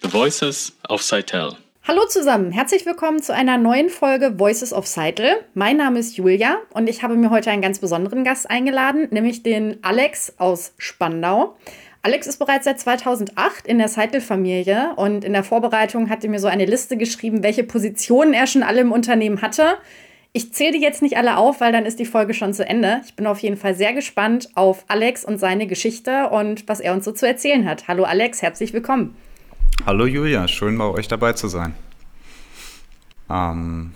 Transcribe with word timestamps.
The 0.00 0.08
Voices 0.10 0.72
of 0.88 1.02
Seitel. 1.02 1.56
Hallo 1.84 2.06
zusammen, 2.06 2.52
herzlich 2.52 2.84
willkommen 2.86 3.22
zu 3.22 3.34
einer 3.34 3.58
neuen 3.58 3.88
Folge 3.88 4.38
Voices 4.38 4.72
of 4.72 4.86
Seitel. 4.86 5.44
Mein 5.54 5.78
Name 5.78 5.98
ist 5.98 6.16
Julia 6.16 6.58
und 6.70 6.88
ich 6.88 7.02
habe 7.02 7.16
mir 7.16 7.30
heute 7.30 7.50
einen 7.50 7.62
ganz 7.62 7.78
besonderen 7.78 8.22
Gast 8.22 8.48
eingeladen, 8.50 9.08
nämlich 9.10 9.42
den 9.42 9.82
Alex 9.82 10.34
aus 10.38 10.74
Spandau. 10.76 11.56
Alex 12.04 12.26
ist 12.26 12.38
bereits 12.38 12.64
seit 12.64 12.80
2008 12.80 13.64
in 13.64 13.78
der 13.78 13.86
Seitel-Familie 13.86 14.94
und 14.96 15.24
in 15.24 15.32
der 15.32 15.44
Vorbereitung 15.44 16.10
hat 16.10 16.24
er 16.24 16.30
mir 16.30 16.40
so 16.40 16.48
eine 16.48 16.66
Liste 16.66 16.96
geschrieben, 16.96 17.44
welche 17.44 17.62
Positionen 17.62 18.34
er 18.34 18.48
schon 18.48 18.64
alle 18.64 18.80
im 18.80 18.90
Unternehmen 18.90 19.40
hatte. 19.40 19.76
Ich 20.32 20.52
zähle 20.52 20.72
die 20.72 20.82
jetzt 20.82 21.00
nicht 21.00 21.16
alle 21.16 21.36
auf, 21.36 21.60
weil 21.60 21.70
dann 21.70 21.86
ist 21.86 22.00
die 22.00 22.04
Folge 22.04 22.34
schon 22.34 22.54
zu 22.54 22.66
Ende. 22.66 23.02
Ich 23.04 23.14
bin 23.14 23.28
auf 23.28 23.38
jeden 23.38 23.56
Fall 23.56 23.76
sehr 23.76 23.92
gespannt 23.92 24.48
auf 24.56 24.84
Alex 24.88 25.24
und 25.24 25.38
seine 25.38 25.68
Geschichte 25.68 26.28
und 26.30 26.68
was 26.68 26.80
er 26.80 26.92
uns 26.92 27.04
so 27.04 27.12
zu 27.12 27.24
erzählen 27.24 27.68
hat. 27.68 27.86
Hallo 27.86 28.02
Alex, 28.02 28.42
herzlich 28.42 28.72
willkommen. 28.72 29.16
Hallo 29.86 30.04
Julia, 30.04 30.48
schön 30.48 30.76
bei 30.78 30.86
euch 30.86 31.06
dabei 31.06 31.34
zu 31.34 31.46
sein. 31.46 31.72
Ähm. 33.30 33.92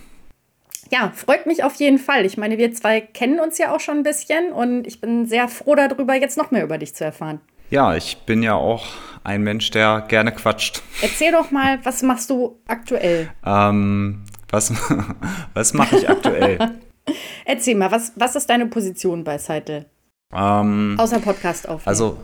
Ja, 0.93 1.13
freut 1.13 1.47
mich 1.47 1.65
auf 1.65 1.75
jeden 1.75 1.99
Fall. 1.99 2.25
Ich 2.25 2.37
meine, 2.37 2.57
wir 2.57 2.73
zwei 2.73 3.01
kennen 3.01 3.41
uns 3.41 3.59
ja 3.59 3.75
auch 3.75 3.81
schon 3.81 3.97
ein 3.97 4.03
bisschen 4.05 4.53
und 4.53 4.87
ich 4.87 5.01
bin 5.01 5.27
sehr 5.27 5.49
froh 5.49 5.75
darüber, 5.75 6.15
jetzt 6.15 6.39
noch 6.39 6.53
mehr 6.53 6.63
über 6.63 6.79
dich 6.79 6.95
zu 6.95 7.05
erfahren. 7.05 7.41
Ja, 7.71 7.97
ich 7.97 8.19
bin 8.27 8.43
ja 8.43 8.55
auch 8.55 8.87
ein 9.25 9.43
Mensch, 9.43 9.71
der 9.73 10.03
gerne 10.03 10.31
quatscht. 10.33 10.83
Erzähl 11.03 11.33
doch 11.33 11.51
mal, 11.51 11.81
was 11.85 12.03
machst 12.03 12.31
du 12.31 12.61
aktuell? 12.69 13.29
Ähm, 13.45 14.25
was 14.51 14.73
was 15.55 15.75
mache 15.75 15.99
ich 15.99 16.09
aktuell? 16.09 16.59
Erzähl 17.45 17.75
mal, 17.75 17.91
was, 17.91 18.13
was 18.17 18.37
ist 18.37 18.49
deine 18.49 18.67
Position 18.67 19.25
bei 19.25 19.39
Seitel? 19.39 19.87
Ähm, 20.33 20.97
Außer 20.99 21.19
Podcast 21.19 21.69
aufnehmen. 21.69 21.89
Also, 21.89 22.19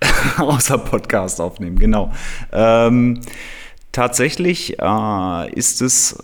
außer 0.38 0.78
Podcast 0.78 1.40
aufnehmen, 1.40 1.78
genau. 1.78 2.12
Ähm, 2.52 3.20
tatsächlich 3.92 4.78
äh, 4.80 5.52
ist 5.52 5.80
es, 5.80 6.18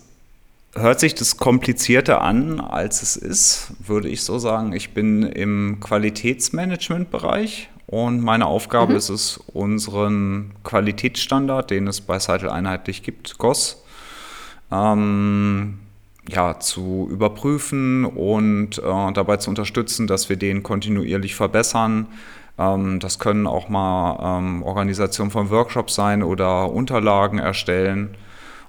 hört 0.75 1.01
sich 1.01 1.15
das 1.15 1.37
komplizierter 1.37 2.23
an, 2.23 2.61
als 2.61 3.03
es 3.03 3.17
ist, 3.17 3.73
würde 3.79 4.09
ich 4.09 4.23
so 4.23 4.39
sagen. 4.39 4.73
Ich 4.73 4.95
bin 4.95 5.23
im 5.23 5.79
Qualitätsmanagement-Bereich 5.81 7.69
und 7.93 8.23
meine 8.23 8.47
Aufgabe 8.47 8.93
mhm. 8.93 8.97
ist 8.97 9.11
es, 9.11 9.37
unseren 9.53 10.53
Qualitätsstandard, 10.65 11.71
den 11.71 11.87
es 11.87 12.01
bei 12.01 12.19
Seitel 12.19 12.49
einheitlich 12.49 13.03
gibt, 13.03 13.37
GOS, 13.37 13.85
ähm, 14.73 15.79
ja, 16.27 16.59
zu 16.59 17.07
überprüfen 17.11 18.07
und 18.07 18.79
äh, 18.79 19.13
dabei 19.13 19.37
zu 19.37 19.51
unterstützen, 19.51 20.07
dass 20.07 20.31
wir 20.31 20.37
den 20.37 20.63
kontinuierlich 20.63 21.35
verbessern. 21.35 22.07
Ähm, 22.59 22.99
das 22.99 23.19
können 23.19 23.47
auch 23.47 23.69
mal 23.69 24.39
ähm, 24.39 24.63
Organisationen 24.63 25.31
von 25.31 25.51
Workshops 25.51 25.95
sein 25.95 26.23
oder 26.23 26.71
Unterlagen 26.73 27.39
erstellen. 27.39 28.17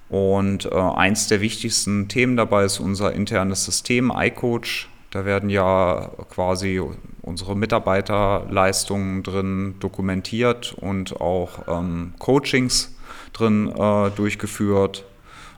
Und 0.10 0.66
äh, 0.66 0.76
eins 0.76 1.30
der 1.30 1.40
wichtigsten 1.40 2.10
Themen 2.10 2.36
dabei 2.36 2.66
ist 2.66 2.82
unser 2.82 3.14
internes 3.14 3.64
System 3.64 4.12
iCoach. 4.14 4.90
Da 5.14 5.26
werden 5.26 5.52
ja 5.52 6.10
quasi 6.32 6.82
unsere 7.22 7.56
Mitarbeiterleistungen 7.56 9.22
drin 9.22 9.76
dokumentiert 9.80 10.74
und 10.74 11.22
auch 11.22 11.68
ähm, 11.68 12.16
Coachings 12.18 12.96
drin 13.32 13.68
äh, 13.68 14.10
durchgeführt. 14.10 15.06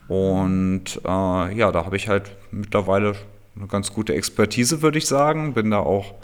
Und 0.09 0.99
äh, 1.05 1.07
ja, 1.55 1.71
da 1.71 1.85
habe 1.85 1.95
ich 1.95 2.09
halt 2.09 2.35
mittlerweile 2.51 3.15
eine 3.55 3.67
ganz 3.67 3.93
gute 3.93 4.13
Expertise, 4.13 4.81
würde 4.81 4.97
ich 4.97 5.07
sagen. 5.07 5.53
Bin 5.53 5.71
da 5.71 5.79
auch 5.79 6.15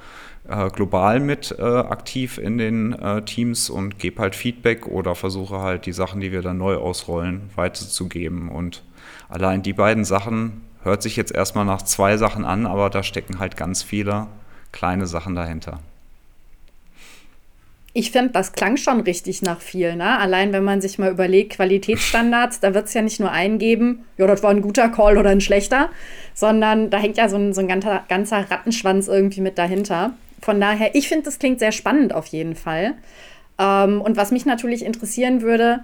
äh, 0.50 0.70
global 0.70 1.22
mit 1.22 1.56
äh, 1.58 1.62
aktiv 1.64 2.38
in 2.38 2.58
den 2.58 2.91
äh, 2.91 3.22
Teams 3.22 3.70
und 3.70 3.97
gebe 3.97 4.22
halt 4.22 4.36
Feedback 4.36 4.88
oder 4.88 5.16
versuche 5.16 5.59
halt 5.59 5.86
die 5.86 5.94
Sachen, 5.94 6.20
die 6.20 6.34
wir 6.34 6.41
dann 6.41 6.58
neu 6.58 6.75
ausrollen, 6.75 7.50
weiterzugeben. 7.56 8.50
Und 8.50 8.84
allein 9.30 9.64
die 9.64 9.72
beiden 9.72 10.03
Sachen 10.03 10.70
hört 10.84 11.02
sich 11.02 11.16
jetzt 11.16 11.34
erstmal 11.34 11.66
nach 11.66 11.81
zwei 11.81 12.18
Sachen 12.18 12.46
an, 12.46 12.66
aber 12.66 12.90
da 12.90 13.03
stecken 13.03 13.40
halt 13.40 13.58
ganz 13.58 13.84
viele 13.84 14.28
kleine 14.72 15.08
Sachen 15.08 15.36
dahinter. 15.36 15.80
Ich 17.94 18.12
finde, 18.12 18.31
das 18.31 18.53
klang 18.53 18.78
schon 18.78 19.02
richtig 19.02 19.41
nach 19.41 19.59
viel. 19.59 19.96
Ne? 19.97 20.18
Allein 20.18 20.53
wenn 20.53 20.64
man 20.64 20.80
sich 20.80 20.97
mal 20.97 21.12
überlegt, 21.12 21.53
Qualitätsstandards, 21.53 22.62
da 22.62 22.74
wird 22.74 22.88
es 22.88 22.94
ja 22.94 23.02
nicht 23.02 23.20
nur 23.20 23.31
eingeben, 23.31 24.06
ja, 24.18 24.28
das 24.28 24.44
war 24.44 24.52
ein 24.52 24.62
guter 24.62 24.88
Call 24.88 25.18
oder 25.18 25.30
ein 25.30 25.41
schlechter, 25.41 25.90
sondern 26.34 26.90
da 26.90 27.00
hängt 27.00 27.18
ja 27.18 27.28
so 27.28 27.36
ein, 27.36 27.53
so 27.53 27.59
ein 27.59 27.68
ganzer, 27.68 28.03
ganzer 28.08 28.50
Rattenschwanz 28.50 29.09
irgendwie 29.09 29.41
mit 29.41 29.58
dahinter. 29.58 30.14
Von 30.41 30.62
daher, 30.62 30.96
ich 30.96 31.09
finde, 31.09 31.25
das 31.25 31.38
klingt 31.38 31.59
sehr 31.59 31.74
spannend 31.74 32.14
auf 32.14 32.28
jeden 32.28 32.56
Fall. 32.56 32.94
Ähm, 33.59 34.00
und 34.00 34.16
was 34.16 34.31
mich 34.31 34.46
natürlich 34.46 34.86
interessieren 34.86 35.41
würde, 35.41 35.81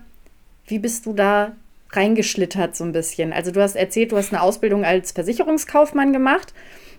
wie 0.65 0.79
bist 0.79 1.05
du 1.05 1.13
da 1.13 1.51
reingeschlittert 1.91 2.75
so 2.75 2.83
ein 2.83 2.91
bisschen? 2.91 3.33
Also 3.33 3.51
du 3.51 3.61
hast 3.61 3.75
erzählt, 3.75 4.11
du 4.11 4.17
hast 4.17 4.33
eine 4.33 4.41
Ausbildung 4.41 4.85
als 4.85 5.11
Versicherungskaufmann 5.11 6.13
gemacht, 6.13 6.53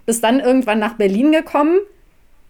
bist 0.07 0.25
dann 0.25 0.41
irgendwann 0.41 0.79
nach 0.79 0.95
Berlin 0.95 1.33
gekommen 1.33 1.79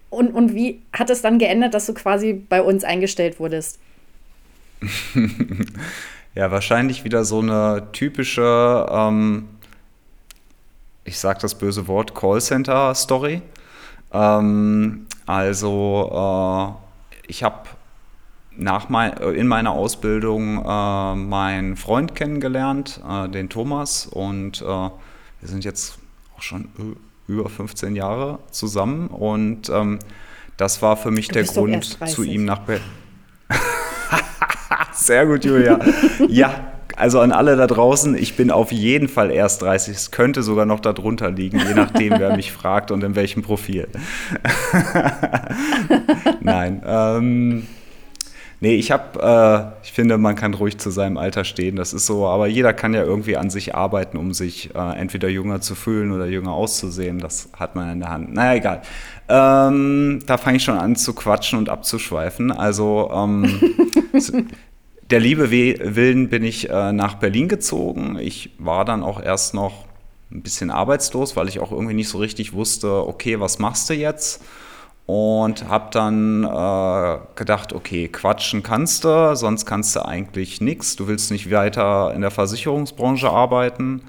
und, 0.09 0.33
und 0.33 0.55
wie 0.55 0.81
hat 0.93 1.09
es 1.09 1.21
dann 1.21 1.39
geändert, 1.39 1.73
dass 1.73 1.85
du 1.85 1.93
quasi 1.93 2.33
bei 2.33 2.61
uns 2.61 2.83
eingestellt 2.83 3.39
wurdest? 3.39 3.79
ja, 6.35 6.51
wahrscheinlich 6.51 7.03
wieder 7.03 7.25
so 7.25 7.39
eine 7.39 7.87
typische, 7.91 8.87
ähm, 8.89 9.49
ich 11.03 11.19
sage 11.19 11.39
das 11.41 11.55
böse 11.55 11.87
Wort, 11.87 12.15
Callcenter-Story. 12.15 13.41
Ähm, 14.13 15.05
also 15.25 16.77
äh, 16.77 17.19
ich 17.27 17.43
habe 17.43 17.69
nach 18.55 18.89
mein, 18.89 19.13
in 19.13 19.47
meiner 19.47 19.71
Ausbildung 19.71 20.63
äh, 20.65 21.15
meinen 21.15 21.75
Freund 21.75 22.15
kennengelernt, 22.15 23.01
äh, 23.07 23.29
den 23.29 23.49
Thomas, 23.49 24.05
und 24.05 24.61
äh, 24.61 24.65
wir 24.65 24.91
sind 25.43 25.63
jetzt 25.63 25.99
auch 26.35 26.41
schon 26.41 26.69
über 27.27 27.49
15 27.49 27.95
Jahre 27.95 28.39
zusammen 28.51 29.07
und 29.07 29.69
ähm, 29.69 29.99
das 30.57 30.81
war 30.81 30.97
für 30.97 31.11
mich 31.11 31.29
du 31.29 31.35
der 31.35 31.43
Grund, 31.43 31.97
zu 32.09 32.23
ihm 32.23 32.43
nach 32.43 32.59
Berlin. 32.59 32.83
Sehr 34.93 35.25
gut, 35.25 35.45
Julia. 35.45 35.79
ja, 36.27 36.73
also 36.99 37.21
an 37.21 37.31
alle 37.31 37.55
da 37.55 37.65
draußen, 37.65 38.17
ich 38.17 38.35
bin 38.35 38.51
auf 38.51 38.73
jeden 38.73 39.07
Fall 39.07 39.31
erst 39.31 39.61
30. 39.61 39.95
Es 39.95 40.11
könnte 40.11 40.43
sogar 40.43 40.65
noch 40.65 40.81
darunter 40.81 41.31
liegen, 41.31 41.57
je 41.59 41.73
nachdem, 41.73 42.19
wer 42.19 42.35
mich 42.35 42.51
fragt 42.51 42.91
und 42.91 43.03
in 43.05 43.15
welchem 43.15 43.41
Profil. 43.41 43.87
Nein. 46.41 46.83
Ähm, 46.85 47.67
Nee, 48.61 48.75
ich 48.75 48.91
habe, 48.91 49.73
äh, 49.81 49.85
ich 49.85 49.93
finde, 49.93 50.17
man 50.17 50.35
kann 50.35 50.53
ruhig 50.53 50.77
zu 50.79 50.89
seinem 50.89 51.17
Alter 51.17 51.45
stehen, 51.45 51.77
das 51.77 51.93
ist 51.93 52.05
so, 52.05 52.27
aber 52.27 52.47
jeder 52.47 52.73
kann 52.73 52.93
ja 52.93 53.03
irgendwie 53.03 53.37
an 53.37 53.49
sich 53.49 53.73
arbeiten, 53.73 54.17
um 54.17 54.33
sich 54.33 54.75
äh, 54.75 54.99
entweder 54.99 55.29
jünger 55.29 55.61
zu 55.61 55.75
fühlen 55.75 56.11
oder 56.11 56.25
jünger 56.25 56.51
auszusehen, 56.51 57.19
das 57.19 57.49
hat 57.57 57.75
man 57.75 57.89
in 57.89 57.99
der 58.01 58.09
Hand. 58.09 58.33
Naja, 58.33 58.55
egal. 58.55 58.81
Ähm, 59.29 60.19
da 60.25 60.37
fange 60.37 60.57
ich 60.57 60.63
schon 60.63 60.77
an 60.77 60.97
zu 60.97 61.13
quatschen 61.13 61.57
und 61.57 61.69
abzuschweifen. 61.69 62.51
Also, 62.51 63.09
ähm, 63.13 63.61
der 65.09 65.21
Liebe 65.21 65.51
Willen 65.51 66.29
bin 66.29 66.43
ich 66.43 66.69
äh, 66.69 66.91
nach 66.91 67.15
Berlin 67.15 67.47
gezogen. 67.47 68.17
Ich 68.19 68.51
war 68.57 68.83
dann 68.83 69.03
auch 69.03 69.21
erst 69.21 69.53
noch 69.53 69.85
ein 70.31 70.41
bisschen 70.41 70.69
arbeitslos, 70.69 71.35
weil 71.37 71.47
ich 71.47 71.59
auch 71.59 71.71
irgendwie 71.71 71.93
nicht 71.93 72.09
so 72.09 72.17
richtig 72.17 72.53
wusste, 72.53 73.07
okay, 73.07 73.39
was 73.39 73.57
machst 73.57 73.89
du 73.89 73.93
jetzt? 73.93 74.43
Und 75.09 75.67
habe 75.67 75.87
dann 75.89 76.43
äh, 76.43 77.17
gedacht, 77.33 77.73
okay, 77.73 78.09
quatschen 78.09 78.61
kannst 78.61 79.05
du, 79.05 79.35
sonst 79.35 79.65
kannst 79.65 79.95
du 79.95 80.05
eigentlich 80.05 80.61
nichts. 80.61 80.97
Du 80.97 81.07
willst 81.07 81.31
nicht 81.31 81.49
weiter 81.49 82.13
in 82.13 82.21
der 82.21 82.29
Versicherungsbranche 82.29 83.27
arbeiten, 83.27 84.03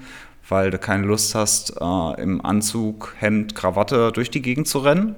weil 0.47 0.69
du 0.69 0.77
keine 0.77 1.07
Lust 1.07 1.33
hast, 1.33 1.73
äh, 1.81 2.21
im 2.21 2.45
Anzug, 2.45 3.15
Hemd, 3.17 3.55
Krawatte 3.55 4.11
durch 4.11 4.29
die 4.29 4.43
Gegend 4.43 4.67
zu 4.67 4.77
rennen. 4.77 5.15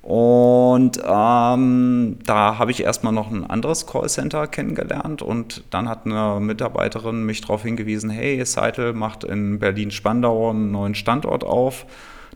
Und 0.00 0.96
ähm, 1.04 2.18
da 2.24 2.56
habe 2.56 2.70
ich 2.70 2.82
erstmal 2.82 3.12
noch 3.12 3.30
ein 3.30 3.44
anderes 3.44 3.86
Callcenter 3.86 4.46
kennengelernt 4.46 5.20
und 5.20 5.62
dann 5.68 5.90
hat 5.90 6.06
eine 6.06 6.40
Mitarbeiterin 6.40 7.26
mich 7.26 7.42
darauf 7.42 7.64
hingewiesen, 7.64 8.08
hey, 8.08 8.42
Seitel 8.46 8.94
macht 8.94 9.24
in 9.24 9.58
Berlin-Spandau 9.58 10.48
einen 10.48 10.70
neuen 10.70 10.94
Standort 10.94 11.44
auf. 11.44 11.84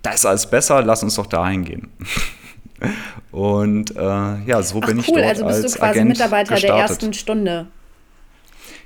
Da 0.02 0.11
ist 0.11 0.26
alles 0.26 0.50
besser, 0.50 0.82
lass 0.82 1.02
uns 1.02 1.14
doch 1.14 1.26
dahin 1.26 1.64
gehen. 1.64 1.88
Und 3.32 3.96
äh, 3.96 4.00
ja, 4.00 4.62
so 4.62 4.81
Ach, 4.82 4.87
bin 4.87 4.99
ich 4.99 5.08
cool. 5.08 5.17
dort 5.17 5.28
also 5.28 5.44
bist 5.46 5.64
als 5.64 5.73
du 5.73 5.78
quasi 5.78 5.90
Agent 5.99 6.08
Mitarbeiter 6.08 6.55
gestartet. 6.55 6.69
der 6.69 6.76
ersten 6.76 7.12
Stunde. 7.12 7.67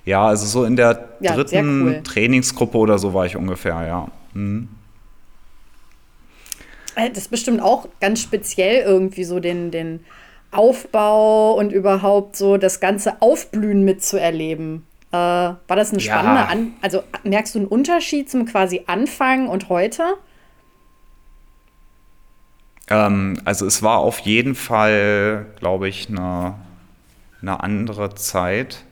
Ja, 0.04 0.26
also 0.26 0.46
so 0.46 0.64
in 0.64 0.76
der 0.76 1.10
ja, 1.20 1.34
dritten 1.34 1.82
cool. 1.82 2.00
Trainingsgruppe 2.02 2.78
oder 2.78 2.98
so 2.98 3.14
war 3.14 3.26
ich 3.26 3.37
ungefähr, 3.37 3.87
ja. 3.87 4.08
Mhm. 4.32 4.69
Äh, 6.94 7.10
das 7.10 7.25
ist 7.25 7.31
bestimmt 7.31 7.60
auch 7.60 7.88
ganz 8.00 8.20
speziell 8.20 8.82
irgendwie 8.82 9.25
so 9.25 9.40
den, 9.40 9.70
den 9.70 10.00
Aufbau 10.50 11.54
und 11.54 11.72
überhaupt 11.72 12.36
so 12.36 12.56
das 12.56 12.81
ganze 12.81 13.20
Aufblühen 13.20 13.84
mitzuerleben. 13.84 14.86
Äh, 15.12 15.16
war 15.16 15.58
das 15.69 15.90
eine 15.90 16.00
spannende, 16.00 16.40
ja. 16.40 16.46
An 16.46 16.75
also 16.81 17.02
merkst 17.25 17.54
du 17.54 17.60
einen 17.60 17.69
Unterschied 17.69 18.31
zum 18.31 18.46
quasi 18.46 18.82
Anfang 18.86 19.48
und 19.48 19.69
heute? 19.69 20.04
Ähm, 22.90 23.40
also 23.44 23.66
es 23.66 23.82
war 23.82 23.98
auf 23.98 24.19
jeden 24.20 24.54
Fall, 24.54 25.46
glaube 25.58 25.88
ich, 25.88 26.08
eine, 26.08 26.54
eine 27.40 27.62
andere 27.62 28.14
Zeit. 28.16 28.84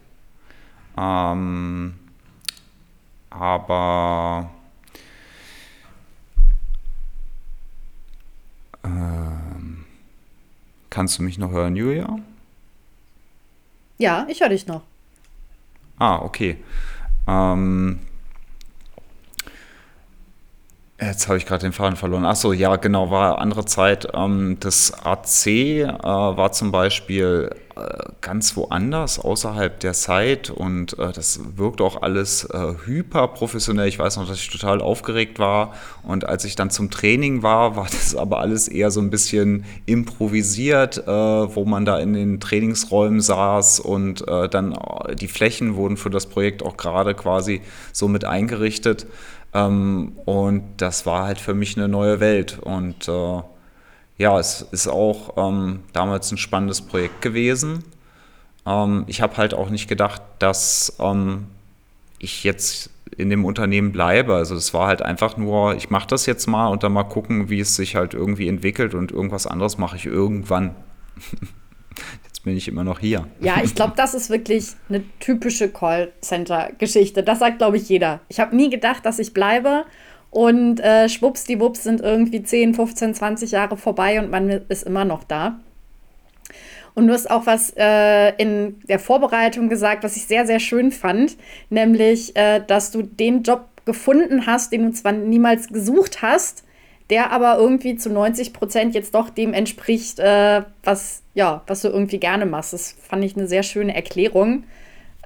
Ähm, 0.97 1.95
aber 3.31 4.51
ähm, 8.85 9.85
kannst 10.91 11.19
du 11.19 11.23
mich 11.25 11.39
noch 11.39 11.51
hören, 11.51 11.77
Julia? 11.77 12.19
Ja, 13.99 14.27
ich 14.29 14.41
höre 14.41 14.49
dich 14.49 14.67
noch. 14.69 14.83
Ah, 15.99 16.21
okay. 16.23 16.57
Ähm, 17.27 17.99
Jetzt 21.01 21.29
habe 21.29 21.39
ich 21.39 21.47
gerade 21.47 21.63
den 21.63 21.73
Faden 21.73 21.95
verloren. 21.95 22.25
Achso, 22.25 22.53
ja, 22.53 22.75
genau, 22.75 23.09
war 23.09 23.39
andere 23.39 23.65
Zeit. 23.65 24.09
Ähm, 24.15 24.57
das 24.59 24.93
AC 25.05 25.47
äh, 25.47 25.87
war 25.87 26.51
zum 26.51 26.73
Beispiel 26.73 27.51
äh, 27.77 28.11
ganz 28.21 28.57
woanders, 28.57 29.21
außerhalb 29.21 29.79
der 29.79 29.93
Zeit 29.93 30.51
und 30.51 30.99
äh, 30.99 31.13
das 31.13 31.39
wirkt 31.57 31.81
auch 31.81 32.03
alles 32.03 32.47
äh, 32.47 32.75
hyper 32.85 33.29
professionell. 33.29 33.87
Ich 33.87 34.01
weiß 34.01 34.17
noch, 34.17 34.27
dass 34.27 34.39
ich 34.39 34.51
total 34.51 34.81
aufgeregt 34.81 35.39
war 35.39 35.73
und 36.03 36.25
als 36.25 36.45
ich 36.45 36.57
dann 36.57 36.71
zum 36.71 36.91
Training 36.91 37.45
war, 37.45 37.77
war 37.77 37.87
das 37.87 38.17
aber 38.17 38.41
alles 38.41 38.67
eher 38.67 38.91
so 38.91 39.01
ein 39.01 39.11
bisschen 39.11 39.67
improvisiert, 39.87 41.05
wo 41.07 41.65
man 41.65 41.85
da 41.85 41.99
in 41.99 42.15
den 42.15 42.41
Trainingsräumen 42.41 43.21
saß 43.21 43.81
und 43.81 44.25
dann 44.27 44.77
die 45.15 45.29
Flächen 45.29 45.77
wurden 45.77 45.97
für 45.97 46.11
das 46.11 46.27
Projekt 46.27 46.63
auch 46.63 46.77
gerade 46.77 47.15
quasi 47.15 47.61
so 47.93 48.09
mit 48.09 48.25
eingerichtet. 48.25 49.07
Ähm, 49.55 50.13
und 50.25 50.65
das 50.79 51.07
war 51.07 51.27
halt 51.27 51.39
für 51.39 51.55
mich 51.55 51.77
eine 51.77 51.89
neue 51.89 52.21
Welt. 52.21 52.59
Und 52.59 53.09
äh, 53.09 53.43
ja, 54.19 54.39
es 54.39 54.63
ist 54.63 54.89
auch 54.89 55.35
ähm, 55.37 55.81
damals 55.93 56.31
ein 56.33 56.39
spannendes 56.39 56.83
Projekt 56.83 57.23
gewesen. 57.23 57.85
Ähm, 58.67 59.05
ich 59.07 59.23
habe 59.23 59.37
halt 59.37 59.55
auch 59.55 59.71
nicht 59.71 59.89
gedacht, 59.89 60.23
dass 60.39 60.97
ähm, 61.01 61.47
ich 62.19 62.45
jetzt 62.45 62.91
in 63.17 63.31
dem 63.31 63.45
Unternehmen 63.45 63.93
bleibe. 63.93 64.35
Also 64.35 64.55
es 64.55 64.75
war 64.75 64.87
halt 64.87 65.03
einfach 65.03 65.37
nur, 65.37 65.75
ich 65.77 65.91
mache 65.91 66.07
das 66.09 66.27
jetzt 66.27 66.47
mal 66.47 66.69
und 66.69 66.83
dann 66.83 66.93
mal 66.93 67.05
gucken, 67.05 67.49
wie 67.49 67.61
es 67.61 67.75
sich 67.77 67.97
halt 67.97 68.15
irgendwie 68.15 68.49
entwickelt 68.49 68.95
und 68.95 69.13
irgendwas 69.13 69.47
anderes 69.47 69.79
mache 69.79 69.97
ich 69.97 70.07
irgendwann. 70.07 70.75
bin 72.49 72.57
ich 72.57 72.67
immer 72.67 72.83
noch 72.83 73.01
hier. 73.01 73.27
Ja, 73.41 73.57
ich 73.63 73.75
glaube, 73.75 73.93
das 73.95 74.15
ist 74.15 74.31
wirklich 74.31 74.69
eine 74.89 75.05
typische 75.21 75.69
Callcenter-Geschichte. 75.69 77.23
Das 77.23 77.41
sagt, 77.41 77.59
glaube 77.59 77.77
ich, 77.77 77.91
jeder. 77.91 78.21
Ich 78.29 78.41
habe 78.41 78.57
nie 78.57 78.71
gedacht, 78.71 79.05
dass 79.05 79.19
ich 79.19 79.35
bleibe. 79.35 79.85
Und 80.31 80.81
äh, 80.81 81.11
schwuppsdiwupps 81.11 81.83
sind 81.83 82.01
irgendwie 82.01 82.43
10, 82.43 82.73
15, 82.73 83.15
20 83.15 83.51
Jahre 83.51 83.77
vorbei 83.77 84.19
und 84.19 84.31
man 84.31 84.49
ist 84.49 84.85
immer 84.85 85.05
noch 85.05 85.25
da. 85.25 85.61
Und 86.95 87.07
du 87.07 87.13
hast 87.13 87.31
auch 87.31 87.45
was 87.45 87.75
äh, 87.77 88.31
in 88.43 88.81
der 88.89 88.99
Vorbereitung 88.99 89.69
gesagt, 89.69 90.03
was 90.03 90.17
ich 90.17 90.25
sehr, 90.25 90.47
sehr 90.47 90.59
schön 90.59 90.91
fand, 90.91 91.37
nämlich, 91.69 92.35
äh, 92.35 92.63
dass 92.67 92.91
du 92.91 93.03
den 93.03 93.43
Job 93.43 93.67
gefunden 93.85 94.47
hast, 94.47 94.73
den 94.73 94.85
du 94.85 94.93
zwar 94.93 95.13
niemals 95.13 95.69
gesucht 95.69 96.23
hast, 96.23 96.65
der 97.11 97.33
aber 97.33 97.57
irgendwie 97.57 97.97
zu 97.97 98.11
90 98.11 98.53
Prozent 98.53 98.95
jetzt 98.95 99.15
doch 99.15 99.31
dem 99.31 99.55
entspricht, 99.55 100.19
äh, 100.19 100.63
was, 100.85 101.23
ja, 101.35 101.63
was 101.67 101.83
du 101.83 101.89
irgendwie 101.89 102.19
gerne 102.19 102.47
machst. 102.47 102.73
Das 102.73 102.93
fand 102.93 103.25
ich 103.25 103.37
eine 103.37 103.47
sehr 103.47 103.63
schöne 103.63 103.95
Erklärung. 103.95 104.65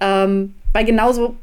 Ähm, 0.01 0.55
weil 0.73 0.85
genauso 0.85 1.37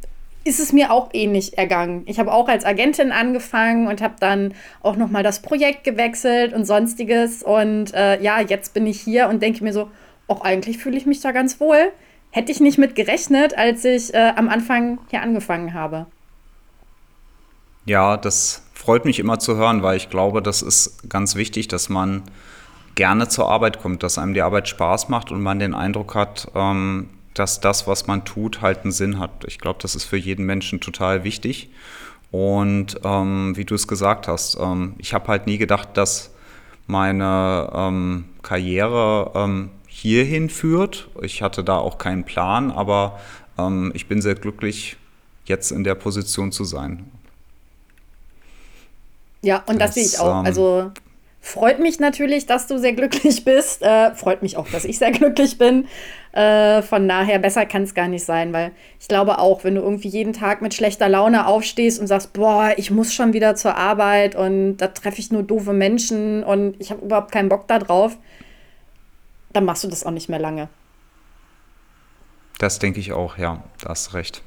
ist 0.45 0.59
es 0.59 0.71
mir 0.71 0.91
auch 0.91 1.09
ähnlich 1.13 1.57
ergangen. 1.57 2.03
Ich 2.05 2.19
habe 2.19 2.31
auch 2.31 2.47
als 2.47 2.65
Agentin 2.65 3.11
angefangen 3.11 3.87
und 3.87 4.01
habe 4.01 4.15
dann 4.19 4.53
auch 4.81 4.95
noch 4.95 5.09
mal 5.09 5.23
das 5.23 5.41
Projekt 5.41 5.83
gewechselt 5.83 6.53
und 6.53 6.65
sonstiges. 6.65 7.43
Und 7.43 7.93
äh, 7.93 8.21
ja, 8.21 8.39
jetzt 8.39 8.73
bin 8.73 8.87
ich 8.87 9.01
hier 9.01 9.27
und 9.27 9.41
denke 9.41 9.63
mir 9.63 9.73
so, 9.73 9.89
auch 10.27 10.41
eigentlich 10.41 10.77
fühle 10.77 10.97
ich 10.97 11.05
mich 11.05 11.21
da 11.21 11.31
ganz 11.31 11.59
wohl. 11.59 11.91
Hätte 12.31 12.51
ich 12.51 12.61
nicht 12.61 12.77
mit 12.77 12.95
gerechnet, 12.95 13.57
als 13.57 13.83
ich 13.83 14.13
äh, 14.13 14.33
am 14.35 14.49
Anfang 14.49 14.99
hier 15.09 15.21
angefangen 15.21 15.73
habe. 15.73 16.05
Ja, 17.85 18.17
das 18.17 18.63
freut 18.79 19.03
mich 19.03 19.19
immer 19.19 19.39
zu 19.39 19.57
hören, 19.57 19.83
weil 19.83 19.97
ich 19.97 20.09
glaube, 20.09 20.41
das 20.41 20.61
ist 20.61 21.09
ganz 21.09 21.35
wichtig, 21.35 21.67
dass 21.67 21.89
man 21.89 22.23
gerne 22.95 23.27
zur 23.27 23.49
Arbeit 23.49 23.81
kommt, 23.81 24.03
dass 24.03 24.17
einem 24.17 24.33
die 24.33 24.41
Arbeit 24.41 24.69
Spaß 24.69 25.09
macht 25.09 25.31
und 25.31 25.41
man 25.41 25.59
den 25.59 25.73
Eindruck 25.73 26.15
hat, 26.15 26.49
ähm, 26.55 27.09
dass 27.33 27.59
das, 27.59 27.87
was 27.87 28.07
man 28.07 28.23
tut, 28.23 28.61
halt 28.61 28.83
einen 28.83 28.93
Sinn 28.93 29.19
hat. 29.19 29.43
Ich 29.47 29.59
glaube, 29.59 29.79
das 29.81 29.95
ist 29.95 30.05
für 30.05 30.15
jeden 30.15 30.45
Menschen 30.45 30.79
total 30.79 31.25
wichtig. 31.25 31.69
Und 32.31 33.01
ähm, 33.03 33.57
wie 33.57 33.65
du 33.65 33.75
es 33.75 33.85
gesagt 33.85 34.29
hast, 34.29 34.57
ähm, 34.57 34.93
ich 34.97 35.13
habe 35.13 35.27
halt 35.27 35.45
nie 35.45 35.57
gedacht, 35.57 35.89
dass 35.95 36.33
meine 36.87 38.23
Karriere 38.41 39.69
hierhin 39.85 40.49
führt. 40.49 41.09
Ich 41.21 41.43
hatte 41.43 41.63
da 41.63 41.77
auch 41.77 41.99
keinen 41.99 42.23
Plan, 42.23 42.71
aber 42.71 43.19
ich 43.93 44.07
bin 44.07 44.23
sehr 44.23 44.33
glücklich, 44.33 44.97
jetzt 45.45 45.71
in 45.71 45.83
der 45.83 45.93
Position 45.93 46.51
zu 46.51 46.63
sein. 46.63 47.05
Ja, 49.41 49.63
und 49.67 49.79
das, 49.79 49.89
das 49.89 49.93
sehe 49.95 50.03
ich 50.05 50.19
auch. 50.19 50.43
Also 50.43 50.91
freut 51.41 51.79
mich 51.79 51.99
natürlich, 51.99 52.45
dass 52.45 52.67
du 52.67 52.77
sehr 52.77 52.93
glücklich 52.93 53.43
bist. 53.45 53.81
Äh, 53.81 54.13
freut 54.15 54.41
mich 54.41 54.57
auch, 54.57 54.67
dass 54.69 54.85
ich 54.85 54.97
sehr 54.97 55.11
glücklich 55.13 55.57
bin. 55.57 55.87
Äh, 56.31 56.81
von 56.83 57.07
daher, 57.07 57.39
besser 57.39 57.65
kann 57.65 57.83
es 57.83 57.95
gar 57.95 58.07
nicht 58.07 58.23
sein, 58.23 58.53
weil 58.53 58.71
ich 58.99 59.07
glaube 59.07 59.39
auch, 59.39 59.63
wenn 59.63 59.75
du 59.75 59.81
irgendwie 59.81 60.09
jeden 60.09 60.33
Tag 60.33 60.61
mit 60.61 60.73
schlechter 60.73 61.09
Laune 61.09 61.47
aufstehst 61.47 61.99
und 61.99 62.07
sagst, 62.07 62.33
boah, 62.33 62.73
ich 62.77 62.91
muss 62.91 63.13
schon 63.13 63.33
wieder 63.33 63.55
zur 63.55 63.75
Arbeit 63.75 64.35
und 64.35 64.77
da 64.77 64.87
treffe 64.87 65.19
ich 65.19 65.31
nur 65.31 65.41
doofe 65.41 65.73
Menschen 65.73 66.43
und 66.43 66.75
ich 66.79 66.91
habe 66.91 67.03
überhaupt 67.03 67.31
keinen 67.31 67.49
Bock 67.49 67.67
da 67.67 67.79
drauf, 67.79 68.17
dann 69.53 69.65
machst 69.65 69.83
du 69.83 69.87
das 69.87 70.05
auch 70.05 70.11
nicht 70.11 70.29
mehr 70.29 70.39
lange. 70.39 70.69
Das 72.59 72.77
denke 72.77 72.99
ich 72.99 73.13
auch, 73.13 73.37
ja, 73.37 73.63
da 73.81 73.89
hast 73.89 74.13
recht. 74.13 74.43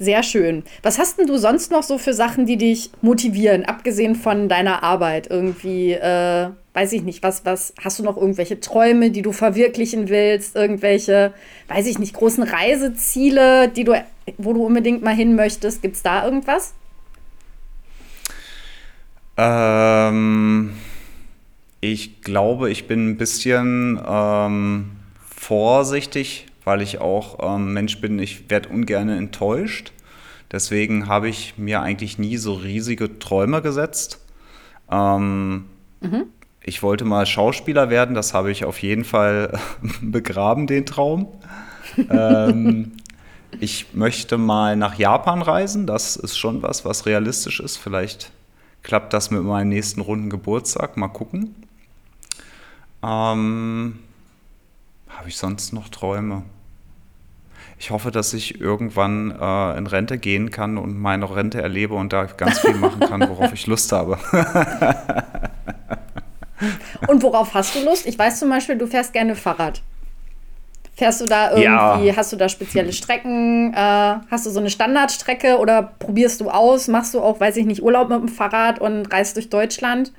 Sehr 0.00 0.22
schön. 0.22 0.62
Was 0.82 0.98
hast 0.98 1.18
denn 1.18 1.26
du 1.26 1.38
sonst 1.38 1.72
noch 1.72 1.82
so 1.82 1.98
für 1.98 2.14
Sachen, 2.14 2.46
die 2.46 2.56
dich 2.56 2.90
motivieren, 3.02 3.64
abgesehen 3.64 4.14
von 4.14 4.48
deiner 4.48 4.84
Arbeit? 4.84 5.28
Irgendwie, 5.28 5.92
äh, 5.92 6.50
weiß 6.72 6.92
ich 6.92 7.02
nicht, 7.02 7.24
was, 7.24 7.44
was, 7.44 7.74
hast 7.82 7.98
du 7.98 8.04
noch 8.04 8.16
irgendwelche 8.16 8.60
Träume, 8.60 9.10
die 9.10 9.22
du 9.22 9.32
verwirklichen 9.32 10.08
willst? 10.08 10.54
Irgendwelche, 10.54 11.32
weiß 11.66 11.86
ich 11.86 11.98
nicht, 11.98 12.14
großen 12.14 12.44
Reiseziele, 12.44 13.68
die 13.68 13.82
du, 13.82 14.00
wo 14.36 14.52
du 14.52 14.64
unbedingt 14.64 15.02
mal 15.02 15.14
hin 15.14 15.34
möchtest? 15.34 15.82
Gibt 15.82 15.96
es 15.96 16.02
da 16.02 16.24
irgendwas? 16.24 16.74
Ähm, 19.36 20.74
ich 21.80 22.22
glaube, 22.22 22.70
ich 22.70 22.86
bin 22.86 23.10
ein 23.10 23.16
bisschen 23.16 24.00
ähm, 24.06 24.90
vorsichtig 25.28 26.47
weil 26.68 26.82
ich 26.82 27.00
auch 27.00 27.38
ähm, 27.40 27.72
Mensch 27.72 27.98
bin, 27.98 28.18
ich 28.18 28.50
werde 28.50 28.68
ungern 28.68 29.08
enttäuscht. 29.08 29.90
Deswegen 30.52 31.08
habe 31.08 31.26
ich 31.26 31.56
mir 31.56 31.80
eigentlich 31.80 32.18
nie 32.18 32.36
so 32.36 32.52
riesige 32.52 33.18
Träume 33.18 33.62
gesetzt. 33.62 34.20
Ähm, 34.90 35.64
mhm. 36.02 36.26
Ich 36.62 36.82
wollte 36.82 37.06
mal 37.06 37.24
Schauspieler 37.24 37.88
werden, 37.88 38.14
das 38.14 38.34
habe 38.34 38.50
ich 38.50 38.66
auf 38.66 38.82
jeden 38.82 39.04
Fall 39.04 39.58
begraben, 40.02 40.66
den 40.66 40.84
Traum. 40.84 41.28
ähm, 42.10 42.92
ich 43.60 43.94
möchte 43.94 44.36
mal 44.36 44.76
nach 44.76 44.98
Japan 44.98 45.40
reisen, 45.40 45.86
das 45.86 46.16
ist 46.16 46.36
schon 46.36 46.62
was, 46.62 46.84
was 46.84 47.06
realistisch 47.06 47.60
ist. 47.60 47.78
Vielleicht 47.78 48.30
klappt 48.82 49.14
das 49.14 49.30
mit 49.30 49.42
meinem 49.42 49.70
nächsten 49.70 50.02
runden 50.02 50.28
Geburtstag, 50.28 50.98
mal 50.98 51.08
gucken. 51.08 51.54
Ähm, 53.02 54.00
habe 55.08 55.28
ich 55.30 55.38
sonst 55.38 55.72
noch 55.72 55.88
Träume? 55.88 56.42
Ich 57.78 57.90
hoffe, 57.90 58.10
dass 58.10 58.34
ich 58.34 58.60
irgendwann 58.60 59.30
äh, 59.30 59.78
in 59.78 59.86
Rente 59.86 60.18
gehen 60.18 60.50
kann 60.50 60.78
und 60.78 60.98
meine 60.98 61.34
Rente 61.34 61.62
erlebe 61.62 61.94
und 61.94 62.12
da 62.12 62.24
ganz 62.24 62.58
viel 62.58 62.74
machen 62.74 63.00
kann, 63.00 63.28
worauf 63.28 63.52
ich 63.52 63.66
Lust 63.66 63.92
habe. 63.92 64.18
und 67.08 67.22
worauf 67.22 67.54
hast 67.54 67.76
du 67.76 67.84
Lust? 67.84 68.06
Ich 68.06 68.18
weiß 68.18 68.40
zum 68.40 68.50
Beispiel, 68.50 68.76
du 68.76 68.86
fährst 68.86 69.12
gerne 69.12 69.36
Fahrrad. 69.36 69.82
Fährst 70.96 71.20
du 71.20 71.26
da 71.26 71.50
irgendwie, 71.50 72.08
ja. 72.08 72.16
hast 72.16 72.32
du 72.32 72.36
da 72.36 72.48
spezielle 72.48 72.92
Strecken? 72.92 73.72
Äh, 73.72 73.76
hast 74.28 74.46
du 74.46 74.50
so 74.50 74.58
eine 74.58 74.70
Standardstrecke 74.70 75.58
oder 75.58 75.94
probierst 76.00 76.40
du 76.40 76.50
aus? 76.50 76.88
Machst 76.88 77.14
du 77.14 77.20
auch, 77.20 77.38
weiß 77.38 77.56
ich 77.58 77.66
nicht, 77.66 77.84
Urlaub 77.84 78.08
mit 78.08 78.18
dem 78.18 78.28
Fahrrad 78.28 78.80
und 78.80 79.06
reist 79.12 79.36
durch 79.36 79.48
Deutschland? 79.48 80.12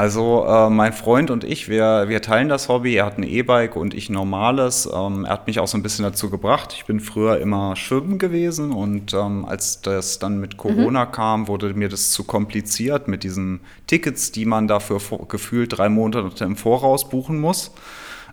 Also 0.00 0.46
äh, 0.46 0.70
mein 0.70 0.94
Freund 0.94 1.30
und 1.30 1.44
ich, 1.44 1.68
wir, 1.68 2.08
wir 2.08 2.22
teilen 2.22 2.48
das 2.48 2.70
Hobby. 2.70 2.94
Er 2.94 3.04
hat 3.04 3.18
ein 3.18 3.22
E-Bike 3.22 3.76
und 3.76 3.92
ich 3.92 4.08
normales. 4.08 4.88
Ähm, 4.90 5.26
er 5.26 5.32
hat 5.32 5.46
mich 5.46 5.60
auch 5.60 5.68
so 5.68 5.76
ein 5.76 5.82
bisschen 5.82 6.06
dazu 6.06 6.30
gebracht. 6.30 6.72
Ich 6.74 6.86
bin 6.86 7.00
früher 7.00 7.38
immer 7.38 7.76
schwimmen 7.76 8.16
gewesen 8.16 8.72
und 8.72 9.12
ähm, 9.12 9.44
als 9.44 9.82
das 9.82 10.18
dann 10.18 10.40
mit 10.40 10.56
Corona 10.56 11.04
mhm. 11.04 11.12
kam, 11.12 11.48
wurde 11.48 11.74
mir 11.74 11.90
das 11.90 12.12
zu 12.12 12.24
kompliziert 12.24 13.08
mit 13.08 13.24
diesen 13.24 13.60
Tickets, 13.88 14.32
die 14.32 14.46
man 14.46 14.68
dafür 14.68 15.00
gefühlt 15.28 15.76
drei 15.76 15.90
Monate 15.90 16.44
im 16.46 16.56
Voraus 16.56 17.06
buchen 17.06 17.38
muss. 17.38 17.70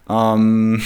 Ähm, 0.10 0.82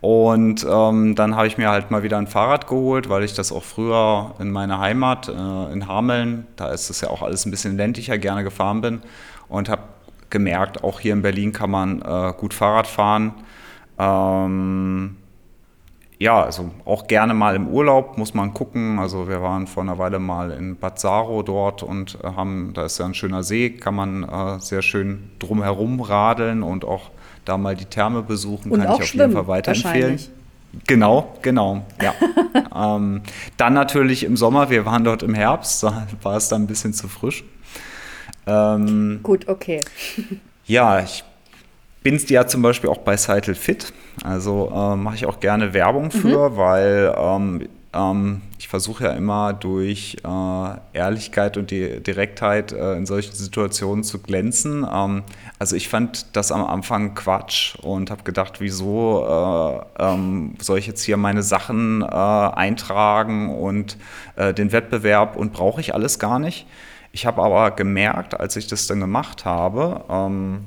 und 0.00 0.64
ähm, 0.64 1.16
dann 1.16 1.34
habe 1.34 1.48
ich 1.48 1.58
mir 1.58 1.70
halt 1.70 1.90
mal 1.90 2.04
wieder 2.04 2.18
ein 2.18 2.28
Fahrrad 2.28 2.68
geholt, 2.68 3.08
weil 3.08 3.24
ich 3.24 3.34
das 3.34 3.50
auch 3.50 3.64
früher 3.64 4.36
in 4.38 4.52
meiner 4.52 4.78
Heimat 4.78 5.28
äh, 5.28 5.72
in 5.72 5.88
Hameln, 5.88 6.46
da 6.54 6.68
ist 6.68 6.88
es 6.88 7.00
ja 7.00 7.10
auch 7.10 7.22
alles 7.22 7.46
ein 7.46 7.50
bisschen 7.50 7.76
ländlicher, 7.76 8.16
gerne 8.16 8.44
gefahren 8.44 8.80
bin 8.80 9.02
und 9.48 9.68
habe 9.68 9.82
gemerkt, 10.34 10.82
auch 10.82 10.98
hier 10.98 11.12
in 11.12 11.22
Berlin 11.22 11.52
kann 11.52 11.70
man 11.70 12.02
äh, 12.02 12.32
gut 12.36 12.52
Fahrrad 12.52 12.88
fahren. 12.88 13.32
Ähm, 13.98 15.16
ja, 16.18 16.42
also 16.42 16.72
auch 16.84 17.06
gerne 17.06 17.34
mal 17.34 17.54
im 17.54 17.68
Urlaub 17.68 18.18
muss 18.18 18.34
man 18.34 18.52
gucken. 18.52 18.98
Also 18.98 19.28
wir 19.28 19.40
waren 19.40 19.68
vor 19.68 19.84
einer 19.84 19.96
Weile 19.98 20.18
mal 20.18 20.50
in 20.50 20.76
Bad 20.76 20.98
Saro 20.98 21.42
dort 21.44 21.84
und 21.84 22.18
äh, 22.24 22.26
haben, 22.26 22.72
da 22.74 22.84
ist 22.84 22.98
ja 22.98 23.06
ein 23.06 23.14
schöner 23.14 23.44
See, 23.44 23.70
kann 23.70 23.94
man 23.94 24.24
äh, 24.24 24.58
sehr 24.58 24.82
schön 24.82 25.30
drumherum 25.38 26.00
radeln 26.00 26.64
und 26.64 26.84
auch 26.84 27.10
da 27.44 27.56
mal 27.56 27.76
die 27.76 27.84
Therme 27.84 28.22
besuchen, 28.22 28.72
und 28.72 28.80
kann 28.80 28.94
ich 28.94 29.02
auf 29.02 29.14
jeden 29.14 29.32
Fall 29.32 29.46
weiterempfehlen. 29.46 30.18
Genau, 30.88 31.36
genau, 31.42 31.84
ja. 32.02 32.14
ähm, 32.96 33.22
dann 33.56 33.74
natürlich 33.74 34.24
im 34.24 34.36
Sommer, 34.36 34.70
wir 34.70 34.84
waren 34.84 35.04
dort 35.04 35.22
im 35.22 35.34
Herbst, 35.34 35.82
da 35.84 36.06
war 36.22 36.36
es 36.36 36.48
dann 36.48 36.62
ein 36.62 36.66
bisschen 36.66 36.92
zu 36.92 37.06
frisch. 37.06 37.44
Ähm, 38.46 39.20
Gut, 39.22 39.48
okay. 39.48 39.80
ja, 40.66 41.00
ich 41.00 41.24
bin 42.02 42.20
ja 42.28 42.46
zum 42.46 42.62
Beispiel 42.62 42.90
auch 42.90 42.98
bei 42.98 43.16
Cycle 43.16 43.54
Fit. 43.54 43.92
Also 44.22 44.70
äh, 44.74 44.96
mache 44.96 45.16
ich 45.16 45.26
auch 45.26 45.40
gerne 45.40 45.72
Werbung 45.74 46.10
für, 46.10 46.50
mhm. 46.50 46.56
weil 46.56 47.14
ähm, 47.16 47.68
ähm, 47.94 48.42
ich 48.58 48.68
versuche 48.68 49.04
ja 49.04 49.10
immer 49.12 49.52
durch 49.52 50.16
äh, 50.24 50.68
Ehrlichkeit 50.92 51.56
und 51.56 51.70
die 51.70 52.02
Direktheit 52.02 52.72
äh, 52.72 52.94
in 52.94 53.06
solchen 53.06 53.34
Situationen 53.34 54.04
zu 54.04 54.20
glänzen. 54.20 54.86
Ähm, 54.90 55.22
also 55.58 55.76
ich 55.76 55.88
fand 55.88 56.36
das 56.36 56.52
am 56.52 56.64
Anfang 56.64 57.14
Quatsch 57.14 57.76
und 57.76 58.10
habe 58.10 58.22
gedacht, 58.24 58.60
wieso 58.60 59.84
äh, 59.98 60.02
ähm, 60.02 60.54
soll 60.60 60.78
ich 60.78 60.86
jetzt 60.86 61.02
hier 61.02 61.16
meine 61.16 61.42
Sachen 61.42 62.02
äh, 62.02 62.06
eintragen 62.06 63.54
und 63.54 63.96
äh, 64.36 64.52
den 64.52 64.72
Wettbewerb 64.72 65.36
und 65.36 65.52
brauche 65.52 65.80
ich 65.80 65.94
alles 65.94 66.18
gar 66.18 66.38
nicht. 66.38 66.66
Ich 67.14 67.26
habe 67.26 67.44
aber 67.44 67.70
gemerkt, 67.70 68.40
als 68.40 68.56
ich 68.56 68.66
das 68.66 68.88
dann 68.88 68.98
gemacht 68.98 69.44
habe, 69.44 70.04
ähm, 70.10 70.66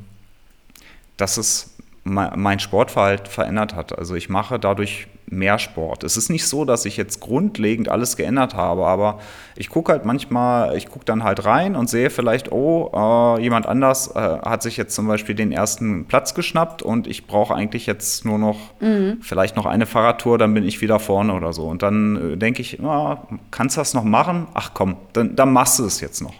dass 1.18 1.36
es 1.36 1.76
mein 2.06 2.60
Sportverhalten 2.60 3.26
verändert 3.26 3.76
hat. 3.76 4.00
Also 4.00 4.16
ich 4.16 4.30
mache 4.30 4.58
dadurch 4.58 5.08
mehr 5.30 5.60
Sport. 5.60 6.04
Es 6.04 6.16
ist 6.16 6.30
nicht 6.30 6.48
so, 6.48 6.64
dass 6.64 6.86
ich 6.86 6.96
jetzt 6.96 7.20
grundlegend 7.20 7.90
alles 7.90 8.16
geändert 8.16 8.54
habe, 8.54 8.86
aber 8.86 9.20
ich 9.58 9.70
gucke 9.70 9.92
halt 9.92 10.06
manchmal, 10.06 10.76
ich 10.78 10.88
gucke 10.88 11.04
dann 11.06 11.24
halt 11.24 11.44
rein 11.46 11.76
und 11.76 11.90
sehe 11.90 12.10
vielleicht, 12.10 12.52
oh, 12.52 12.92
äh, 13.38 13.42
jemand 13.42 13.66
anders 13.66 14.16
äh, 14.16 14.20
hat 14.20 14.64
sich 14.64 14.78
jetzt 14.78 14.96
zum 14.96 15.08
Beispiel 15.08 15.36
den 15.36 15.52
ersten 15.52 16.06
Platz 16.06 16.34
geschnappt 16.34 16.82
und 16.82 17.08
ich 17.08 17.28
brauche 17.28 17.54
eigentlich 17.54 17.86
jetzt 17.86 18.24
nur 18.24 18.38
noch 18.38 18.58
mhm. 18.80 19.18
vielleicht 19.22 19.58
noch 19.58 19.66
eine 19.66 19.86
Fahrradtour, 19.86 20.38
dann 20.38 20.54
bin 20.54 20.64
ich 20.64 20.82
wieder 20.82 21.00
vorne 21.00 21.34
oder 21.34 21.52
so. 21.52 21.68
Und 21.68 21.84
dann 21.84 22.34
äh, 22.34 22.38
denke 22.38 22.62
ich, 22.62 22.80
ja, 22.82 23.22
kannst 23.52 23.76
du 23.76 23.82
das 23.82 23.94
noch 23.94 24.06
machen? 24.06 24.48
Ach 24.54 24.72
komm, 24.74 24.96
dann, 25.12 25.36
dann 25.36 25.52
machst 25.52 25.80
du 25.80 25.86
es 25.86 26.00
jetzt 26.00 26.22
noch. 26.22 26.36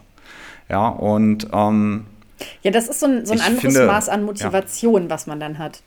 Ja, 0.70 0.88
und 0.88 1.48
ähm, 1.52 2.06
ja, 2.62 2.72
das 2.72 2.88
ist 2.88 3.00
so 3.00 3.08
ein, 3.08 3.26
so 3.26 3.34
ein 3.34 3.42
anderes 3.42 3.62
finde, 3.62 3.88
Maß 3.88 4.10
an 4.10 4.24
Motivation, 4.24 5.04
ja. 5.04 5.10
was 5.10 5.28
man 5.28 5.40
dann 5.40 5.58
hat. 5.58 5.82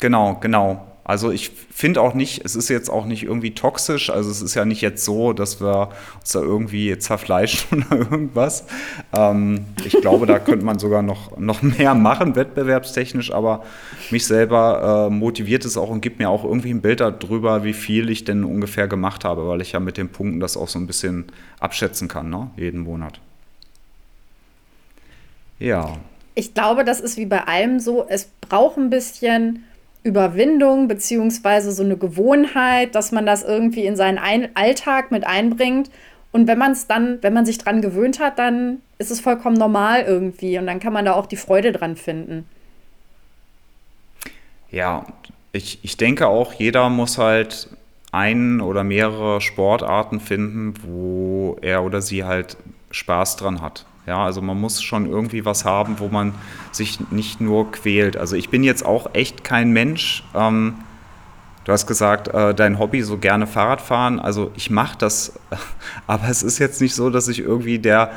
Genau, 0.00 0.34
genau. 0.40 0.84
Also 1.04 1.32
ich 1.32 1.50
finde 1.50 2.00
auch 2.00 2.14
nicht, 2.14 2.44
es 2.44 2.54
ist 2.54 2.68
jetzt 2.68 2.88
auch 2.88 3.06
nicht 3.06 3.24
irgendwie 3.24 3.54
toxisch, 3.54 4.08
also 4.08 4.30
es 4.30 4.40
ist 4.40 4.54
ja 4.54 4.64
nicht 4.64 4.82
jetzt 4.82 5.04
so, 5.04 5.32
dass 5.32 5.60
wir 5.60 5.88
uns 6.20 6.30
da 6.30 6.40
irgendwie 6.40 6.96
zerfleischen 6.96 7.84
oder 7.90 7.98
irgendwas. 7.98 8.64
Ähm, 9.12 9.64
ich 9.84 9.92
glaube, 10.00 10.26
da 10.26 10.38
könnte 10.38 10.64
man 10.64 10.78
sogar 10.78 11.02
noch, 11.02 11.36
noch 11.38 11.60
mehr 11.62 11.94
machen, 11.94 12.36
wettbewerbstechnisch, 12.36 13.32
aber 13.32 13.64
mich 14.10 14.26
selber 14.26 15.08
äh, 15.08 15.12
motiviert 15.12 15.64
es 15.64 15.76
auch 15.76 15.90
und 15.90 16.02
gibt 16.02 16.20
mir 16.20 16.28
auch 16.28 16.44
irgendwie 16.44 16.70
ein 16.70 16.82
Bild 16.82 17.00
darüber, 17.00 17.64
wie 17.64 17.72
viel 17.72 18.08
ich 18.08 18.22
denn 18.22 18.44
ungefähr 18.44 18.86
gemacht 18.86 19.24
habe, 19.24 19.48
weil 19.48 19.60
ich 19.60 19.72
ja 19.72 19.80
mit 19.80 19.96
den 19.96 20.08
Punkten 20.08 20.38
das 20.38 20.56
auch 20.56 20.68
so 20.68 20.78
ein 20.78 20.86
bisschen 20.86 21.26
abschätzen 21.58 22.06
kann, 22.06 22.30
ne? 22.30 22.50
jeden 22.56 22.80
Monat. 22.80 23.18
Ja. 25.58 25.96
Ich 26.34 26.54
glaube, 26.54 26.84
das 26.84 27.00
ist 27.00 27.16
wie 27.16 27.26
bei 27.26 27.42
allem 27.44 27.80
so, 27.80 28.06
es 28.08 28.28
braucht 28.40 28.78
ein 28.78 28.88
bisschen 28.88 29.64
Überwindung 30.02 30.88
beziehungsweise 30.88 31.72
so 31.72 31.82
eine 31.82 31.96
Gewohnheit, 31.96 32.94
dass 32.94 33.12
man 33.12 33.26
das 33.26 33.42
irgendwie 33.42 33.86
in 33.86 33.96
seinen 33.96 34.18
ein 34.18 34.54
Alltag 34.54 35.10
mit 35.10 35.26
einbringt. 35.26 35.90
Und 36.32 36.46
wenn 36.46 36.58
man 36.58 36.72
es 36.72 36.86
dann, 36.86 37.18
wenn 37.22 37.34
man 37.34 37.46
sich 37.46 37.58
dran 37.58 37.82
gewöhnt 37.82 38.18
hat, 38.18 38.38
dann 38.38 38.80
ist 38.98 39.10
es 39.10 39.20
vollkommen 39.20 39.56
normal 39.56 40.02
irgendwie 40.02 40.58
und 40.58 40.66
dann 40.66 40.80
kann 40.80 40.92
man 40.92 41.04
da 41.04 41.12
auch 41.12 41.26
die 41.26 41.36
Freude 41.36 41.72
dran 41.72 41.96
finden. 41.96 42.46
Ja, 44.70 45.06
ich, 45.52 45.80
ich 45.82 45.98
denke 45.98 46.26
auch, 46.28 46.54
jeder 46.54 46.88
muss 46.88 47.18
halt 47.18 47.68
ein 48.10 48.60
oder 48.60 48.84
mehrere 48.84 49.40
Sportarten 49.40 50.20
finden, 50.20 50.74
wo 50.82 51.58
er 51.60 51.84
oder 51.84 52.00
sie 52.00 52.24
halt 52.24 52.56
Spaß 52.90 53.36
dran 53.36 53.60
hat. 53.60 53.84
Ja, 54.06 54.24
also 54.24 54.42
man 54.42 54.60
muss 54.60 54.82
schon 54.82 55.06
irgendwie 55.06 55.44
was 55.44 55.64
haben, 55.64 56.00
wo 56.00 56.08
man 56.08 56.34
sich 56.72 56.98
nicht 57.10 57.40
nur 57.40 57.70
quält. 57.70 58.16
Also 58.16 58.34
ich 58.34 58.48
bin 58.48 58.64
jetzt 58.64 58.84
auch 58.84 59.14
echt 59.14 59.44
kein 59.44 59.72
Mensch. 59.72 60.24
Ähm, 60.34 60.74
du 61.64 61.72
hast 61.72 61.86
gesagt, 61.86 62.28
äh, 62.28 62.52
dein 62.52 62.80
Hobby 62.80 63.02
so 63.02 63.18
gerne 63.18 63.46
Fahrradfahren. 63.46 64.18
Also 64.18 64.50
ich 64.56 64.70
mache 64.70 64.98
das, 64.98 65.38
aber 66.08 66.28
es 66.28 66.42
ist 66.42 66.58
jetzt 66.58 66.80
nicht 66.80 66.94
so, 66.94 67.10
dass 67.10 67.28
ich 67.28 67.38
irgendwie 67.38 67.78
der 67.78 68.10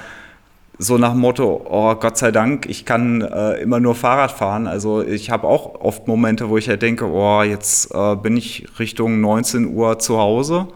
so 0.78 0.98
nach 0.98 1.14
Motto, 1.14 1.66
oh 1.70 1.96
Gott 1.96 2.18
sei 2.18 2.32
Dank, 2.32 2.66
ich 2.68 2.86
kann 2.86 3.22
äh, 3.22 3.54
immer 3.62 3.80
nur 3.80 3.96
Fahrrad 3.96 4.32
fahren. 4.32 4.68
Also 4.68 5.02
ich 5.02 5.30
habe 5.30 5.48
auch 5.48 5.80
oft 5.82 6.08
Momente, 6.08 6.50
wo 6.50 6.58
ich 6.58 6.68
halt 6.68 6.82
denke, 6.82 7.06
oh, 7.10 7.44
jetzt 7.44 7.94
äh, 7.94 8.16
bin 8.16 8.36
ich 8.38 8.68
Richtung 8.80 9.22
19 9.22 9.74
Uhr 9.74 10.00
zu 10.00 10.18
Hause, 10.18 10.68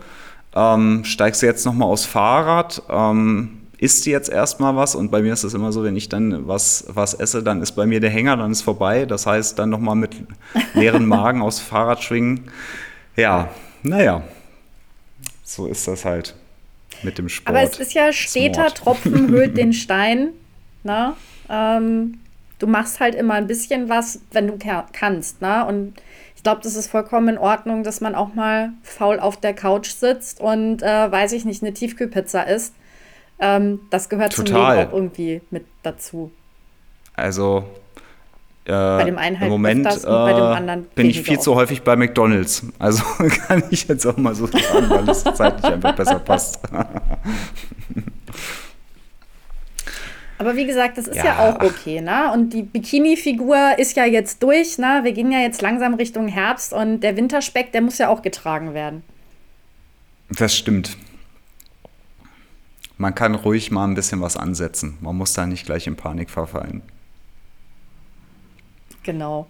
ähm, 0.55 1.03
steigst 1.03 1.41
du 1.41 1.47
jetzt 1.47 1.65
nochmal 1.65 1.89
aufs 1.89 2.05
Fahrrad, 2.05 2.81
ähm, 2.89 3.58
isst 3.79 4.05
jetzt 4.05 4.29
erstmal 4.29 4.75
was 4.75 4.93
und 4.93 5.09
bei 5.09 5.21
mir 5.21 5.33
ist 5.33 5.43
es 5.43 5.53
immer 5.53 5.71
so, 5.71 5.83
wenn 5.83 5.95
ich 5.95 6.09
dann 6.09 6.48
was, 6.48 6.86
was 6.89 7.13
esse, 7.13 7.41
dann 7.41 7.62
ist 7.62 7.71
bei 7.71 7.86
mir 7.86 8.00
der 8.00 8.09
Hänger, 8.09 8.36
dann 8.36 8.51
ist 8.51 8.62
vorbei. 8.62 9.05
Das 9.05 9.25
heißt, 9.25 9.57
dann 9.57 9.69
nochmal 9.69 9.95
mit 9.95 10.15
leeren 10.74 11.05
Magen 11.07 11.41
aufs 11.41 11.59
Fahrrad 11.59 12.03
schwingen. 12.03 12.51
Ja, 13.15 13.50
naja, 13.81 14.24
so 15.43 15.65
ist 15.65 15.88
das 15.88 16.03
halt 16.03 16.36
mit 17.03 17.17
dem 17.17 17.29
Sport. 17.29 17.55
Aber 17.55 17.65
es 17.65 17.79
ist 17.79 17.93
ja 17.93 18.12
steter 18.12 18.67
Tropfen 18.67 19.29
höhlt 19.29 19.57
den 19.57 19.71
Stein. 19.71 20.29
Na? 20.83 21.09
Ne? 21.09 21.15
Ähm, 21.50 22.19
du 22.59 22.67
machst 22.67 23.00
halt 23.00 23.15
immer 23.15 23.36
ein 23.36 23.48
bisschen 23.48 23.88
was, 23.88 24.19
wenn 24.31 24.48
du 24.48 24.57
kannst. 24.91 25.41
Ne? 25.41 25.65
Und 25.65 25.93
ich 26.36 26.43
glaube, 26.43 26.62
das 26.63 26.75
ist 26.75 26.91
vollkommen 26.91 27.29
in 27.29 27.38
Ordnung, 27.38 27.83
dass 27.83 28.01
man 28.01 28.13
auch 28.13 28.33
mal 28.33 28.74
faul 28.83 29.19
auf 29.19 29.38
der 29.38 29.53
Couch 29.53 29.89
sitzt 29.89 30.41
und, 30.41 30.83
äh, 30.83 31.12
weiß 31.12 31.31
ich 31.31 31.45
nicht, 31.45 31.63
eine 31.63 31.74
Tiefkühlpizza 31.74 32.41
isst 32.41 32.74
ähm, 33.39 33.79
das 33.89 34.10
gehört 34.10 34.34
Total. 34.34 34.46
zum 34.46 34.55
Leben 34.55 34.89
auch 34.89 34.93
irgendwie 34.93 35.41
mit 35.50 35.65
dazu. 35.84 36.31
Also 37.15 37.65
äh, 38.65 38.72
bei 38.72 39.03
dem 39.05 39.17
einen 39.17 39.39
halt 39.39 39.48
im 39.48 39.51
Moment 39.51 39.86
das 39.86 40.05
und 40.05 40.12
bei 40.12 40.34
dem 40.34 40.43
äh, 40.43 40.55
anderen 40.55 40.84
bin 40.96 41.10
ich 41.10 41.22
viel 41.22 41.39
zu 41.39 41.55
häufig 41.55 41.81
bei 41.81 41.96
McDonalds. 41.96 42.65
Also 42.77 43.03
kann 43.48 43.63
ich 43.72 43.88
jetzt 43.88 44.05
auch 44.05 44.17
mal 44.17 44.36
so 44.36 44.46
sagen, 44.46 44.89
weil 44.89 45.10
es 45.10 45.24
zeitlich 45.24 45.65
einfach 45.65 45.96
besser 45.96 46.19
passt. 46.19 46.60
Aber 50.38 50.55
wie 50.55 50.65
gesagt, 50.65 50.98
das 50.98 51.08
ist 51.08 51.17
ja, 51.17 51.25
ja 51.25 51.50
auch 51.50 51.62
okay, 51.62 52.00
ne? 52.00 52.31
Und 52.34 52.53
die 52.53 52.63
Bikini-Figur 52.63 53.77
ist 53.77 53.98
ja 53.98 54.05
jetzt 54.05 54.41
durch, 54.41 54.77
ne? 54.77 55.01
Wir 55.03 55.12
gehen 55.12 55.31
ja 55.34 55.39
jetzt 55.39 55.62
langsam 55.62 55.96
Richtung 55.96 56.29
Herbst 56.29 56.72
und 56.72 57.01
der 57.01 57.17
Winterspeck, 57.17 57.74
der 57.74 57.81
muss 57.81 57.98
ja 57.98 58.08
auch 58.08 58.22
getragen 58.22 58.74
werden. 58.74 59.03
Das 60.29 60.55
stimmt 60.55 60.96
man 63.00 63.15
kann 63.15 63.34
ruhig 63.34 63.72
mal 63.72 63.86
ein 63.86 63.96
bisschen 63.96 64.22
was 64.22 64.36
ansetzen. 64.36 64.98
Man 65.00 65.15
muss 65.15 65.32
da 65.34 65.48
nicht 65.48 65.65
gleich 65.65 65.88
in 65.88 65.96
Panik 65.96 66.29
verfallen. 66.29 66.82
Genau. 69.03 69.48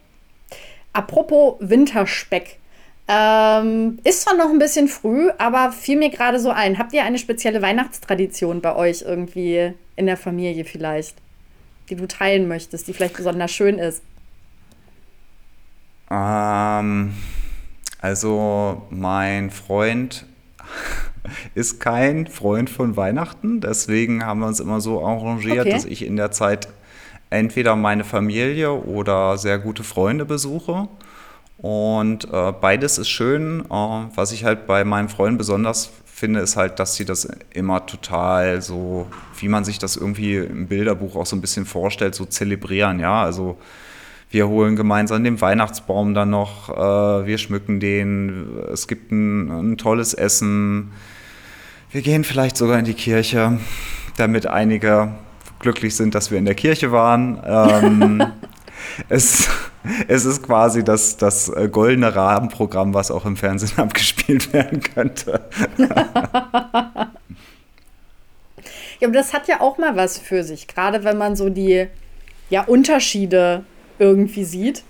Apropos 0.93 1.55
Winterspeck. 1.59 2.59
Ähm, 3.07 3.97
ist 4.03 4.21
zwar 4.21 4.35
noch 4.35 4.51
ein 4.51 4.59
bisschen 4.59 4.87
früh, 4.87 5.31
aber 5.39 5.71
fiel 5.71 5.97
mir 5.97 6.11
gerade 6.11 6.39
so 6.39 6.51
ein. 6.51 6.77
Habt 6.77 6.93
ihr 6.93 7.03
eine 7.03 7.17
spezielle 7.17 7.59
Weihnachtstradition 7.63 8.61
bei 8.61 8.75
euch 8.75 9.01
irgendwie 9.01 9.73
in 9.95 10.05
der 10.05 10.17
Familie 10.17 10.63
vielleicht, 10.63 11.15
die 11.89 11.95
du 11.95 12.07
teilen 12.07 12.47
möchtest, 12.47 12.87
die 12.87 12.93
vielleicht 12.93 13.17
besonders 13.17 13.51
schön 13.51 13.79
ist? 13.79 14.03
Ähm, 16.11 17.15
also 17.99 18.83
mein 18.91 19.49
Freund 19.49 20.27
ist 21.55 21.79
kein 21.79 22.27
Freund 22.27 22.69
von 22.69 22.97
Weihnachten. 22.97 23.61
Deswegen 23.61 24.25
haben 24.25 24.39
wir 24.39 24.47
uns 24.47 24.59
immer 24.59 24.81
so 24.81 25.05
arrangiert, 25.05 25.61
okay. 25.61 25.71
dass 25.71 25.85
ich 25.85 26.05
in 26.05 26.15
der 26.15 26.31
Zeit 26.31 26.67
entweder 27.29 27.75
meine 27.75 28.03
Familie 28.03 28.71
oder 28.71 29.37
sehr 29.37 29.59
gute 29.59 29.83
Freunde 29.83 30.25
besuche. 30.25 30.87
Und 31.57 32.25
äh, 32.31 32.53
beides 32.53 32.97
ist 32.97 33.09
schön. 33.09 33.65
Äh, 33.69 33.73
was 34.15 34.31
ich 34.31 34.45
halt 34.45 34.65
bei 34.65 34.83
meinen 34.83 35.09
Freunden 35.09 35.37
besonders 35.37 35.91
finde, 36.05 36.39
ist 36.39 36.55
halt, 36.55 36.79
dass 36.79 36.95
sie 36.95 37.05
das 37.05 37.27
immer 37.53 37.85
total 37.85 38.61
so, 38.61 39.07
wie 39.37 39.47
man 39.47 39.63
sich 39.65 39.79
das 39.79 39.95
irgendwie 39.95 40.35
im 40.35 40.67
Bilderbuch 40.67 41.15
auch 41.15 41.25
so 41.25 41.35
ein 41.35 41.41
bisschen 41.41 41.65
vorstellt, 41.65 42.15
so 42.15 42.25
zelebrieren. 42.25 42.99
Ja, 42.99 43.23
also 43.23 43.57
wir 44.31 44.47
holen 44.47 44.75
gemeinsam 44.75 45.23
den 45.23 45.41
Weihnachtsbaum 45.41 46.13
dann 46.13 46.29
noch, 46.29 46.69
äh, 46.69 47.25
wir 47.25 47.37
schmücken 47.37 47.79
den, 47.79 48.47
es 48.71 48.87
gibt 48.87 49.11
ein, 49.11 49.49
ein 49.49 49.77
tolles 49.77 50.13
Essen. 50.13 50.91
Wir 51.91 52.03
gehen 52.03 52.23
vielleicht 52.23 52.55
sogar 52.55 52.77
in 52.77 52.85
die 52.85 52.93
Kirche, 52.93 53.59
damit 54.15 54.45
einige 54.45 55.15
glücklich 55.57 55.95
sind, 55.95 56.13
dass 56.13 56.29
wir 56.29 56.37
in 56.37 56.45
der 56.45 56.53
Kirche 56.53 56.91
waren. 56.91 57.41
Ähm, 57.43 58.23
es, 59.09 59.49
es 60.07 60.23
ist 60.23 60.43
quasi 60.43 60.83
das, 60.83 61.17
das 61.17 61.49
äh, 61.49 61.67
goldene 61.67 62.15
Rahmenprogramm, 62.15 62.93
was 62.93 63.09
auch 63.09 63.25
im 63.25 63.35
Fernsehen 63.35 63.71
abgespielt 63.77 64.53
werden 64.53 64.81
könnte. 64.81 65.41
ja, 65.79 65.87
aber 69.01 69.13
das 69.13 69.33
hat 69.33 69.47
ja 69.47 69.59
auch 69.59 69.79
mal 69.79 69.95
was 69.95 70.19
für 70.19 70.43
sich, 70.43 70.67
gerade 70.67 71.03
wenn 71.03 71.17
man 71.17 71.35
so 71.35 71.49
die 71.49 71.87
ja, 72.51 72.61
Unterschiede 72.65 73.63
irgendwie 73.97 74.43
sieht. 74.43 74.83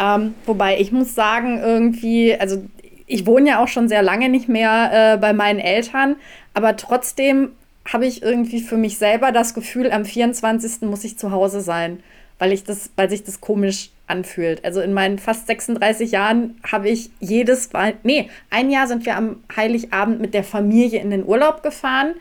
Ähm, 0.00 0.34
wobei 0.46 0.80
ich 0.80 0.90
muss 0.90 1.14
sagen, 1.14 1.60
irgendwie, 1.60 2.34
also 2.34 2.64
ich 3.10 3.26
wohne 3.26 3.48
ja 3.48 3.62
auch 3.62 3.68
schon 3.68 3.88
sehr 3.88 4.02
lange 4.02 4.28
nicht 4.28 4.48
mehr 4.48 4.90
äh, 4.92 5.18
bei 5.18 5.32
meinen 5.32 5.58
Eltern, 5.58 6.16
aber 6.54 6.76
trotzdem 6.76 7.50
habe 7.92 8.06
ich 8.06 8.22
irgendwie 8.22 8.60
für 8.60 8.76
mich 8.76 8.98
selber 8.98 9.32
das 9.32 9.54
Gefühl, 9.54 9.90
am 9.90 10.04
24. 10.04 10.82
muss 10.82 11.04
ich 11.04 11.18
zu 11.18 11.32
Hause 11.32 11.60
sein, 11.60 12.02
weil 12.38 12.52
ich 12.52 12.62
das, 12.64 12.90
weil 12.96 13.10
sich 13.10 13.24
das 13.24 13.40
komisch 13.40 13.90
anfühlt. 14.06 14.64
Also 14.64 14.80
in 14.80 14.92
meinen 14.92 15.18
fast 15.18 15.46
36 15.46 16.12
Jahren 16.12 16.60
habe 16.70 16.88
ich 16.88 17.10
jedes, 17.20 17.70
nee, 18.02 18.28
ein 18.50 18.70
Jahr 18.70 18.86
sind 18.86 19.06
wir 19.06 19.16
am 19.16 19.42
Heiligabend 19.56 20.20
mit 20.20 20.34
der 20.34 20.44
Familie 20.44 21.00
in 21.00 21.10
den 21.10 21.24
Urlaub 21.24 21.62
gefahren, 21.62 22.14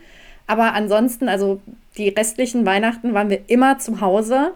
aber 0.47 0.73
ansonsten, 0.73 1.29
also 1.29 1.61
die 1.97 2.09
restlichen 2.09 2.65
Weihnachten 2.65 3.13
waren 3.13 3.29
wir 3.29 3.41
immer 3.47 3.77
zu 3.77 4.01
Hause. 4.01 4.53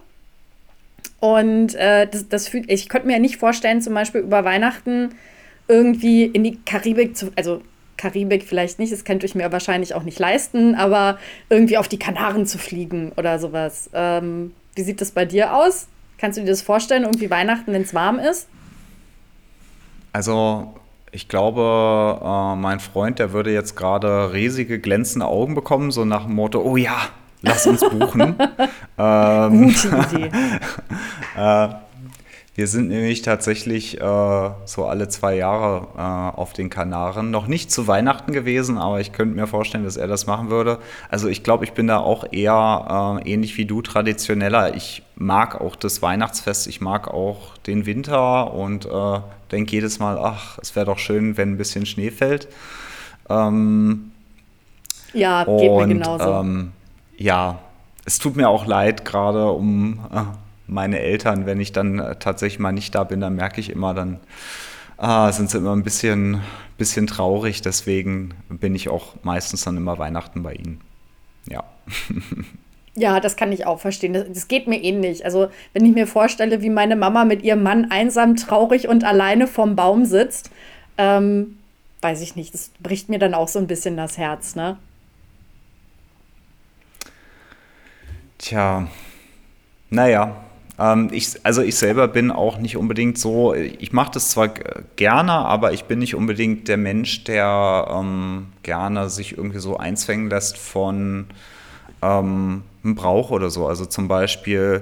Und 1.19 1.75
äh, 1.75 2.07
das, 2.07 2.27
das 2.27 2.47
fühlt, 2.47 2.71
ich 2.71 2.89
könnte 2.89 3.07
mir 3.07 3.19
nicht 3.19 3.37
vorstellen, 3.37 3.81
zum 3.81 3.93
Beispiel 3.93 4.21
über 4.21 4.43
Weihnachten 4.43 5.11
irgendwie 5.67 6.25
in 6.25 6.43
die 6.43 6.57
Karibik 6.65 7.15
zu, 7.15 7.31
also 7.35 7.61
Karibik 7.97 8.43
vielleicht 8.43 8.79
nicht, 8.79 8.91
das 8.91 9.05
könnte 9.05 9.25
ich 9.25 9.35
mir 9.35 9.51
wahrscheinlich 9.51 9.93
auch 9.93 10.03
nicht 10.03 10.19
leisten, 10.19 10.75
aber 10.75 11.17
irgendwie 11.49 11.77
auf 11.77 11.87
die 11.87 11.99
Kanaren 11.99 12.45
zu 12.45 12.57
fliegen 12.57 13.11
oder 13.15 13.39
sowas. 13.39 13.89
Ähm, 13.93 14.53
wie 14.75 14.81
sieht 14.81 15.01
das 15.01 15.11
bei 15.11 15.25
dir 15.25 15.55
aus? 15.55 15.87
Kannst 16.17 16.37
du 16.37 16.41
dir 16.41 16.49
das 16.49 16.61
vorstellen, 16.61 17.03
irgendwie 17.03 17.29
Weihnachten, 17.29 17.71
wenn 17.71 17.81
es 17.83 17.93
warm 17.93 18.19
ist? 18.19 18.47
Also, 20.11 20.73
ich 21.11 21.27
glaube, 21.27 22.19
äh, 22.23 22.55
mein 22.55 22.79
Freund, 22.79 23.19
der 23.19 23.33
würde 23.33 23.51
jetzt 23.51 23.75
gerade 23.75 24.33
riesige 24.33 24.79
glänzende 24.79 25.27
Augen 25.27 25.55
bekommen, 25.55 25.91
so 25.91 26.05
nach 26.05 26.25
dem 26.25 26.35
Motto: 26.35 26.61
Oh 26.61 26.77
ja, 26.77 26.97
lass 27.41 27.67
uns 27.67 27.81
buchen. 27.81 28.35
ähm, 28.97 29.73
Gute 29.73 30.05
Idee. 30.11 30.31
äh, 31.37 31.69
wir 32.55 32.67
sind 32.67 32.89
nämlich 32.89 33.23
tatsächlich 33.23 33.99
äh, 33.99 34.49
so 34.65 34.85
alle 34.85 35.07
zwei 35.07 35.35
Jahre 35.35 35.87
äh, 35.97 36.37
auf 36.37 36.53
den 36.53 36.69
Kanaren. 36.69 37.31
Noch 37.31 37.47
nicht 37.47 37.71
zu 37.71 37.87
Weihnachten 37.87 38.31
gewesen, 38.31 38.77
aber 38.77 38.99
ich 38.99 39.11
könnte 39.11 39.35
mir 39.35 39.47
vorstellen, 39.47 39.83
dass 39.83 39.97
er 39.97 40.07
das 40.07 40.27
machen 40.27 40.51
würde. 40.51 40.77
Also 41.09 41.29
ich 41.29 41.41
glaube, 41.41 41.65
ich 41.65 41.73
bin 41.73 41.87
da 41.87 41.97
auch 41.97 42.25
eher 42.31 43.21
äh, 43.25 43.31
ähnlich 43.31 43.57
wie 43.57 43.65
du 43.65 43.81
traditioneller. 43.81 44.75
Ich 44.75 45.01
mag 45.15 45.59
auch 45.61 45.75
das 45.75 46.03
Weihnachtsfest, 46.03 46.67
ich 46.67 46.79
mag 46.79 47.07
auch 47.07 47.57
den 47.65 47.87
Winter 47.87 48.53
und 48.53 48.85
äh, 48.85 49.19
denke 49.51 49.71
jedes 49.71 49.97
Mal, 49.97 50.19
ach, 50.19 50.59
es 50.61 50.75
wäre 50.75 50.85
doch 50.85 50.99
schön, 50.99 51.37
wenn 51.37 51.53
ein 51.53 51.57
bisschen 51.57 51.87
Schnee 51.87 52.11
fällt. 52.11 52.47
Ähm, 53.29 54.11
ja, 55.13 55.43
geht 55.43 55.69
und, 55.69 55.87
mir 55.87 55.93
genauso. 55.95 56.31
Ähm, 56.33 56.71
ja, 57.17 57.57
es 58.05 58.19
tut 58.19 58.35
mir 58.35 58.47
auch 58.47 58.67
leid, 58.67 59.05
gerade 59.05 59.49
um 59.51 59.99
äh, 60.13 60.21
meine 60.67 60.99
Eltern, 60.99 61.45
wenn 61.45 61.59
ich 61.59 61.71
dann 61.71 61.99
äh, 61.99 62.15
tatsächlich 62.15 62.59
mal 62.59 62.71
nicht 62.71 62.95
da 62.95 63.03
bin, 63.03 63.19
dann 63.19 63.35
merke 63.35 63.59
ich 63.59 63.69
immer, 63.69 63.93
dann 63.93 64.19
ah, 64.97 65.31
sind 65.31 65.49
sie 65.49 65.57
immer 65.57 65.75
ein 65.75 65.83
bisschen, 65.83 66.41
bisschen 66.77 67.07
traurig. 67.07 67.61
Deswegen 67.61 68.33
bin 68.49 68.75
ich 68.75 68.89
auch 68.89 69.15
meistens 69.23 69.63
dann 69.63 69.77
immer 69.77 69.97
Weihnachten 69.97 70.43
bei 70.43 70.53
ihnen. 70.53 70.81
Ja. 71.49 71.63
Ja, 72.95 73.19
das 73.19 73.35
kann 73.35 73.51
ich 73.51 73.65
auch 73.65 73.79
verstehen. 73.79 74.13
Das, 74.13 74.25
das, 74.31 74.47
geht 74.47 74.67
mir 74.67 74.79
ähnlich. 74.79 75.25
Also, 75.25 75.47
wenn 75.73 75.83
ich 75.83 75.95
mir 75.95 76.05
vorstelle, 76.05 76.61
wie 76.61 76.69
meine 76.69 76.95
Mama 76.95 77.25
mit 77.25 77.41
ihrem 77.41 77.63
Mann 77.63 77.89
einsam, 77.89 78.35
traurig 78.35 78.87
und 78.87 79.03
alleine 79.03 79.47
vorm 79.47 79.75
Baum 79.75 80.05
sitzt, 80.05 80.51
ähm, 80.99 81.57
weiß 82.01 82.21
ich 82.21 82.35
nicht, 82.35 82.53
das 82.53 82.69
bricht 82.79 83.09
mir 83.09 83.17
dann 83.17 83.33
auch 83.33 83.47
so 83.47 83.57
ein 83.57 83.65
bisschen 83.65 83.97
das 83.97 84.19
Herz, 84.19 84.55
ne? 84.55 84.77
Tja, 88.37 88.87
naja, 89.89 90.42
ich, 91.11 91.45
also 91.45 91.61
ich 91.61 91.75
selber 91.75 92.07
bin 92.07 92.31
auch 92.31 92.57
nicht 92.57 92.77
unbedingt 92.77 93.17
so, 93.17 93.53
ich 93.53 93.93
mache 93.93 94.11
das 94.13 94.31
zwar 94.31 94.49
gerne, 94.95 95.31
aber 95.31 95.71
ich 95.73 95.85
bin 95.85 95.99
nicht 95.99 96.15
unbedingt 96.15 96.67
der 96.67 96.77
Mensch, 96.77 97.23
der 97.25 97.87
ähm, 97.91 98.47
gerne 98.63 99.09
sich 99.09 99.37
irgendwie 99.37 99.59
so 99.59 99.77
einzwängen 99.77 100.29
lässt 100.29 100.57
von 100.57 101.27
ähm, 102.01 102.63
einem 102.83 102.95
Brauch 102.95 103.29
oder 103.29 103.49
so. 103.49 103.67
Also 103.67 103.85
zum 103.85 104.07
Beispiel, 104.07 104.81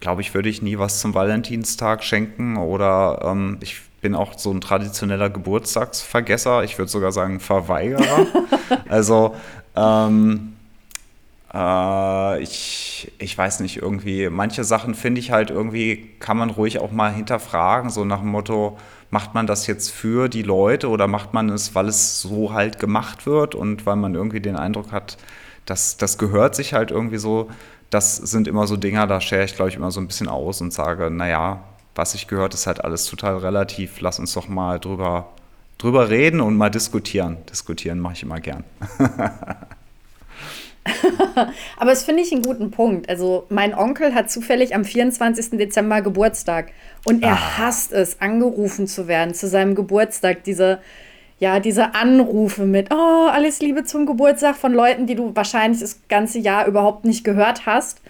glaube 0.00 0.20
ich, 0.20 0.34
würde 0.34 0.48
ich 0.48 0.62
nie 0.62 0.78
was 0.78 1.00
zum 1.00 1.14
Valentinstag 1.14 2.02
schenken 2.02 2.56
oder 2.56 3.20
ähm, 3.24 3.58
ich 3.60 3.80
bin 4.00 4.14
auch 4.14 4.36
so 4.36 4.50
ein 4.50 4.60
traditioneller 4.60 5.30
Geburtstagsvergesser. 5.30 6.64
Ich 6.64 6.78
würde 6.78 6.90
sogar 6.90 7.12
sagen 7.12 7.38
Verweigerer. 7.38 8.26
also 8.88 9.36
ähm, 9.76 10.54
äh, 11.52 12.42
ich, 12.42 13.12
ich 13.18 13.36
weiß 13.36 13.60
nicht, 13.60 13.76
irgendwie, 13.76 14.28
manche 14.28 14.64
Sachen 14.64 14.94
finde 14.94 15.20
ich 15.20 15.30
halt 15.30 15.50
irgendwie, 15.50 16.10
kann 16.20 16.36
man 16.36 16.50
ruhig 16.50 16.78
auch 16.78 16.92
mal 16.92 17.12
hinterfragen, 17.12 17.90
so 17.90 18.04
nach 18.04 18.20
dem 18.20 18.28
Motto, 18.28 18.78
macht 19.10 19.34
man 19.34 19.46
das 19.46 19.66
jetzt 19.66 19.90
für 19.90 20.28
die 20.28 20.42
Leute 20.42 20.88
oder 20.88 21.08
macht 21.08 21.34
man 21.34 21.48
es, 21.50 21.74
weil 21.74 21.88
es 21.88 22.20
so 22.20 22.52
halt 22.52 22.78
gemacht 22.78 23.26
wird 23.26 23.54
und 23.54 23.84
weil 23.86 23.96
man 23.96 24.14
irgendwie 24.14 24.40
den 24.40 24.56
Eindruck 24.56 24.92
hat, 24.92 25.16
dass 25.66 25.96
das 25.96 26.18
gehört 26.18 26.54
sich 26.54 26.74
halt 26.74 26.90
irgendwie 26.90 27.18
so. 27.18 27.50
Das 27.90 28.16
sind 28.16 28.46
immer 28.46 28.68
so 28.68 28.76
Dinger, 28.76 29.08
da 29.08 29.20
schere 29.20 29.44
ich, 29.44 29.56
glaube 29.56 29.70
ich, 29.70 29.76
immer 29.76 29.90
so 29.90 30.00
ein 30.00 30.06
bisschen 30.06 30.28
aus 30.28 30.60
und 30.60 30.72
sage, 30.72 31.10
naja, 31.10 31.64
was 31.96 32.12
sich 32.12 32.28
gehört, 32.28 32.54
ist 32.54 32.68
halt 32.68 32.84
alles 32.84 33.04
total 33.06 33.38
relativ. 33.38 34.00
Lass 34.00 34.20
uns 34.20 34.32
doch 34.32 34.46
mal 34.48 34.78
drüber, 34.78 35.30
drüber 35.76 36.08
reden 36.08 36.40
und 36.40 36.56
mal 36.56 36.70
diskutieren. 36.70 37.38
Diskutieren 37.50 37.98
mache 37.98 38.14
ich 38.14 38.22
immer 38.22 38.38
gern. 38.38 38.62
Aber 41.76 41.90
das 41.90 42.04
finde 42.04 42.22
ich 42.22 42.32
einen 42.32 42.42
guten 42.42 42.70
Punkt. 42.70 43.08
Also, 43.08 43.46
mein 43.48 43.74
Onkel 43.74 44.14
hat 44.14 44.30
zufällig 44.30 44.74
am 44.74 44.84
24. 44.84 45.58
Dezember 45.58 46.02
Geburtstag 46.02 46.72
und 47.04 47.22
er 47.22 47.32
ah. 47.32 47.58
hasst 47.58 47.92
es, 47.92 48.20
angerufen 48.20 48.86
zu 48.86 49.08
werden 49.08 49.34
zu 49.34 49.48
seinem 49.48 49.74
Geburtstag. 49.74 50.44
Diese, 50.44 50.80
ja, 51.38 51.60
diese 51.60 51.94
Anrufe 51.94 52.66
mit, 52.66 52.92
oh, 52.92 53.28
alles 53.30 53.60
Liebe 53.60 53.84
zum 53.84 54.06
Geburtstag 54.06 54.56
von 54.56 54.72
Leuten, 54.72 55.06
die 55.06 55.14
du 55.14 55.34
wahrscheinlich 55.34 55.80
das 55.80 56.00
ganze 56.08 56.38
Jahr 56.38 56.66
überhaupt 56.66 57.04
nicht 57.04 57.24
gehört 57.24 57.66
hast. 57.66 58.00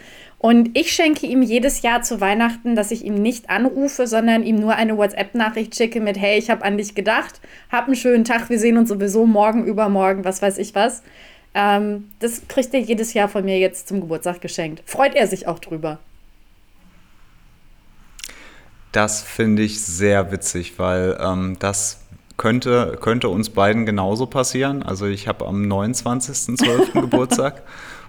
Und 0.43 0.71
ich 0.73 0.93
schenke 0.93 1.27
ihm 1.27 1.43
jedes 1.43 1.83
Jahr 1.83 2.01
zu 2.01 2.23
Weihnachten, 2.23 2.75
dass 2.75 2.91
ich 2.93 3.05
ihm 3.05 3.15
nicht 3.15 3.51
anrufe, 3.51 4.07
sondern 4.07 4.43
ihm 4.43 4.57
nur 4.57 4.75
eine 4.75 4.97
WhatsApp-Nachricht 4.97 5.77
schicke 5.77 6.01
mit, 6.01 6.19
hey, 6.19 6.39
ich 6.39 6.49
habe 6.49 6.65
an 6.65 6.79
dich 6.79 6.95
gedacht, 6.95 7.43
hab 7.71 7.85
einen 7.85 7.95
schönen 7.95 8.25
Tag, 8.25 8.49
wir 8.49 8.59
sehen 8.59 8.79
uns 8.79 8.89
sowieso 8.89 9.27
morgen, 9.27 9.67
übermorgen, 9.67 10.25
was 10.25 10.41
weiß 10.41 10.57
ich 10.57 10.75
was. 10.75 11.03
Ähm, 11.55 12.11
das 12.21 12.43
kriegt 12.49 12.73
er 12.75 12.81
jedes 12.81 13.15
Jahr 13.15 13.29
von 13.29 13.45
mir 13.45 13.59
jetzt 13.59 13.89
zum 13.89 14.01
Geburtstag 14.01 14.41
geschenkt. 14.41 14.83
Freut 14.87 15.15
er 15.15 15.27
sich 15.27 15.47
auch 15.49 15.59
drüber. 15.59 15.99
Das 18.93 19.23
finde 19.23 19.63
ich 19.63 19.83
sehr 19.83 20.33
witzig, 20.33 20.79
weil 20.79 21.17
ähm, 21.21 21.57
das 21.59 22.01
könnte, 22.37 22.99
könnte 23.01 23.29
uns 23.29 23.51
beiden 23.51 23.87
genauso 23.87 24.27
passieren. 24.27 24.83
Also 24.83 25.07
ich 25.07 25.29
habe 25.29 25.47
am 25.47 25.63
29.12. 25.63 26.93
Geburtstag 27.01 27.63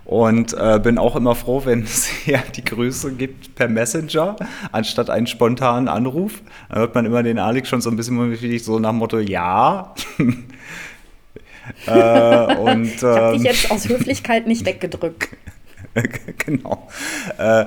und 0.05 0.53
äh, 0.53 0.79
bin 0.81 0.97
auch 0.97 1.15
immer 1.15 1.35
froh, 1.35 1.63
wenn 1.65 1.83
es 1.83 2.25
ja 2.25 2.39
die 2.55 2.63
Grüße 2.63 3.13
gibt 3.13 3.55
per 3.55 3.67
Messenger, 3.67 4.35
anstatt 4.71 5.09
einen 5.09 5.27
spontanen 5.27 5.87
Anruf. 5.87 6.41
Da 6.69 6.79
hört 6.79 6.95
man 6.95 7.05
immer 7.05 7.23
den 7.23 7.39
Alex 7.39 7.69
schon 7.69 7.81
so 7.81 7.89
ein 7.89 7.95
bisschen 7.95 8.59
so 8.59 8.79
nach 8.79 8.89
dem 8.89 8.97
Motto, 8.97 9.19
ja, 9.19 9.93
äh, 11.85 12.55
und, 12.55 12.85
ich 12.85 13.03
habe 13.03 13.37
dich 13.37 13.41
ähm, 13.41 13.45
jetzt 13.45 13.71
aus 13.71 13.87
Höflichkeit 13.87 14.47
nicht 14.47 14.65
weggedrückt. 14.65 15.29
genau. 16.37 16.87
Äh, 17.37 17.65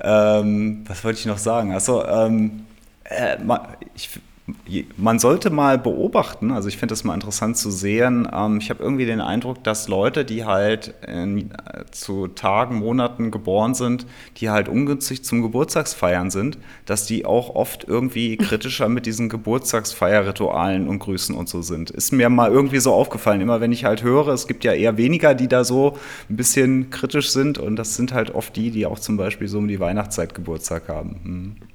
ähm, 0.00 0.84
was 0.86 1.04
wollte 1.04 1.20
ich 1.20 1.26
noch 1.26 1.38
sagen? 1.38 1.72
Also, 1.72 2.04
ähm, 2.04 2.66
äh, 3.04 3.36
ich 3.94 4.10
man 4.96 5.20
sollte 5.20 5.50
mal 5.50 5.78
beobachten, 5.78 6.50
also 6.50 6.68
ich 6.68 6.76
finde 6.76 6.92
das 6.92 7.04
mal 7.04 7.14
interessant 7.14 7.56
zu 7.56 7.70
sehen. 7.70 8.28
Ähm, 8.32 8.58
ich 8.58 8.70
habe 8.70 8.82
irgendwie 8.82 9.06
den 9.06 9.20
Eindruck, 9.20 9.62
dass 9.62 9.86
Leute, 9.86 10.24
die 10.24 10.44
halt 10.44 10.94
in, 11.06 11.52
äh, 11.52 11.84
zu 11.92 12.26
Tagen, 12.26 12.76
Monaten 12.76 13.30
geboren 13.30 13.74
sind, 13.74 14.04
die 14.38 14.50
halt 14.50 14.68
ungünstig 14.68 15.24
zum 15.24 15.42
Geburtstagsfeiern 15.42 16.30
sind, 16.30 16.58
dass 16.86 17.06
die 17.06 17.24
auch 17.24 17.54
oft 17.54 17.84
irgendwie 17.84 18.36
kritischer 18.38 18.88
mit 18.88 19.06
diesen 19.06 19.28
Geburtstagsfeierritualen 19.28 20.88
und 20.88 20.98
Grüßen 20.98 21.36
und 21.36 21.48
so 21.48 21.62
sind. 21.62 21.90
Ist 21.90 22.12
mir 22.12 22.28
mal 22.28 22.50
irgendwie 22.50 22.80
so 22.80 22.92
aufgefallen. 22.92 23.40
Immer 23.40 23.60
wenn 23.60 23.72
ich 23.72 23.84
halt 23.84 24.02
höre, 24.02 24.28
es 24.28 24.48
gibt 24.48 24.64
ja 24.64 24.72
eher 24.72 24.96
weniger, 24.96 25.34
die 25.34 25.48
da 25.48 25.62
so 25.62 25.96
ein 26.28 26.36
bisschen 26.36 26.90
kritisch 26.90 27.30
sind 27.30 27.58
und 27.58 27.76
das 27.76 27.94
sind 27.94 28.12
halt 28.12 28.34
oft 28.34 28.56
die, 28.56 28.72
die 28.72 28.86
auch 28.86 28.98
zum 28.98 29.16
Beispiel 29.16 29.46
so 29.46 29.58
um 29.58 29.68
die 29.68 29.78
Weihnachtszeit 29.78 30.34
Geburtstag 30.34 30.88
haben. 30.88 31.20
Hm. 31.22 31.71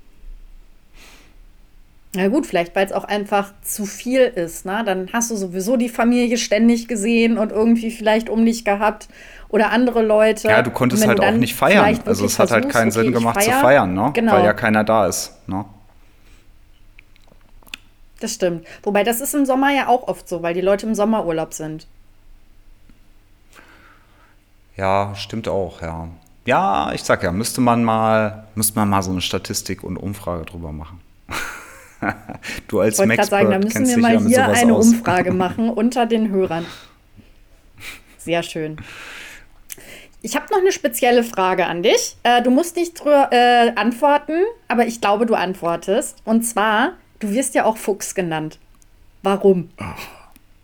Na 2.17 2.29
gut, 2.29 2.47
vielleicht 2.47 2.75
weil 2.75 2.83
es 2.83 2.91
auch 2.91 3.03
einfach 3.03 3.53
zu 3.61 3.85
viel 3.85 4.21
ist. 4.21 4.65
Ne? 4.65 4.81
Dann 4.83 5.07
hast 5.13 5.29
du 5.29 5.35
sowieso 5.35 5.77
die 5.77 5.87
Familie 5.87 6.37
ständig 6.37 6.87
gesehen 6.87 7.37
und 7.37 7.51
irgendwie 7.51 7.91
vielleicht 7.91 8.27
um 8.27 8.43
dich 8.43 8.65
gehabt 8.65 9.07
oder 9.49 9.69
andere 9.69 10.01
Leute. 10.01 10.47
Ja, 10.47 10.63
du 10.63 10.71
konntest 10.71 11.05
halt 11.05 11.19
auch 11.19 11.31
nicht 11.33 11.53
feiern. 11.53 11.99
Also 12.05 12.25
es 12.25 12.39
hat 12.39 12.49
halt 12.49 12.69
keinen 12.69 12.89
okay, 12.89 13.03
Sinn 13.03 13.13
gemacht 13.13 13.43
feier, 13.43 13.53
zu 13.53 13.59
feiern, 13.59 13.93
ne? 13.93 14.09
Genau. 14.15 14.31
weil 14.31 14.45
ja 14.45 14.53
keiner 14.53 14.83
da 14.83 15.05
ist. 15.05 15.33
Ne? 15.45 15.63
Das 18.19 18.33
stimmt. 18.33 18.65
Wobei 18.81 19.03
das 19.03 19.21
ist 19.21 19.35
im 19.35 19.45
Sommer 19.45 19.71
ja 19.71 19.87
auch 19.87 20.07
oft 20.07 20.27
so, 20.27 20.41
weil 20.41 20.55
die 20.55 20.61
Leute 20.61 20.87
im 20.87 20.95
Sommerurlaub 20.95 21.53
sind. 21.53 21.85
Ja, 24.75 25.13
stimmt 25.13 25.47
auch, 25.47 25.83
ja. 25.83 26.07
Ja, 26.45 26.93
ich 26.93 27.03
sag 27.03 27.21
ja, 27.21 27.31
müsste 27.31 27.61
man 27.61 27.83
mal, 27.83 28.47
müsste 28.55 28.79
man 28.79 28.89
mal 28.89 29.03
so 29.03 29.11
eine 29.11 29.21
Statistik 29.21 29.83
und 29.83 29.97
Umfrage 29.97 30.45
drüber 30.45 30.71
machen. 30.71 30.99
du 32.67 32.79
als 32.79 32.97
Max 32.99 33.15
gerade 33.15 33.29
sagen, 33.29 33.51
da 33.51 33.59
müssen 33.59 33.87
wir 33.87 33.97
mal 33.97 34.19
hier 34.19 34.47
eine 34.47 34.73
aus. 34.73 34.87
Umfrage 34.87 35.31
machen 35.31 35.69
unter 35.75 36.05
den 36.05 36.29
Hörern. 36.29 36.65
Sehr 38.17 38.43
schön. 38.43 38.77
Ich 40.21 40.35
habe 40.35 40.47
noch 40.51 40.59
eine 40.59 40.71
spezielle 40.71 41.23
Frage 41.23 41.67
an 41.67 41.83
dich. 41.83 42.17
Äh, 42.23 42.41
du 42.41 42.49
musst 42.49 42.75
nicht 42.75 42.99
drüber 42.99 43.29
äh, 43.31 43.71
antworten, 43.75 44.43
aber 44.67 44.85
ich 44.85 44.99
glaube, 44.99 45.25
du 45.25 45.35
antwortest. 45.35 46.17
Und 46.25 46.43
zwar, 46.43 46.93
du 47.19 47.31
wirst 47.31 47.55
ja 47.55 47.65
auch 47.65 47.77
Fuchs 47.77 48.15
genannt. 48.15 48.59
Warum? 49.23 49.69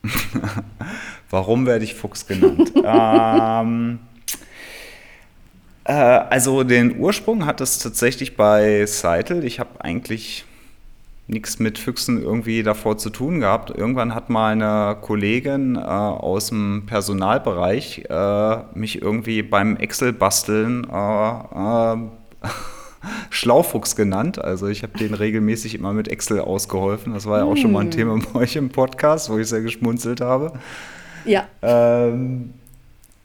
Warum 1.29 1.65
werde 1.65 1.85
ich 1.85 1.93
Fuchs 1.93 2.27
genannt? 2.27 2.73
ähm, 2.83 3.99
äh, 5.85 5.93
also 5.93 6.63
den 6.63 6.99
Ursprung 6.99 7.45
hat 7.45 7.61
es 7.61 7.79
tatsächlich 7.79 8.35
bei 8.35 8.85
Seitel. 8.85 9.43
Ich 9.45 9.59
habe 9.59 9.83
eigentlich 9.83 10.45
nichts 11.27 11.59
mit 11.59 11.77
Füchsen 11.77 12.21
irgendwie 12.21 12.63
davor 12.63 12.97
zu 12.97 13.09
tun 13.09 13.39
gehabt. 13.39 13.69
Irgendwann 13.69 14.13
hat 14.13 14.29
mal 14.29 14.51
eine 14.51 14.97
Kollegin 15.01 15.75
äh, 15.75 15.79
aus 15.79 16.49
dem 16.49 16.83
Personalbereich 16.85 18.05
äh, 18.09 18.57
mich 18.73 19.01
irgendwie 19.01 19.41
beim 19.41 19.77
Excel-Basteln 19.77 20.87
äh, 20.91 21.95
äh 21.95 21.97
Schlaufuchs 23.29 23.95
genannt. 23.95 24.41
Also 24.41 24.67
ich 24.67 24.83
habe 24.83 24.97
den 24.97 25.13
regelmäßig 25.13 25.75
immer 25.75 25.93
mit 25.93 26.07
Excel 26.07 26.39
ausgeholfen. 26.39 27.13
Das 27.13 27.25
war 27.25 27.39
ja 27.39 27.45
auch 27.45 27.57
schon 27.57 27.73
mal 27.73 27.81
ein 27.81 27.87
hm. 27.87 27.91
Thema 27.91 28.19
bei 28.33 28.41
euch 28.41 28.55
im 28.55 28.69
Podcast, 28.69 29.29
wo 29.29 29.37
ich 29.37 29.47
sehr 29.47 29.61
geschmunzelt 29.61 30.21
habe. 30.21 30.53
Ja. 31.25 31.47
Ähm, 31.61 32.53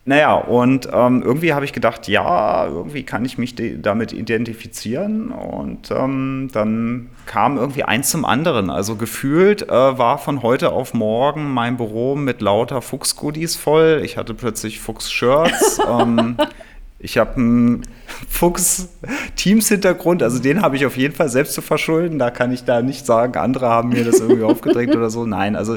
naja, 0.09 0.37
und 0.37 0.89
ähm, 0.91 1.23
irgendwie 1.23 1.53
habe 1.53 1.67
ich 1.67 1.75
gedacht, 1.75 2.09
ja, 2.09 2.67
irgendwie 2.67 3.03
kann 3.03 3.27
ich 3.27 3.37
mich 3.37 3.55
damit 3.83 4.15
identifizieren. 4.15 5.31
Und 5.31 5.91
ähm, 5.91 6.49
dann 6.51 7.11
kam 7.27 7.59
irgendwie 7.59 7.85
eins 7.85 8.09
zum 8.09 8.25
anderen. 8.25 8.71
Also 8.71 8.97
gefühlt 8.97 9.69
äh, 9.69 9.71
war 9.71 10.17
von 10.17 10.41
heute 10.41 10.73
auf 10.73 10.95
morgen 10.95 11.53
mein 11.53 11.77
Büro 11.77 12.17
mit 12.17 12.41
lauter 12.41 12.81
Fuchs-Goodies 12.81 13.57
voll. 13.57 14.01
Ich 14.03 14.17
hatte 14.17 14.33
plötzlich 14.33 14.81
Fuchs-Shirts. 14.81 15.79
ähm, 15.87 16.39
ich 16.99 17.19
habe 17.19 17.37
einen 17.37 17.83
Fuchs-Teams-Hintergrund, 18.31 20.23
also 20.23 20.39
den 20.39 20.63
habe 20.63 20.77
ich 20.77 20.87
auf 20.87 20.97
jeden 20.97 21.15
Fall 21.15 21.29
selbst 21.29 21.53
zu 21.53 21.61
verschulden. 21.61 22.19
Da 22.19 22.31
kann 22.31 22.51
ich 22.51 22.65
da 22.65 22.81
nicht 22.81 23.05
sagen, 23.05 23.37
andere 23.37 23.69
haben 23.69 23.91
mir 23.91 24.07
das 24.07 24.21
irgendwie 24.21 24.45
aufgedrängt 24.45 24.97
oder 24.97 25.11
so. 25.11 25.27
Nein, 25.27 25.55
also 25.55 25.77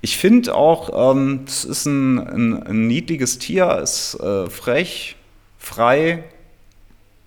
ich 0.00 0.16
finde 0.16 0.54
auch, 0.54 1.14
ähm, 1.14 1.44
es 1.46 1.64
ist 1.64 1.86
ein, 1.86 2.18
ein, 2.18 2.62
ein, 2.62 2.86
niedliches 2.86 3.38
Tier, 3.38 3.78
ist 3.82 4.14
äh, 4.20 4.48
frech, 4.48 5.16
frei, 5.58 6.24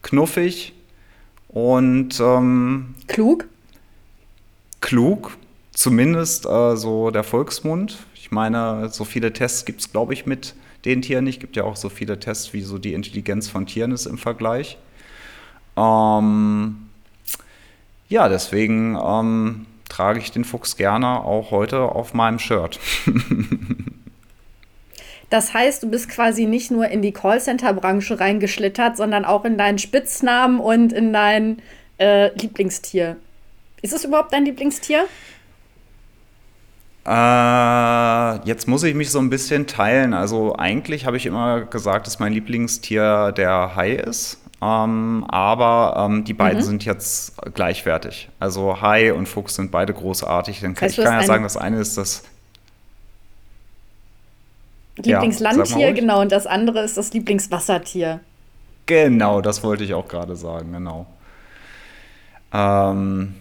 knuffig 0.01 0.73
und 1.49 2.19
ähm, 2.19 2.95
klug. 3.07 3.47
Klug, 4.81 5.37
zumindest 5.71 6.45
äh, 6.45 6.77
so 6.77 7.11
der 7.11 7.23
Volksmund. 7.23 7.97
Ich 8.15 8.31
meine, 8.31 8.89
so 8.89 9.03
viele 9.03 9.33
Tests 9.33 9.65
gibt 9.65 9.81
es, 9.81 9.91
glaube 9.91 10.13
ich, 10.13 10.25
mit 10.25 10.55
den 10.85 11.01
Tieren 11.01 11.25
nicht. 11.25 11.37
Es 11.37 11.41
gibt 11.41 11.55
ja 11.57 11.63
auch 11.63 11.75
so 11.75 11.89
viele 11.89 12.19
Tests, 12.19 12.53
wie 12.53 12.61
so 12.61 12.77
die 12.77 12.93
Intelligenz 12.93 13.49
von 13.49 13.65
Tieren 13.65 13.91
ist 13.91 14.05
im 14.05 14.17
Vergleich. 14.17 14.77
Ähm, 15.75 16.89
ja, 18.07 18.29
deswegen 18.29 18.97
ähm, 19.01 19.65
trage 19.89 20.19
ich 20.19 20.31
den 20.31 20.45
Fuchs 20.45 20.77
gerne 20.77 21.23
auch 21.23 21.51
heute 21.51 21.81
auf 21.81 22.13
meinem 22.13 22.39
Shirt. 22.39 22.79
Das 25.29 25.53
heißt, 25.53 25.83
du 25.83 25.89
bist 25.89 26.09
quasi 26.09 26.45
nicht 26.45 26.71
nur 26.71 26.87
in 26.87 27.01
die 27.01 27.11
Callcenter-Branche 27.11 28.19
reingeschlittert, 28.19 28.97
sondern 28.97 29.25
auch 29.25 29.45
in 29.45 29.57
deinen 29.57 29.77
Spitznamen 29.77 30.59
und 30.59 30.91
in 30.91 31.13
dein 31.13 31.61
äh, 31.99 32.33
Lieblingstier. 32.33 33.15
Ist 33.81 33.93
es 33.93 34.03
überhaupt 34.03 34.33
dein 34.33 34.45
Lieblingstier? 34.45 35.05
Äh, 37.05 38.47
jetzt 38.47 38.67
muss 38.67 38.83
ich 38.83 38.95
mich 38.95 39.11
so 39.11 39.19
ein 39.19 39.29
bisschen 39.29 39.67
teilen. 39.67 40.13
Also 40.13 40.55
eigentlich 40.57 41.05
habe 41.05 41.17
ich 41.17 41.27
immer 41.27 41.61
gesagt, 41.61 42.07
dass 42.07 42.19
mein 42.19 42.33
Lieblingstier 42.33 43.31
der 43.31 43.75
Hai 43.75 43.93
ist. 43.93 44.41
Ähm, 44.61 45.25
aber 45.29 46.05
ähm, 46.05 46.25
die 46.25 46.33
beiden 46.33 46.59
mhm. 46.59 46.63
sind 46.63 46.85
jetzt 46.85 47.33
gleichwertig. 47.53 48.29
Also 48.39 48.81
Hai 48.81 49.13
und 49.13 49.27
Fuchs 49.27 49.55
sind 49.55 49.71
beide 49.71 49.93
großartig. 49.93 50.59
Dann 50.59 50.75
kann, 50.75 50.87
heißt, 50.87 50.97
ich 50.97 51.03
kann 51.03 51.21
ja 51.21 51.25
sagen, 51.25 51.43
das 51.43 51.55
eine 51.55 51.77
ist 51.77 51.97
das 51.97 52.23
Lieblingslandtier, 54.97 55.87
ja, 55.87 55.93
genau, 55.93 56.21
und 56.21 56.31
das 56.31 56.45
andere 56.45 56.81
ist 56.81 56.97
das 56.97 57.13
Lieblingswassertier. 57.13 58.19
Genau, 58.85 59.39
das 59.39 59.63
wollte 59.63 59.83
ich 59.83 59.93
auch 59.93 60.07
gerade 60.07 60.35
sagen, 60.35 60.73
genau. 60.73 61.05
Ähm, 62.51 63.35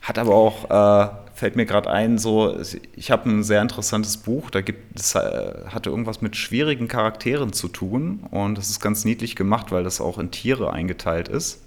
hat 0.00 0.18
aber 0.18 0.34
auch 0.34 0.64
äh, 0.70 1.23
fällt 1.44 1.56
mir 1.56 1.66
gerade 1.66 1.90
ein, 1.90 2.16
so, 2.16 2.56
ich 2.96 3.10
habe 3.10 3.28
ein 3.28 3.42
sehr 3.44 3.60
interessantes 3.60 4.16
Buch, 4.16 4.48
da 4.48 4.62
gibt 4.62 4.98
es 4.98 5.14
äh, 5.14 5.66
hatte 5.66 5.90
irgendwas 5.90 6.22
mit 6.22 6.36
schwierigen 6.36 6.88
Charakteren 6.88 7.52
zu 7.52 7.68
tun 7.68 8.20
und 8.30 8.56
das 8.56 8.70
ist 8.70 8.80
ganz 8.80 9.04
niedlich 9.04 9.36
gemacht, 9.36 9.70
weil 9.70 9.84
das 9.84 10.00
auch 10.00 10.18
in 10.18 10.30
Tiere 10.30 10.72
eingeteilt 10.72 11.28
ist. 11.28 11.60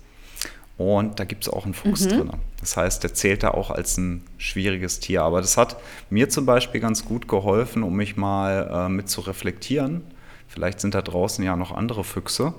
Und 0.78 1.20
da 1.20 1.26
gibt 1.26 1.44
es 1.44 1.54
auch 1.54 1.66
einen 1.66 1.76
Fuchs 1.76 2.06
mhm. 2.06 2.10
drin. 2.10 2.30
Das 2.60 2.76
heißt, 2.76 3.04
der 3.04 3.14
zählt 3.14 3.44
da 3.44 3.52
auch 3.52 3.70
als 3.70 4.00
ein 4.00 4.24
schwieriges 4.40 5.00
Tier. 5.00 5.22
Aber 5.22 5.42
das 5.42 5.58
hat 5.58 5.78
mir 6.10 6.28
zum 6.28 6.48
Beispiel 6.48 6.82
ganz 6.82 7.06
gut 7.06 7.28
geholfen, 7.28 7.84
um 7.84 7.96
mich 7.96 8.18
mal 8.18 8.88
äh, 8.88 8.90
mit 8.90 9.10
zu 9.10 9.22
reflektieren. 9.22 10.02
Vielleicht 10.48 10.80
sind 10.80 10.96
da 10.96 11.04
draußen 11.04 11.46
ja 11.46 11.56
noch 11.56 11.72
andere 11.72 12.04
Füchse. 12.04 12.56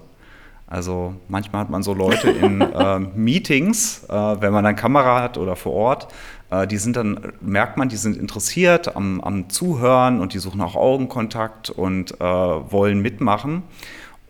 Also 0.71 1.15
manchmal 1.29 1.63
hat 1.63 1.71
man 1.71 1.83
so 1.83 1.95
Leute 1.95 2.31
in 2.31 2.61
äh, 2.61 2.99
Meetings, 2.99 4.05
äh, 4.05 4.13
wenn 4.13 4.53
man 4.53 4.67
eine 4.67 4.77
Kamera 4.77 5.23
hat 5.23 5.39
oder 5.39 5.57
vor 5.57 5.73
Ort, 5.73 6.09
die 6.51 6.79
sind 6.79 6.97
dann, 6.97 7.33
merkt 7.43 7.77
man, 7.77 7.91
die 7.91 7.97
sind 7.97 8.17
interessiert 8.17 8.97
am, 8.97 9.21
am 9.21 9.51
Zuhören 9.51 10.21
und 10.21 10.33
die 10.33 10.39
suchen 10.39 10.63
auch 10.63 10.77
Augenkontakt 10.77 11.69
und 11.69 12.19
äh, 12.21 12.25
wollen 12.25 13.01
mitmachen. 13.01 13.65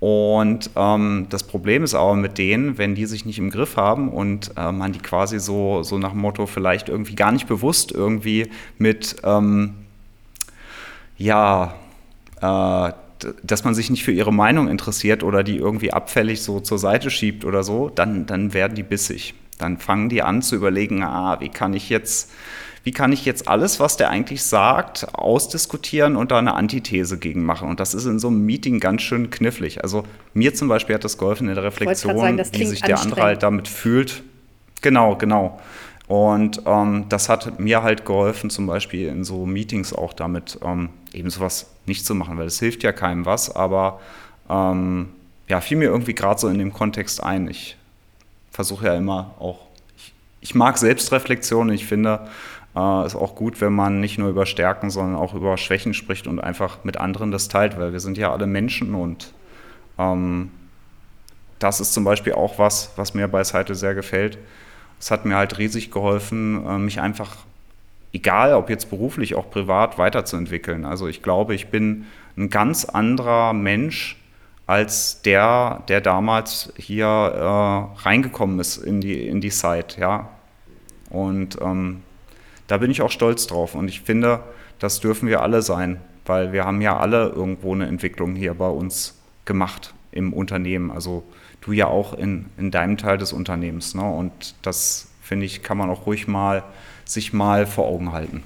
Und 0.00 0.70
ähm, 0.76 1.26
das 1.28 1.42
Problem 1.42 1.82
ist 1.82 1.94
aber 1.94 2.14
mit 2.14 2.38
denen, 2.38 2.78
wenn 2.78 2.94
die 2.94 3.06
sich 3.06 3.26
nicht 3.26 3.38
im 3.38 3.50
Griff 3.50 3.76
haben 3.76 4.08
und 4.08 4.52
äh, 4.56 4.70
man 4.70 4.92
die 4.92 5.00
quasi 5.00 5.40
so, 5.40 5.82
so 5.82 5.98
nach 5.98 6.12
dem 6.12 6.20
Motto 6.20 6.46
vielleicht 6.46 6.88
irgendwie 6.88 7.16
gar 7.16 7.32
nicht 7.32 7.48
bewusst 7.48 7.90
irgendwie 7.90 8.48
mit, 8.78 9.16
ähm, 9.24 9.74
ja, 11.16 11.74
äh, 12.40 12.92
dass 13.42 13.64
man 13.64 13.74
sich 13.74 13.90
nicht 13.90 14.04
für 14.04 14.12
ihre 14.12 14.32
Meinung 14.32 14.68
interessiert 14.68 15.24
oder 15.24 15.42
die 15.42 15.56
irgendwie 15.56 15.92
abfällig 15.92 16.42
so 16.42 16.60
zur 16.60 16.78
Seite 16.78 17.10
schiebt 17.10 17.44
oder 17.44 17.64
so, 17.64 17.88
dann, 17.88 18.26
dann 18.26 18.54
werden 18.54 18.76
die 18.76 18.84
bissig. 18.84 19.34
Dann 19.58 19.78
fangen 19.78 20.08
die 20.08 20.22
an 20.22 20.42
zu 20.42 20.56
überlegen, 20.56 21.02
ah, 21.02 21.40
wie 21.40 21.48
kann 21.48 21.74
ich 21.74 21.88
jetzt, 21.88 22.30
wie 22.84 22.92
kann 22.92 23.12
ich 23.12 23.24
jetzt 23.24 23.48
alles, 23.48 23.80
was 23.80 23.96
der 23.96 24.10
eigentlich 24.10 24.42
sagt, 24.42 25.14
ausdiskutieren 25.14 26.16
und 26.16 26.30
da 26.30 26.38
eine 26.38 26.54
Antithese 26.54 27.18
gegen 27.18 27.44
machen. 27.44 27.68
Und 27.68 27.80
das 27.80 27.94
ist 27.94 28.06
in 28.06 28.18
so 28.18 28.28
einem 28.28 28.44
Meeting 28.46 28.80
ganz 28.80 29.02
schön 29.02 29.30
knifflig. 29.30 29.82
Also 29.82 30.04
mir 30.32 30.54
zum 30.54 30.68
Beispiel 30.68 30.94
hat 30.94 31.04
das 31.04 31.18
geholfen 31.18 31.48
in 31.48 31.54
der 31.54 31.64
Reflexion, 31.64 32.16
sagen, 32.16 32.42
wie 32.52 32.64
sich 32.64 32.80
der 32.80 33.00
andere 33.00 33.22
halt 33.22 33.42
damit 33.42 33.68
fühlt. 33.68 34.22
Genau, 34.80 35.16
genau. 35.16 35.60
Und 36.06 36.62
ähm, 36.64 37.04
das 37.10 37.28
hat 37.28 37.60
mir 37.60 37.82
halt 37.82 38.06
geholfen, 38.06 38.48
zum 38.48 38.66
Beispiel 38.66 39.08
in 39.08 39.24
so 39.24 39.44
Meetings 39.44 39.92
auch 39.92 40.14
damit 40.14 40.58
ähm, 40.64 40.88
eben 41.12 41.28
sowas 41.28 41.66
nicht 41.84 42.06
zu 42.06 42.14
machen, 42.14 42.38
weil 42.38 42.46
es 42.46 42.58
hilft 42.58 42.82
ja 42.82 42.92
keinem 42.92 43.26
was, 43.26 43.54
aber 43.54 44.00
ähm, 44.48 45.10
ja, 45.48 45.60
fiel 45.60 45.76
mir 45.76 45.86
irgendwie 45.86 46.14
gerade 46.14 46.40
so 46.40 46.48
in 46.48 46.58
dem 46.58 46.72
Kontext 46.72 47.22
ein. 47.22 47.48
Ich 47.48 47.76
versuche 48.58 48.86
ja 48.86 48.96
immer 48.96 49.36
auch 49.38 49.68
ich 50.40 50.54
mag 50.54 50.78
Selbstreflexion. 50.78 51.70
Ich 51.70 51.86
finde, 51.86 52.26
äh, 52.76 53.06
ist 53.06 53.14
auch 53.14 53.34
gut, 53.36 53.60
wenn 53.60 53.72
man 53.72 54.00
nicht 54.00 54.18
nur 54.18 54.28
über 54.28 54.46
Stärken, 54.46 54.90
sondern 54.90 55.16
auch 55.16 55.34
über 55.34 55.56
Schwächen 55.56 55.94
spricht 55.94 56.26
und 56.26 56.40
einfach 56.40 56.84
mit 56.84 56.96
anderen 56.96 57.30
das 57.30 57.48
teilt, 57.48 57.78
weil 57.78 57.92
wir 57.92 58.00
sind 58.00 58.18
ja 58.18 58.32
alle 58.32 58.46
Menschen 58.46 58.94
und 58.94 59.32
ähm, 59.96 60.50
das 61.60 61.80
ist 61.80 61.92
zum 61.92 62.04
Beispiel 62.04 62.32
auch 62.34 62.58
was, 62.58 62.92
was 62.96 63.14
mir 63.14 63.28
bei 63.28 63.44
Seite 63.44 63.74
sehr 63.74 63.94
gefällt. 63.94 64.38
Es 65.00 65.12
hat 65.12 65.24
mir 65.24 65.36
halt 65.36 65.58
riesig 65.58 65.90
geholfen, 65.90 66.66
äh, 66.66 66.78
mich 66.78 67.00
einfach, 67.00 67.36
egal 68.12 68.54
ob 68.54 68.70
jetzt 68.70 68.90
beruflich, 68.90 69.34
auch 69.36 69.50
privat, 69.50 69.98
weiterzuentwickeln. 69.98 70.84
Also 70.84 71.06
ich 71.06 71.22
glaube, 71.22 71.54
ich 71.54 71.68
bin 71.68 72.06
ein 72.36 72.50
ganz 72.50 72.84
anderer 72.84 73.52
Mensch 73.52 74.17
als 74.68 75.22
der, 75.22 75.82
der 75.88 76.02
damals 76.02 76.70
hier 76.76 77.06
äh, 77.06 78.02
reingekommen 78.02 78.60
ist 78.60 78.76
in 78.76 79.00
die, 79.00 79.26
in 79.26 79.40
die 79.40 79.48
Site, 79.48 79.98
ja. 79.98 80.28
Und 81.08 81.58
ähm, 81.62 82.02
da 82.66 82.76
bin 82.76 82.90
ich 82.90 83.00
auch 83.00 83.10
stolz 83.10 83.46
drauf. 83.46 83.74
Und 83.74 83.88
ich 83.88 84.02
finde, 84.02 84.40
das 84.78 85.00
dürfen 85.00 85.26
wir 85.26 85.40
alle 85.40 85.62
sein, 85.62 86.02
weil 86.26 86.52
wir 86.52 86.66
haben 86.66 86.82
ja 86.82 86.98
alle 86.98 87.30
irgendwo 87.30 87.74
eine 87.74 87.86
Entwicklung 87.86 88.36
hier 88.36 88.52
bei 88.52 88.68
uns 88.68 89.18
gemacht 89.46 89.94
im 90.12 90.34
Unternehmen. 90.34 90.90
Also 90.90 91.24
du 91.62 91.72
ja 91.72 91.86
auch 91.86 92.12
in, 92.12 92.50
in 92.58 92.70
deinem 92.70 92.98
Teil 92.98 93.16
des 93.16 93.32
Unternehmens. 93.32 93.94
Ne? 93.94 94.02
Und 94.02 94.54
das, 94.60 95.08
finde 95.22 95.46
ich, 95.46 95.62
kann 95.62 95.78
man 95.78 95.88
auch 95.88 96.04
ruhig 96.04 96.28
mal 96.28 96.62
sich 97.06 97.32
mal 97.32 97.66
vor 97.66 97.86
Augen 97.86 98.12
halten. 98.12 98.42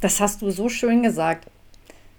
Das 0.00 0.20
hast 0.20 0.42
du 0.42 0.50
so 0.50 0.68
schön 0.68 1.04
gesagt. 1.04 1.48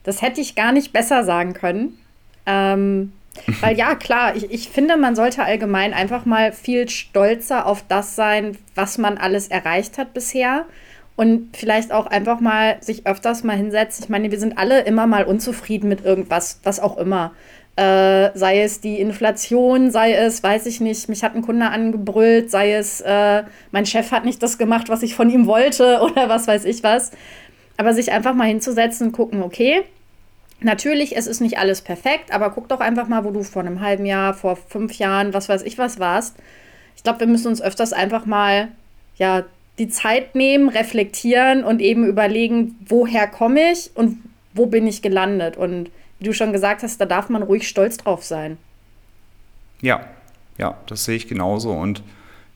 Das 0.03 0.21
hätte 0.21 0.41
ich 0.41 0.55
gar 0.55 0.71
nicht 0.71 0.93
besser 0.93 1.23
sagen 1.23 1.53
können. 1.53 1.97
Ähm, 2.45 3.13
weil 3.61 3.77
ja, 3.77 3.95
klar, 3.95 4.35
ich, 4.35 4.51
ich 4.51 4.69
finde, 4.69 4.97
man 4.97 5.15
sollte 5.15 5.43
allgemein 5.43 5.93
einfach 5.93 6.25
mal 6.25 6.51
viel 6.51 6.89
stolzer 6.89 7.65
auf 7.65 7.83
das 7.87 8.15
sein, 8.15 8.57
was 8.75 8.97
man 8.97 9.17
alles 9.17 9.47
erreicht 9.47 9.97
hat 9.97 10.13
bisher. 10.13 10.65
Und 11.15 11.57
vielleicht 11.57 11.91
auch 11.91 12.07
einfach 12.07 12.39
mal 12.39 12.77
sich 12.79 13.05
öfters 13.05 13.43
mal 13.43 13.57
hinsetzen. 13.57 14.05
Ich 14.05 14.09
meine, 14.09 14.31
wir 14.31 14.39
sind 14.39 14.57
alle 14.57 14.81
immer 14.81 15.05
mal 15.05 15.25
unzufrieden 15.25 15.89
mit 15.89 16.05
irgendwas, 16.05 16.61
was 16.63 16.79
auch 16.79 16.97
immer. 16.97 17.33
Äh, 17.75 18.37
sei 18.37 18.61
es 18.61 18.81
die 18.81 18.99
Inflation, 18.99 19.91
sei 19.91 20.13
es, 20.13 20.43
weiß 20.43 20.65
ich 20.65 20.81
nicht, 20.81 21.07
mich 21.09 21.23
hat 21.23 21.35
ein 21.35 21.41
Kunde 21.41 21.69
angebrüllt, 21.69 22.49
sei 22.51 22.73
es, 22.73 22.99
äh, 23.01 23.43
mein 23.71 23.85
Chef 23.85 24.11
hat 24.11 24.25
nicht 24.25 24.43
das 24.43 24.57
gemacht, 24.57 24.89
was 24.89 25.01
ich 25.01 25.15
von 25.15 25.29
ihm 25.29 25.45
wollte 25.45 25.99
oder 26.01 26.29
was 26.29 26.47
weiß 26.47 26.65
ich 26.65 26.83
was. 26.83 27.11
Aber 27.79 27.93
sich 27.93 28.11
einfach 28.11 28.33
mal 28.33 28.49
hinzusetzen 28.49 29.07
und 29.07 29.13
gucken, 29.13 29.41
okay, 29.41 29.83
natürlich, 30.59 31.15
es 31.15 31.27
ist 31.27 31.39
nicht 31.39 31.59
alles 31.59 31.81
perfekt, 31.81 32.33
aber 32.33 32.49
guck 32.49 32.67
doch 32.67 32.81
einfach 32.81 33.07
mal, 33.07 33.23
wo 33.23 33.31
du 33.31 33.41
vor 33.43 33.61
einem 33.61 33.79
halben 33.79 34.05
Jahr, 34.05 34.33
vor 34.33 34.57
fünf 34.57 34.95
Jahren, 34.95 35.33
was 35.33 35.47
weiß 35.47 35.61
ich 35.61 35.77
was 35.77 35.97
warst. 35.97 36.35
Ich 36.97 37.03
glaube, 37.03 37.21
wir 37.21 37.27
müssen 37.27 37.47
uns 37.47 37.61
öfters 37.61 37.93
einfach 37.93 38.25
mal, 38.25 38.67
ja, 39.15 39.45
die 39.77 39.87
Zeit 39.87 40.35
nehmen, 40.35 40.67
reflektieren 40.67 41.63
und 41.63 41.79
eben 41.79 42.05
überlegen, 42.05 42.75
woher 42.85 43.27
komme 43.27 43.71
ich 43.71 43.91
und 43.95 44.17
wo 44.53 44.65
bin 44.65 44.85
ich 44.85 45.01
gelandet. 45.01 45.55
Und 45.55 45.89
wie 46.19 46.25
du 46.25 46.33
schon 46.33 46.51
gesagt 46.51 46.83
hast, 46.83 46.99
da 46.99 47.05
darf 47.05 47.29
man 47.29 47.43
ruhig 47.43 47.65
stolz 47.65 47.95
drauf 47.95 48.25
sein. 48.25 48.57
Ja, 49.79 50.05
ja, 50.57 50.77
das 50.87 51.05
sehe 51.05 51.15
ich 51.15 51.29
genauso. 51.29 51.71
Und 51.71 52.03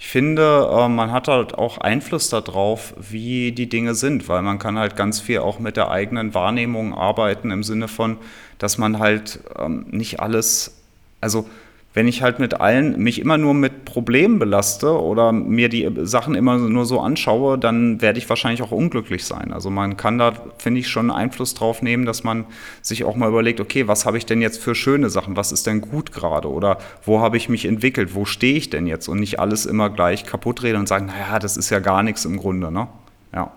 ich 0.04 0.10
finde, 0.10 0.70
äh, 0.70 0.90
man 0.90 1.14
hat 1.14 1.30
halt 1.30 1.58
auch 1.58 1.78
Einfluss 1.78 2.28
darauf, 2.28 2.94
wie 2.98 3.54
die 3.54 3.70
Dinge 3.70 3.96
sind, 3.96 4.28
weil 4.28 4.42
man 4.42 4.60
kann 4.60 4.78
halt 4.78 4.98
ganz 4.98 5.22
viel 5.22 5.40
auch 5.40 5.60
mit 5.60 5.78
der 5.78 5.92
eigenen 5.92 6.34
Wahrnehmung 6.34 6.94
arbeiten 6.94 7.52
im 7.52 7.64
Sinne 7.64 7.88
von, 7.88 8.18
dass 8.58 8.78
man 8.78 9.00
halt 9.00 9.40
ähm, 9.58 9.86
nicht 9.92 10.20
alles, 10.20 10.82
also 11.22 11.50
wenn 11.94 12.08
ich 12.08 12.22
halt 12.22 12.40
mit 12.40 12.60
allen 12.60 13.02
mich 13.02 13.20
immer 13.20 13.38
nur 13.38 13.54
mit 13.54 13.86
Problemen 13.86 14.40
belaste 14.40 15.00
oder 15.00 15.32
mir 15.32 15.70
die 15.70 15.90
Sachen 16.04 16.36
immer 16.36 16.58
nur 16.58 16.86
so 16.86 17.00
anschaue, 17.00 17.58
dann 17.58 18.02
werde 18.02 18.18
ich 18.18 18.28
wahrscheinlich 18.30 18.62
auch 18.64 18.72
unglücklich 18.72 19.26
sein. 19.26 19.54
Also 19.54 19.70
man 19.70 19.96
kann 19.96 20.18
da, 20.18 20.34
finde 20.58 20.80
ich, 20.80 20.88
schon 20.88 21.12
Einfluss 21.12 21.54
drauf 21.54 21.82
nehmen, 21.82 22.06
dass 22.06 22.24
man 22.24 22.46
sich 22.82 23.04
auch 23.04 23.16
mal 23.16 23.30
überlegt, 23.30 23.60
okay, 23.60 23.88
was 23.88 24.06
habe 24.06 24.18
ich 24.18 24.26
denn 24.26 24.42
jetzt 24.42 24.62
für 24.62 24.74
schöne 24.76 25.10
Sachen? 25.10 25.38
Was 25.38 25.52
ist 25.52 25.68
denn 25.68 25.82
gut 25.82 26.12
gerade? 26.12 26.50
Oder 26.50 26.80
wo 27.06 27.20
habe 27.20 27.38
ich 27.38 27.48
mich 27.50 27.66
entwickelt? 27.66 28.16
Wo 28.16 28.26
stehe 28.26 28.56
ich 28.56 28.70
denn 28.70 28.88
jetzt? 28.88 29.08
Und 29.08 29.20
nicht 29.20 29.40
alles 29.40 29.66
immer 29.66 29.90
gleich 29.90 30.26
kaputt 30.26 30.64
reden 30.64 30.80
und 30.80 30.88
sagen, 30.88 31.06
naja, 31.06 31.40
das 31.40 31.58
ist 31.58 31.70
ja 31.70 31.80
gar 31.80 32.02
nichts 32.04 32.26
im 32.26 32.38
Grunde, 32.38 32.72
ne? 32.72 32.88
Ja 33.34 33.52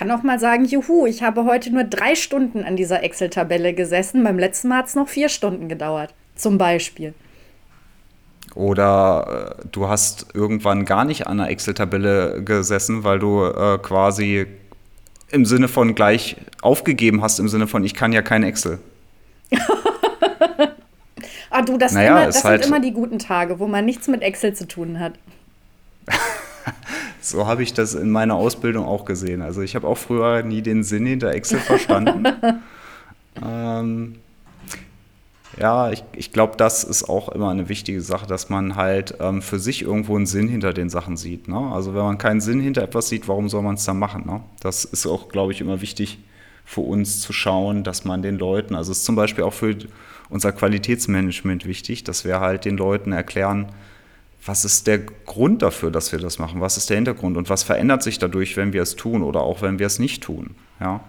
kann 0.00 0.10
auch 0.12 0.22
mal 0.22 0.40
sagen, 0.40 0.64
juhu, 0.64 1.04
ich 1.04 1.22
habe 1.22 1.44
heute 1.44 1.70
nur 1.70 1.84
drei 1.84 2.14
Stunden 2.14 2.64
an 2.64 2.74
dieser 2.74 3.02
Excel-Tabelle 3.02 3.74
gesessen. 3.74 4.24
Beim 4.24 4.38
letzten 4.38 4.68
Mal 4.68 4.78
hat 4.78 4.86
es 4.86 4.94
noch 4.94 5.06
vier 5.06 5.28
Stunden 5.28 5.68
gedauert, 5.68 6.14
zum 6.36 6.56
Beispiel. 6.56 7.12
Oder 8.54 9.58
äh, 9.60 9.66
du 9.70 9.88
hast 9.88 10.28
irgendwann 10.32 10.86
gar 10.86 11.04
nicht 11.04 11.26
an 11.26 11.38
einer 11.38 11.50
Excel-Tabelle 11.50 12.42
gesessen, 12.42 13.04
weil 13.04 13.18
du 13.18 13.44
äh, 13.44 13.76
quasi 13.76 14.46
im 15.32 15.44
Sinne 15.44 15.68
von 15.68 15.94
gleich 15.94 16.36
aufgegeben 16.62 17.20
hast, 17.20 17.38
im 17.38 17.48
Sinne 17.48 17.66
von, 17.66 17.84
ich 17.84 17.92
kann 17.92 18.12
ja 18.12 18.22
kein 18.22 18.42
Excel. 18.42 18.78
ah, 21.50 21.60
du, 21.60 21.76
das, 21.76 21.92
naja, 21.92 22.16
immer, 22.16 22.24
das 22.24 22.36
sind 22.36 22.44
halt 22.50 22.64
immer 22.64 22.80
die 22.80 22.92
guten 22.92 23.18
Tage, 23.18 23.58
wo 23.58 23.66
man 23.66 23.84
nichts 23.84 24.08
mit 24.08 24.22
Excel 24.22 24.54
zu 24.54 24.66
tun 24.66 24.98
hat. 24.98 25.12
So 27.20 27.46
habe 27.46 27.62
ich 27.62 27.74
das 27.74 27.94
in 27.94 28.10
meiner 28.10 28.34
Ausbildung 28.34 28.86
auch 28.86 29.04
gesehen. 29.04 29.42
Also 29.42 29.60
ich 29.62 29.74
habe 29.74 29.86
auch 29.86 29.98
früher 29.98 30.42
nie 30.42 30.62
den 30.62 30.82
Sinn 30.82 31.06
hinter 31.06 31.32
Excel 31.32 31.58
verstanden. 31.58 32.24
ähm, 33.44 34.16
ja, 35.58 35.90
ich, 35.90 36.02
ich 36.12 36.32
glaube, 36.32 36.56
das 36.56 36.84
ist 36.84 37.08
auch 37.08 37.28
immer 37.28 37.50
eine 37.50 37.68
wichtige 37.68 38.00
Sache, 38.00 38.26
dass 38.26 38.48
man 38.48 38.76
halt 38.76 39.16
ähm, 39.20 39.42
für 39.42 39.58
sich 39.58 39.82
irgendwo 39.82 40.16
einen 40.16 40.26
Sinn 40.26 40.48
hinter 40.48 40.72
den 40.72 40.88
Sachen 40.88 41.16
sieht. 41.16 41.48
Ne? 41.48 41.58
Also 41.72 41.94
wenn 41.94 42.02
man 42.02 42.18
keinen 42.18 42.40
Sinn 42.40 42.60
hinter 42.60 42.82
etwas 42.82 43.08
sieht, 43.08 43.28
warum 43.28 43.48
soll 43.48 43.62
man 43.62 43.74
es 43.74 43.84
dann 43.84 43.98
machen? 43.98 44.24
Ne? 44.26 44.40
Das 44.60 44.84
ist 44.84 45.06
auch, 45.06 45.28
glaube 45.28 45.52
ich, 45.52 45.60
immer 45.60 45.80
wichtig 45.82 46.18
für 46.64 46.80
uns 46.82 47.20
zu 47.20 47.32
schauen, 47.32 47.84
dass 47.84 48.04
man 48.04 48.22
den 48.22 48.38
Leuten, 48.38 48.74
also 48.74 48.92
es 48.92 48.98
ist 48.98 49.04
zum 49.04 49.16
Beispiel 49.16 49.44
auch 49.44 49.52
für 49.52 49.76
unser 50.28 50.52
Qualitätsmanagement 50.52 51.66
wichtig, 51.66 52.04
dass 52.04 52.24
wir 52.24 52.40
halt 52.40 52.64
den 52.64 52.76
Leuten 52.76 53.12
erklären, 53.12 53.66
was 54.44 54.64
ist 54.64 54.86
der 54.86 54.98
Grund 54.98 55.62
dafür, 55.62 55.90
dass 55.90 56.12
wir 56.12 56.18
das 56.18 56.38
machen? 56.38 56.60
Was 56.60 56.76
ist 56.76 56.88
der 56.88 56.96
Hintergrund? 56.96 57.36
Und 57.36 57.50
was 57.50 57.62
verändert 57.62 58.02
sich 58.02 58.18
dadurch, 58.18 58.56
wenn 58.56 58.72
wir 58.72 58.82
es 58.82 58.96
tun 58.96 59.22
oder 59.22 59.40
auch 59.40 59.62
wenn 59.62 59.78
wir 59.78 59.86
es 59.86 59.98
nicht 59.98 60.22
tun? 60.22 60.54
Ja? 60.80 61.00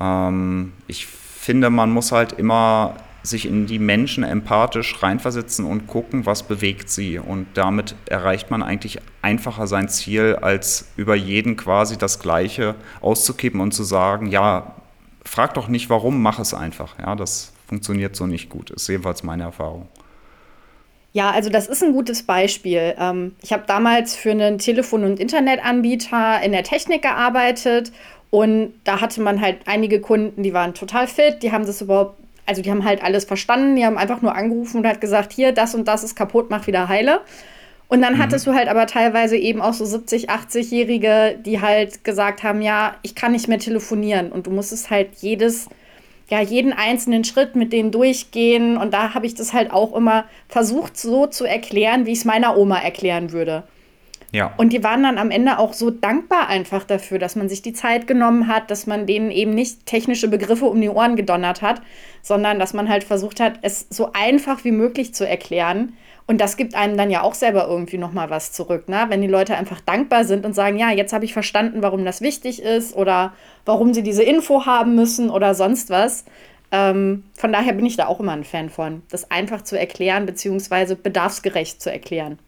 Ähm, 0.00 0.72
ich 0.86 1.06
finde, 1.06 1.70
man 1.70 1.90
muss 1.90 2.12
halt 2.12 2.32
immer 2.32 2.96
sich 3.24 3.46
in 3.46 3.66
die 3.66 3.78
Menschen 3.78 4.24
empathisch 4.24 5.00
reinversetzen 5.02 5.64
und 5.64 5.86
gucken, 5.86 6.26
was 6.26 6.42
bewegt 6.42 6.88
sie. 6.88 7.18
Und 7.18 7.46
damit 7.54 7.94
erreicht 8.06 8.50
man 8.50 8.62
eigentlich 8.62 8.98
einfacher 9.20 9.66
sein 9.66 9.88
Ziel, 9.88 10.36
als 10.40 10.88
über 10.96 11.14
jeden 11.14 11.56
quasi 11.56 11.96
das 11.96 12.18
Gleiche 12.18 12.74
auszukippen 13.00 13.60
und 13.60 13.72
zu 13.72 13.84
sagen, 13.84 14.26
ja, 14.26 14.74
frag 15.24 15.54
doch 15.54 15.68
nicht 15.68 15.88
warum, 15.88 16.20
mach 16.20 16.38
es 16.40 16.52
einfach. 16.52 16.98
Ja, 16.98 17.14
das 17.14 17.52
funktioniert 17.68 18.16
so 18.16 18.26
nicht 18.26 18.48
gut. 18.48 18.70
Ist 18.70 18.88
jedenfalls 18.88 19.22
meine 19.22 19.44
Erfahrung. 19.44 19.88
Ja, 21.12 21.30
also 21.30 21.50
das 21.50 21.66
ist 21.66 21.82
ein 21.82 21.92
gutes 21.92 22.22
Beispiel. 22.22 22.94
Ähm, 22.98 23.34
ich 23.42 23.52
habe 23.52 23.64
damals 23.66 24.16
für 24.16 24.30
einen 24.30 24.58
Telefon- 24.58 25.04
und 25.04 25.20
Internetanbieter 25.20 26.40
in 26.42 26.52
der 26.52 26.64
Technik 26.64 27.02
gearbeitet 27.02 27.92
und 28.30 28.72
da 28.84 29.02
hatte 29.02 29.20
man 29.20 29.42
halt 29.42 29.58
einige 29.66 30.00
Kunden, 30.00 30.42
die 30.42 30.54
waren 30.54 30.72
total 30.72 31.06
fit, 31.06 31.42
die 31.42 31.52
haben 31.52 31.66
das 31.66 31.82
überhaupt, 31.82 32.18
also 32.46 32.62
die 32.62 32.70
haben 32.70 32.84
halt 32.84 33.04
alles 33.04 33.26
verstanden, 33.26 33.76
die 33.76 33.84
haben 33.84 33.98
einfach 33.98 34.22
nur 34.22 34.34
angerufen 34.34 34.78
und 34.78 34.86
hat 34.86 35.02
gesagt, 35.02 35.32
hier, 35.32 35.52
das 35.52 35.74
und 35.74 35.86
das 35.86 36.02
ist 36.02 36.16
kaputt, 36.16 36.48
mach 36.48 36.66
wieder 36.66 36.88
heile. 36.88 37.20
Und 37.88 38.00
dann 38.00 38.14
mhm. 38.14 38.18
hattest 38.18 38.46
du 38.46 38.54
halt 38.54 38.68
aber 38.68 38.86
teilweise 38.86 39.36
eben 39.36 39.60
auch 39.60 39.74
so 39.74 39.84
70, 39.84 40.30
80-Jährige, 40.30 41.36
die 41.44 41.60
halt 41.60 42.04
gesagt 42.04 42.42
haben, 42.42 42.62
ja, 42.62 42.96
ich 43.02 43.14
kann 43.14 43.32
nicht 43.32 43.48
mehr 43.48 43.58
telefonieren 43.58 44.32
und 44.32 44.46
du 44.46 44.50
musstest 44.50 44.88
halt 44.88 45.10
jedes 45.16 45.68
ja, 46.32 46.40
jeden 46.40 46.72
einzelnen 46.72 47.24
Schritt 47.24 47.56
mit 47.56 47.74
denen 47.74 47.90
durchgehen. 47.90 48.78
Und 48.78 48.94
da 48.94 49.12
habe 49.12 49.26
ich 49.26 49.34
das 49.34 49.52
halt 49.52 49.70
auch 49.70 49.94
immer 49.94 50.24
versucht, 50.48 50.96
so 50.96 51.26
zu 51.26 51.44
erklären, 51.44 52.06
wie 52.06 52.12
ich 52.12 52.20
es 52.20 52.24
meiner 52.24 52.56
Oma 52.56 52.78
erklären 52.78 53.32
würde. 53.32 53.64
Ja. 54.32 54.54
Und 54.56 54.72
die 54.72 54.82
waren 54.82 55.02
dann 55.02 55.18
am 55.18 55.30
Ende 55.30 55.58
auch 55.58 55.74
so 55.74 55.90
dankbar 55.90 56.48
einfach 56.48 56.84
dafür, 56.84 57.18
dass 57.18 57.36
man 57.36 57.50
sich 57.50 57.60
die 57.60 57.74
Zeit 57.74 58.06
genommen 58.06 58.48
hat, 58.48 58.70
dass 58.70 58.86
man 58.86 59.06
denen 59.06 59.30
eben 59.30 59.54
nicht 59.54 59.84
technische 59.84 60.26
Begriffe 60.26 60.64
um 60.64 60.80
die 60.80 60.88
Ohren 60.88 61.16
gedonnert 61.16 61.60
hat, 61.60 61.82
sondern 62.22 62.58
dass 62.58 62.72
man 62.72 62.88
halt 62.88 63.04
versucht 63.04 63.38
hat, 63.38 63.58
es 63.60 63.86
so 63.90 64.12
einfach 64.14 64.64
wie 64.64 64.72
möglich 64.72 65.12
zu 65.12 65.28
erklären. 65.28 65.98
Und 66.26 66.40
das 66.40 66.56
gibt 66.56 66.74
einem 66.74 66.96
dann 66.96 67.10
ja 67.10 67.22
auch 67.22 67.34
selber 67.34 67.66
irgendwie 67.68 67.98
nochmal 67.98 68.30
was 68.30 68.52
zurück, 68.52 68.88
ne? 68.88 69.06
wenn 69.08 69.20
die 69.20 69.28
Leute 69.28 69.56
einfach 69.56 69.80
dankbar 69.80 70.24
sind 70.24 70.46
und 70.46 70.54
sagen, 70.54 70.78
ja, 70.78 70.90
jetzt 70.90 71.12
habe 71.12 71.24
ich 71.24 71.32
verstanden, 71.32 71.82
warum 71.82 72.04
das 72.04 72.20
wichtig 72.20 72.62
ist 72.62 72.94
oder 72.94 73.32
warum 73.64 73.92
sie 73.92 74.02
diese 74.02 74.22
Info 74.22 74.64
haben 74.64 74.94
müssen 74.94 75.30
oder 75.30 75.54
sonst 75.54 75.90
was. 75.90 76.24
Ähm, 76.70 77.24
von 77.34 77.52
daher 77.52 77.74
bin 77.74 77.84
ich 77.84 77.96
da 77.96 78.06
auch 78.06 78.20
immer 78.20 78.32
ein 78.32 78.44
Fan 78.44 78.70
von, 78.70 79.02
das 79.10 79.30
einfach 79.30 79.62
zu 79.62 79.78
erklären, 79.78 80.24
beziehungsweise 80.24 80.96
bedarfsgerecht 80.96 81.82
zu 81.82 81.92
erklären. 81.92 82.38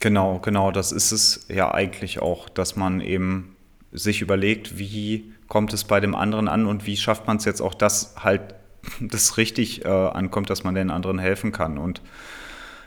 Genau, 0.00 0.40
genau, 0.40 0.72
das 0.72 0.90
ist 0.90 1.12
es 1.12 1.46
ja 1.48 1.72
eigentlich 1.72 2.20
auch, 2.20 2.48
dass 2.48 2.74
man 2.74 3.00
eben 3.00 3.56
sich 3.92 4.22
überlegt, 4.22 4.78
wie 4.78 5.32
kommt 5.46 5.72
es 5.72 5.84
bei 5.84 6.00
dem 6.00 6.16
anderen 6.16 6.48
an 6.48 6.66
und 6.66 6.86
wie 6.86 6.96
schafft 6.96 7.26
man 7.26 7.36
es 7.36 7.44
jetzt 7.44 7.60
auch, 7.60 7.74
dass 7.74 8.16
halt 8.18 8.54
das 9.00 9.36
richtig 9.36 9.84
äh, 9.84 9.88
ankommt, 9.88 10.50
dass 10.50 10.64
man 10.64 10.74
den 10.74 10.90
anderen 10.90 11.18
helfen 11.18 11.52
kann. 11.52 11.78
Und 11.78 12.02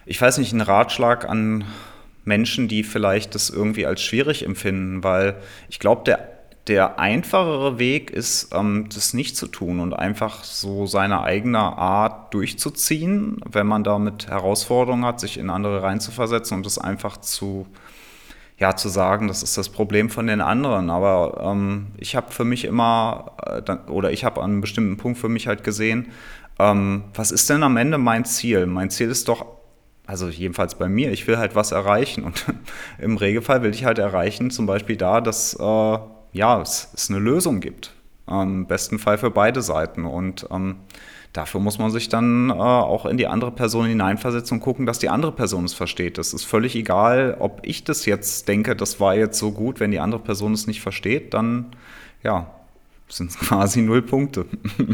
ich 0.08 0.22
weiß 0.22 0.38
nicht, 0.38 0.54
ein 0.54 0.62
Ratschlag 0.62 1.30
an 1.30 1.66
Menschen, 2.24 2.68
die 2.68 2.84
vielleicht 2.84 3.36
das 3.36 3.50
irgendwie 3.50 3.86
als 3.86 4.02
schwierig 4.02 4.44
empfinden, 4.46 5.04
weil 5.04 5.36
ich 5.70 5.80
glaube, 5.80 6.04
der, 6.06 6.28
der 6.68 7.00
einfachere 7.00 7.78
Weg 7.78 8.10
ist, 8.12 8.54
ähm, 8.54 8.88
das 8.94 9.14
nicht 9.14 9.38
zu 9.38 9.48
tun 9.48 9.80
und 9.80 9.94
einfach 9.94 10.44
so 10.44 10.86
seine 10.86 11.22
eigene 11.22 11.60
Art 11.60 12.34
durchzuziehen, 12.34 13.40
wenn 13.50 13.68
man 13.68 13.84
damit 13.84 14.28
Herausforderungen 14.28 15.06
hat, 15.06 15.20
sich 15.20 15.38
in 15.38 15.50
andere 15.50 15.84
reinzuversetzen 15.84 16.58
und 16.58 16.66
das 16.66 16.78
einfach 16.78 17.18
zu, 17.18 17.68
ja, 18.58 18.76
zu 18.76 18.90
sagen, 18.90 19.28
das 19.28 19.44
ist 19.44 19.58
das 19.58 19.70
Problem 19.70 20.10
von 20.10 20.28
den 20.28 20.42
anderen. 20.42 20.90
Aber 20.90 21.42
ähm, 21.44 21.88
ich 21.98 22.16
habe 22.16 22.32
für 22.32 22.46
mich 22.46 22.66
immer, 22.66 23.34
äh, 23.46 23.90
oder 23.90 24.12
ich 24.12 24.26
habe 24.26 24.42
an 24.42 24.52
einem 24.52 24.62
bestimmten 24.62 24.98
Punkt 24.98 25.18
für 25.18 25.30
mich 25.30 25.48
halt 25.48 25.64
gesehen, 25.64 26.12
ähm, 26.60 27.04
was 27.14 27.32
ist 27.32 27.50
denn 27.50 27.64
am 27.64 27.78
Ende 27.78 27.98
mein 27.98 28.26
Ziel? 28.26 28.66
Mein 28.66 28.90
Ziel 28.90 29.10
ist 29.10 29.30
doch 29.30 29.57
also 30.08 30.30
jedenfalls 30.30 30.76
bei 30.76 30.88
mir, 30.88 31.12
ich 31.12 31.28
will 31.28 31.38
halt 31.38 31.54
was 31.54 31.74
erreichen 31.74 32.24
und 32.24 32.46
im 32.98 33.18
Regelfall 33.18 33.62
will 33.62 33.72
ich 33.72 33.86
halt 33.86 34.00
erreichen, 34.00 34.50
zum 34.50 34.66
Beispiel 34.66 34.96
da, 34.96 35.20
dass 35.20 35.54
äh, 35.54 35.98
ja, 36.34 36.62
es, 36.62 36.90
es, 36.96 37.10
eine 37.10 37.20
Lösung 37.20 37.60
gibt. 37.60 37.94
Im 38.30 38.68
besten 38.68 39.00
Fall 39.00 39.18
für 39.18 39.32
beide 39.32 39.62
Seiten 39.62 40.06
und 40.06 40.48
ähm, 40.52 40.78
dafür 41.32 41.62
muss 41.62 41.78
man 41.78 41.92
sich 41.92 42.10
dann 42.10 42.50
äh, 42.50 42.54
auch 42.54 43.06
in 43.06 43.18
die 43.18 43.28
andere 43.28 43.52
Person 43.52 43.86
hineinversetzen 43.86 44.58
und 44.58 44.62
gucken, 44.62 44.86
dass 44.86 45.00
die 45.00 45.10
andere 45.10 45.32
Person 45.32 45.66
es 45.66 45.74
versteht. 45.74 46.18
Es 46.18 46.34
ist 46.34 46.44
völlig 46.44 46.76
egal, 46.76 47.38
ob 47.40 47.60
ich 47.64 47.84
das 47.84 48.06
jetzt 48.06 48.48
denke, 48.48 48.76
das 48.76 49.00
war 49.00 49.16
jetzt 49.16 49.40
so 49.40 49.52
gut, 49.52 49.80
wenn 49.80 49.92
die 49.92 50.00
andere 50.00 50.22
Person 50.22 50.54
es 50.54 50.68
nicht 50.68 50.82
versteht, 50.82 51.34
dann 51.34 51.68
ja, 52.24 52.52
sind 53.08 53.30
es 53.30 53.40
quasi 53.40 53.82
null 53.82 54.02
Punkte. 54.02 54.46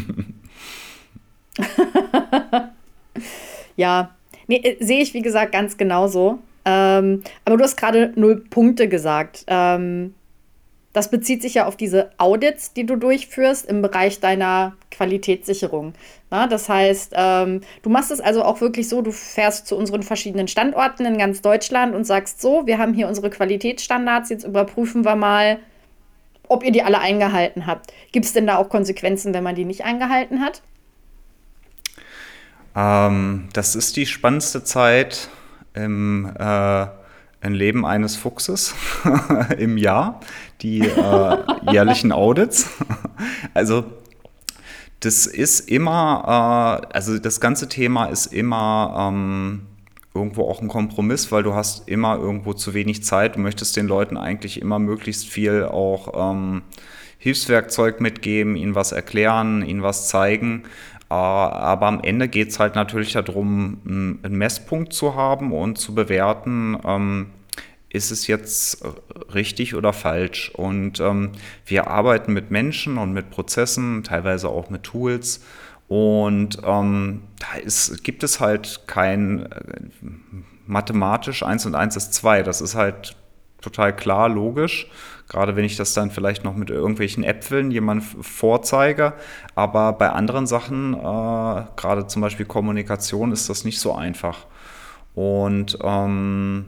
ja, 3.76 4.12
Nee, 4.54 4.62
äh, 4.64 4.84
sehe 4.84 5.02
ich, 5.02 5.14
wie 5.14 5.22
gesagt, 5.22 5.52
ganz 5.52 5.78
genauso. 5.78 6.40
Ähm, 6.66 7.24
aber 7.44 7.58
du 7.58 7.64
hast 7.64 7.76
gerade 7.76 8.14
null 8.16 8.44
Punkte 8.50 8.88
gesagt. 8.88 9.44
Ähm, 9.48 10.14
das 10.94 11.10
bezieht 11.10 11.42
sich 11.42 11.56
ja 11.56 11.66
auf 11.66 11.76
diese 11.76 12.12
Audits, 12.20 12.74
die 12.74 12.86
du 12.86 12.96
durchführst 12.96 13.66
im 13.66 13.82
Bereich 13.82 14.20
deiner 14.20 14.76
Qualitätssicherung. 14.92 15.94
Na, 16.30 16.46
das 16.46 16.70
heißt, 16.70 17.14
ähm, 17.16 17.62
du 17.82 17.90
machst 17.90 18.12
es 18.12 18.22
also 18.22 18.44
auch 18.44 18.62
wirklich 18.62 18.88
so, 18.88 19.02
du 19.02 19.12
fährst 19.12 19.66
zu 19.66 19.76
unseren 19.76 20.04
verschiedenen 20.04 20.48
Standorten 20.48 21.06
in 21.08 21.18
ganz 21.18 21.42
Deutschland 21.42 21.96
und 21.96 22.06
sagst 22.06 22.40
so, 22.40 22.68
wir 22.68 22.78
haben 22.78 22.94
hier 22.94 23.08
unsere 23.08 23.32
Qualitätsstandards, 23.32 24.30
jetzt 24.30 24.44
überprüfen 24.44 25.04
wir 25.04 25.16
mal, 25.16 25.58
ob 26.48 26.64
ihr 26.64 26.72
die 26.72 26.84
alle 26.84 27.00
eingehalten 27.00 27.66
habt. 27.66 27.92
Gibt 28.12 28.28
es 28.28 28.34
denn 28.34 28.46
da 28.46 28.58
auch 28.58 28.70
Konsequenzen, 28.70 29.34
wenn 29.34 29.44
man 29.44 29.56
die 29.56 29.66
nicht 29.66 29.84
eingehalten 29.84 30.42
hat? 30.42 30.62
Ähm, 32.76 33.50
das 33.54 33.76
ist 33.76 33.96
die 33.98 34.06
spannendste 34.06 34.64
Zeit 34.64 35.30
im, 35.74 36.32
äh, 36.38 36.84
im 37.42 37.54
Leben 37.54 37.86
eines 37.86 38.16
Fuchses 38.16 38.74
im 39.58 39.78
Jahr, 39.78 40.20
die 40.62 40.82
äh, 40.82 41.38
jährlichen 41.72 42.12
Audits. 42.12 42.70
also 43.54 43.86
das 45.02 45.26
ist 45.26 45.70
immer, 45.70 46.84
äh, 46.92 46.94
also 46.94 47.20
das 47.20 47.42
ganze 47.42 47.68
Thema 47.68 48.06
ist 48.06 48.28
immer 48.28 49.10
ähm, 49.12 49.68
irgendwo 50.14 50.44
auch 50.44 50.62
ein 50.62 50.68
Kompromiss, 50.68 51.32
weil 51.32 51.44
du 51.44 51.54
hast 51.54 51.88
immer 51.90 52.18
irgendwo 52.18 52.54
zu 52.54 52.74
wenig 52.74 53.04
Zeit. 53.04 53.36
Du 53.36 53.40
möchtest 53.40 53.76
den 53.76 53.88
Leuten 53.88 54.16
eigentlich 54.16 54.62
immer 54.62 54.80
möglichst 54.80 55.28
viel 55.28 55.64
auch 55.66 56.32
ähm, 56.32 56.62
Hilfswerkzeug 57.18 58.02
mitgeben, 58.02 58.56
ihnen 58.56 58.76
was 58.76 58.92
erklären, 58.92 59.64
ihnen 59.64 59.82
was 59.82 60.08
zeigen. 60.08 60.64
Aber 61.14 61.86
am 61.86 62.00
Ende 62.02 62.28
geht 62.28 62.50
es 62.50 62.60
halt 62.60 62.74
natürlich 62.74 63.14
darum, 63.14 63.78
einen 63.86 64.36
Messpunkt 64.36 64.94
zu 64.94 65.14
haben 65.14 65.52
und 65.52 65.78
zu 65.78 65.94
bewerten, 65.94 66.76
ähm, 66.84 67.28
ist 67.90 68.10
es 68.10 68.26
jetzt 68.26 68.84
richtig 69.36 69.76
oder 69.76 69.94
falsch. 69.94 70.50
Und 70.56 71.00
ähm, 71.00 71.34
wir 71.68 71.88
arbeiten 71.88 72.34
mit 72.34 72.50
Menschen 72.50 72.98
und 72.98 73.14
mit 73.14 73.30
Prozessen, 73.30 74.04
teilweise 74.04 74.50
auch 74.50 74.72
mit 74.72 74.82
Tools. 74.82 75.46
Und 75.88 76.58
ähm, 76.66 77.22
da 77.38 77.60
ist, 77.60 78.04
gibt 78.04 78.24
es 78.24 78.40
halt 78.40 78.82
kein 78.88 79.46
äh, 79.52 79.82
mathematisch 80.66 81.44
1 81.44 81.68
und 81.68 81.76
1 81.76 81.96
ist 81.96 82.16
2. 82.16 82.42
Das 82.42 82.60
ist 82.60 82.74
halt 82.74 83.16
total 83.62 83.96
klar, 83.96 84.30
logisch. 84.30 84.88
Gerade 85.28 85.56
wenn 85.56 85.66
ich 85.66 85.78
das 85.78 85.94
dann 85.94 86.12
vielleicht 86.12 86.44
noch 86.44 86.56
mit 86.56 86.70
irgendwelchen 86.70 87.24
Äpfeln 87.24 87.72
jemand 87.72 88.04
vorzeige. 88.04 89.14
Aber 89.56 89.94
bei 89.94 90.10
anderen 90.10 90.48
Sachen, 90.48 90.94
äh, 90.94 90.98
gerade 90.98 92.08
zum 92.08 92.22
Beispiel 92.22 92.46
Kommunikation, 92.46 93.32
ist 93.32 93.50
das 93.50 93.66
nicht 93.66 93.80
so 93.80 93.94
einfach. 93.94 94.46
Und 95.16 95.78
ähm, 95.82 96.66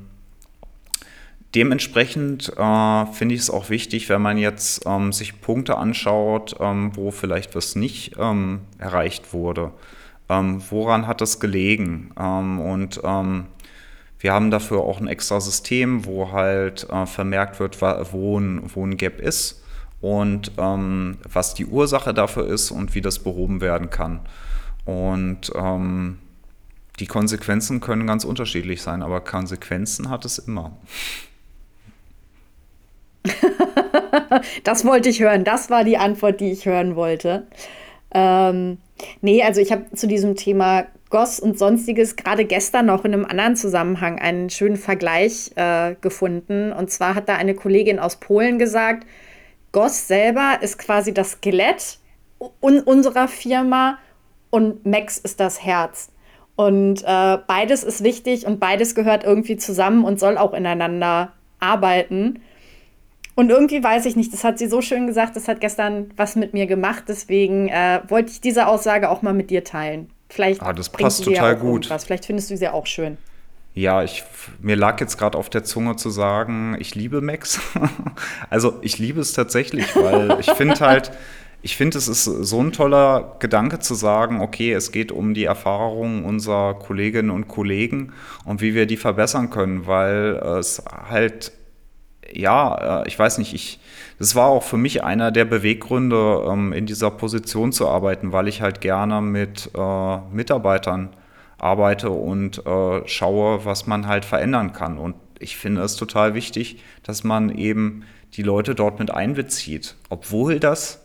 dementsprechend 1.53 2.53
äh, 2.57 3.05
finde 3.07 3.35
ich 3.35 3.41
es 3.41 3.49
auch 3.49 3.69
wichtig, 3.69 4.09
wenn 4.09 4.21
man 4.21 4.37
jetzt 4.37 4.85
ähm, 4.85 5.11
sich 5.11 5.41
Punkte 5.41 5.77
anschaut, 5.77 6.55
ähm, 6.59 6.91
wo 6.95 7.11
vielleicht 7.11 7.55
was 7.55 7.75
nicht 7.75 8.15
ähm, 8.17 8.61
erreicht 8.77 9.33
wurde. 9.33 9.71
Ähm, 10.29 10.61
woran 10.69 11.07
hat 11.07 11.21
das 11.21 11.39
gelegen? 11.39 12.11
Ähm, 12.19 12.59
und 12.59 12.99
wir 14.19 14.33
haben 14.33 14.51
dafür 14.51 14.81
auch 14.81 14.99
ein 14.99 15.07
extra 15.07 15.39
System, 15.39 16.05
wo 16.05 16.31
halt 16.31 16.87
äh, 16.89 17.05
vermerkt 17.05 17.59
wird, 17.59 17.81
wo 17.81 18.39
ein, 18.39 18.63
wo 18.73 18.85
ein 18.85 18.97
Gap 18.97 19.19
ist 19.19 19.63
und 20.01 20.51
ähm, 20.57 21.17
was 21.31 21.53
die 21.53 21.65
Ursache 21.65 22.13
dafür 22.13 22.47
ist 22.47 22.71
und 22.71 22.95
wie 22.95 23.01
das 23.01 23.19
behoben 23.19 23.61
werden 23.61 23.89
kann. 23.89 24.21
Und 24.85 25.51
ähm, 25.55 26.19
die 26.99 27.07
Konsequenzen 27.07 27.81
können 27.81 28.07
ganz 28.07 28.23
unterschiedlich 28.23 28.81
sein, 28.81 29.01
aber 29.01 29.21
Konsequenzen 29.21 30.09
hat 30.09 30.23
es 30.25 30.37
immer. 30.37 30.77
das 34.63 34.85
wollte 34.85 35.09
ich 35.09 35.19
hören. 35.19 35.43
Das 35.43 35.69
war 35.69 35.83
die 35.83 35.97
Antwort, 35.97 36.39
die 36.39 36.51
ich 36.51 36.65
hören 36.65 36.95
wollte. 36.95 37.47
Ähm, 38.13 38.77
nee, 39.21 39.43
also 39.43 39.59
ich 39.59 39.71
habe 39.71 39.91
zu 39.93 40.07
diesem 40.07 40.35
Thema 40.35 40.85
Goss 41.15 41.39
und 41.39 41.57
sonstiges 41.57 42.17
gerade 42.17 42.43
gestern 42.43 42.87
noch 42.87 43.05
in 43.05 43.13
einem 43.13 43.23
anderen 43.23 43.55
Zusammenhang 43.55 44.19
einen 44.19 44.49
schönen 44.49 44.75
Vergleich 44.75 45.49
äh, 45.55 45.95
gefunden. 46.01 46.73
Und 46.73 46.91
zwar 46.91 47.15
hat 47.15 47.29
da 47.29 47.37
eine 47.37 47.55
Kollegin 47.55 47.99
aus 47.99 48.17
Polen 48.17 48.59
gesagt, 48.59 49.07
Goss 49.71 50.09
selber 50.09 50.57
ist 50.59 50.77
quasi 50.77 51.13
das 51.13 51.31
Skelett 51.31 51.99
un 52.61 52.81
unserer 52.81 53.29
Firma 53.29 53.97
und 54.49 54.85
Max 54.85 55.17
ist 55.17 55.39
das 55.39 55.63
Herz. 55.63 56.11
Und 56.57 57.01
äh, 57.05 57.37
beides 57.47 57.85
ist 57.85 58.03
wichtig 58.03 58.45
und 58.45 58.59
beides 58.59 58.93
gehört 58.93 59.23
irgendwie 59.23 59.55
zusammen 59.55 60.03
und 60.03 60.19
soll 60.19 60.37
auch 60.37 60.53
ineinander 60.53 61.31
arbeiten. 61.61 62.41
Und 63.35 63.51
irgendwie 63.51 63.81
weiß 63.81 64.05
ich 64.05 64.17
nicht, 64.17 64.33
das 64.33 64.43
hat 64.43 64.59
sie 64.59 64.67
so 64.67 64.81
schön 64.81 65.07
gesagt, 65.07 65.37
das 65.37 65.47
hat 65.47 65.61
gestern 65.61 66.11
was 66.17 66.35
mit 66.35 66.51
mir 66.53 66.67
gemacht. 66.67 67.05
Deswegen 67.07 67.69
äh, 67.69 68.01
wollte 68.09 68.31
ich 68.31 68.41
diese 68.41 68.67
Aussage 68.67 69.09
auch 69.09 69.21
mal 69.21 69.33
mit 69.33 69.49
dir 69.49 69.63
teilen. 69.63 70.09
Vielleicht 70.29 70.61
ah, 70.61 70.73
das 70.73 70.89
passt 70.89 71.23
total 71.23 71.53
ja 71.53 71.53
gut. 71.53 71.85
Irgendwas. 71.85 72.05
Vielleicht 72.05 72.25
findest 72.25 72.51
du 72.51 72.57
sie 72.57 72.67
auch 72.67 72.87
schön. 72.87 73.17
Ja, 73.73 74.03
ich, 74.03 74.23
mir 74.61 74.77
lag 74.77 75.01
jetzt 75.01 75.17
gerade 75.17 75.37
auf 75.37 75.49
der 75.49 75.65
Zunge 75.65 75.97
zu 75.97 76.09
sagen, 76.09 76.77
ich 76.79 76.95
liebe 76.95 77.19
Max. 77.19 77.59
also 78.49 78.79
ich 78.81 78.97
liebe 78.99 79.19
es 79.19 79.33
tatsächlich, 79.33 79.93
weil 79.95 80.37
ich 80.39 80.49
finde 80.51 80.79
halt, 80.79 81.11
ich 81.61 81.75
finde, 81.75 81.97
es 81.97 82.07
ist 82.07 82.23
so 82.23 82.61
ein 82.61 82.71
toller 82.71 83.35
Gedanke 83.39 83.79
zu 83.79 83.93
sagen, 83.93 84.39
okay, 84.39 84.71
es 84.71 84.91
geht 84.93 85.11
um 85.11 85.33
die 85.33 85.43
Erfahrungen 85.43 86.23
unserer 86.23 86.75
Kolleginnen 86.75 87.31
und 87.31 87.49
Kollegen 87.49 88.13
und 88.45 88.61
wie 88.61 88.75
wir 88.75 88.85
die 88.85 88.97
verbessern 88.97 89.49
können, 89.49 89.87
weil 89.87 90.35
es 90.59 90.81
halt, 91.09 91.51
ja, 92.31 93.01
äh, 93.01 93.07
ich 93.07 93.19
weiß 93.19 93.39
nicht, 93.39 93.53
ich, 93.53 93.79
das 94.19 94.35
war 94.35 94.47
auch 94.47 94.63
für 94.63 94.77
mich 94.77 95.03
einer 95.03 95.31
der 95.31 95.45
Beweggründe, 95.45 96.45
ähm, 96.47 96.73
in 96.73 96.85
dieser 96.85 97.11
Position 97.11 97.71
zu 97.71 97.87
arbeiten, 97.87 98.31
weil 98.31 98.47
ich 98.47 98.61
halt 98.61 98.81
gerne 98.81 99.21
mit 99.21 99.69
äh, 99.75 100.17
Mitarbeitern 100.31 101.09
arbeite 101.57 102.09
und 102.09 102.65
äh, 102.65 103.07
schaue, 103.07 103.65
was 103.65 103.87
man 103.87 104.07
halt 104.07 104.25
verändern 104.25 104.73
kann. 104.73 104.97
Und 104.97 105.15
ich 105.39 105.57
finde 105.57 105.81
es 105.81 105.95
total 105.95 106.33
wichtig, 106.33 106.81
dass 107.03 107.23
man 107.23 107.49
eben 107.49 108.03
die 108.33 108.43
Leute 108.43 108.75
dort 108.75 108.99
mit 108.99 109.11
einbezieht, 109.11 109.95
obwohl 110.09 110.59
das 110.59 111.01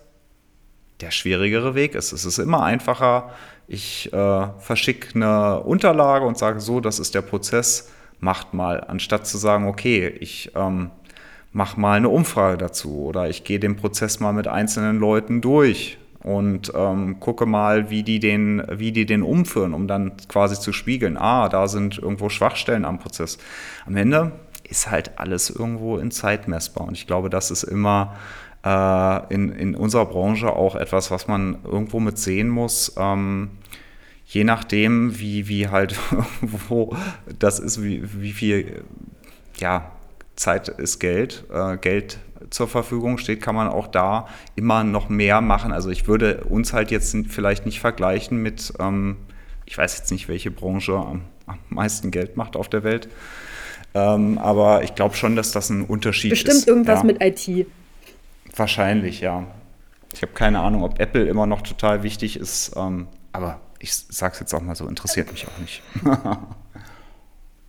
der 1.01 1.11
schwierigere 1.11 1.75
Weg 1.75 1.95
ist. 1.95 2.13
Es 2.13 2.25
ist 2.25 2.39
immer 2.39 2.63
einfacher, 2.63 3.31
ich 3.67 4.13
äh, 4.13 4.47
verschicke 4.59 5.15
eine 5.15 5.61
Unterlage 5.61 6.27
und 6.27 6.37
sage 6.37 6.61
so, 6.61 6.81
das 6.81 6.99
ist 6.99 7.15
der 7.15 7.23
Prozess, 7.23 7.91
macht 8.19 8.53
mal, 8.53 8.81
anstatt 8.81 9.27
zu 9.27 9.39
sagen, 9.39 9.67
okay, 9.67 10.09
ich 10.09 10.53
ähm, 10.55 10.91
mach 11.53 11.77
mal 11.77 11.97
eine 11.97 12.09
Umfrage 12.09 12.59
dazu 12.59 13.05
oder 13.05 13.29
ich 13.29 13.45
gehe 13.45 13.59
den 13.59 13.77
Prozess 13.77 14.21
mal 14.21 14.33
mit 14.33 14.49
einzelnen 14.49 14.99
Leuten 14.99 15.41
durch 15.41 15.99
und 16.23 16.73
ähm, 16.75 17.19
gucke 17.19 17.47
mal, 17.47 17.91
wie 17.91 18.03
die, 18.03 18.21
den, 18.21 18.63
wie 18.71 18.93
die 18.93 19.07
den 19.07 19.23
umführen, 19.23 19.75
um 19.75 19.89
dann 19.89 20.13
quasi 20.29 20.59
zu 20.59 20.73
spiegeln, 20.73 21.17
ah, 21.17 21.49
da 21.49 21.67
sind 21.67 21.99
irgendwo 21.99 22.29
Schwachstellen 22.29 22.85
am 22.85 22.99
Prozess. 22.99 23.39
Am 23.87 23.97
Ende 23.97 24.33
ist 24.69 24.91
halt 24.91 25.19
alles 25.19 25.51
irgendwo 25.51 25.97
in 25.97 26.11
Zeit 26.11 26.47
messbar 26.47 26.87
und 26.87 26.97
ich 26.97 27.07
glaube, 27.07 27.31
das 27.31 27.51
ist 27.51 27.63
immer 27.63 28.17
äh, 28.65 29.35
in, 29.35 29.51
in 29.51 29.75
unserer 29.75 30.07
Branche 30.07 30.53
auch 30.53 30.77
etwas, 30.77 31.11
was 31.11 31.27
man 31.27 31.59
irgendwo 31.65 32.01
mit 32.01 32.19
sehen 32.19 32.49
muss. 32.49 32.95
Ähm, 32.99 33.51
je 34.27 34.45
nachdem, 34.45 35.19
wie, 35.19 35.49
wie 35.49 35.69
halt, 35.69 35.99
wo 36.69 36.95
das 37.39 37.59
ist, 37.59 37.83
wie, 37.83 38.03
wie 38.21 38.33
viel, 38.33 38.85
ja, 39.57 39.91
Zeit 40.41 40.69
ist 40.69 40.99
Geld, 41.01 41.45
äh, 41.53 41.77
Geld 41.77 42.19
zur 42.49 42.67
Verfügung 42.67 43.19
steht, 43.19 43.43
kann 43.43 43.55
man 43.55 43.69
auch 43.69 43.87
da 43.87 44.27
immer 44.57 44.85
noch 44.85 45.11
mehr 45.11 45.43
machen. 45.43 45.71
Also 45.71 45.91
ich 45.91 46.09
würde 46.09 46.45
uns 46.45 46.73
halt 46.73 46.91
jetzt 46.91 47.15
vielleicht 47.29 47.67
nicht 47.67 47.79
vergleichen 47.79 48.39
mit, 48.43 48.73
ähm, 48.81 49.19
ich 49.67 49.77
weiß 49.77 49.99
jetzt 49.99 50.11
nicht, 50.11 50.29
welche 50.29 50.51
Branche 50.51 50.95
am, 50.95 51.23
am 51.47 51.59
meisten 51.69 52.11
Geld 52.11 52.39
macht 52.39 52.57
auf 52.57 52.71
der 52.71 52.85
Welt. 52.85 53.11
Ähm, 53.93 54.39
aber 54.39 54.83
ich 54.83 54.95
glaube 54.95 55.15
schon, 55.15 55.37
dass 55.37 55.53
das 55.53 55.69
ein 55.69 55.85
Unterschied 55.85 56.31
Bestimmt 56.31 56.55
ist. 56.55 56.67
Bestimmt 56.67 56.87
irgendwas 56.89 57.01
ja. 57.01 57.05
mit 57.05 57.23
IT. 57.23 57.67
Wahrscheinlich, 58.57 59.21
ja. 59.21 59.45
Ich 60.15 60.23
habe 60.23 60.33
keine 60.33 60.61
Ahnung, 60.61 60.85
ob 60.85 60.99
Apple 61.01 61.27
immer 61.27 61.47
noch 61.47 61.61
total 61.61 62.03
wichtig 62.03 62.39
ist, 62.39 62.73
ähm, 62.77 63.09
aber 63.33 63.61
ich 63.79 63.95
sage 63.95 64.33
es 64.35 64.41
jetzt 64.41 64.55
auch 64.55 64.63
mal 64.63 64.75
so, 64.75 64.89
interessiert 64.89 65.31
mich 65.31 65.47
auch 65.47 65.59
nicht. 65.59 65.83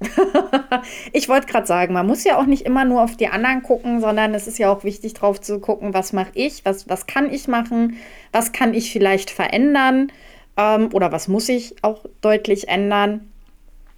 ich 1.14 1.30
wollte 1.30 1.48
gerade 1.48 1.68
sagen, 1.68 1.94
man 1.94 2.08
muss 2.08 2.24
ja 2.24 2.38
auch 2.38 2.46
nicht 2.46 2.66
immer 2.66 2.86
nur 2.86 3.04
auf 3.04 3.16
die 3.16 3.28
anderen 3.28 3.62
gucken, 3.62 4.02
sondern 4.02 4.34
es 4.34 4.48
ist 4.48 4.58
ja 4.58 4.72
auch 4.72 4.84
wichtig, 4.84 5.14
drauf 5.14 5.40
zu 5.40 5.60
gucken, 5.60 5.94
was 5.94 6.14
mache 6.14 6.32
ich, 6.34 6.66
was, 6.66 6.90
was 6.90 7.06
kann 7.08 7.32
ich 7.32 7.48
machen, 7.48 7.98
was 8.32 8.52
kann 8.52 8.74
ich 8.74 8.92
vielleicht 8.92 9.30
verändern 9.30 10.12
ähm, 10.58 10.90
oder 10.94 11.12
was 11.12 11.28
muss 11.28 11.50
ich 11.50 11.76
auch 11.84 12.06
deutlich 12.22 12.68
ändern. 12.68 13.32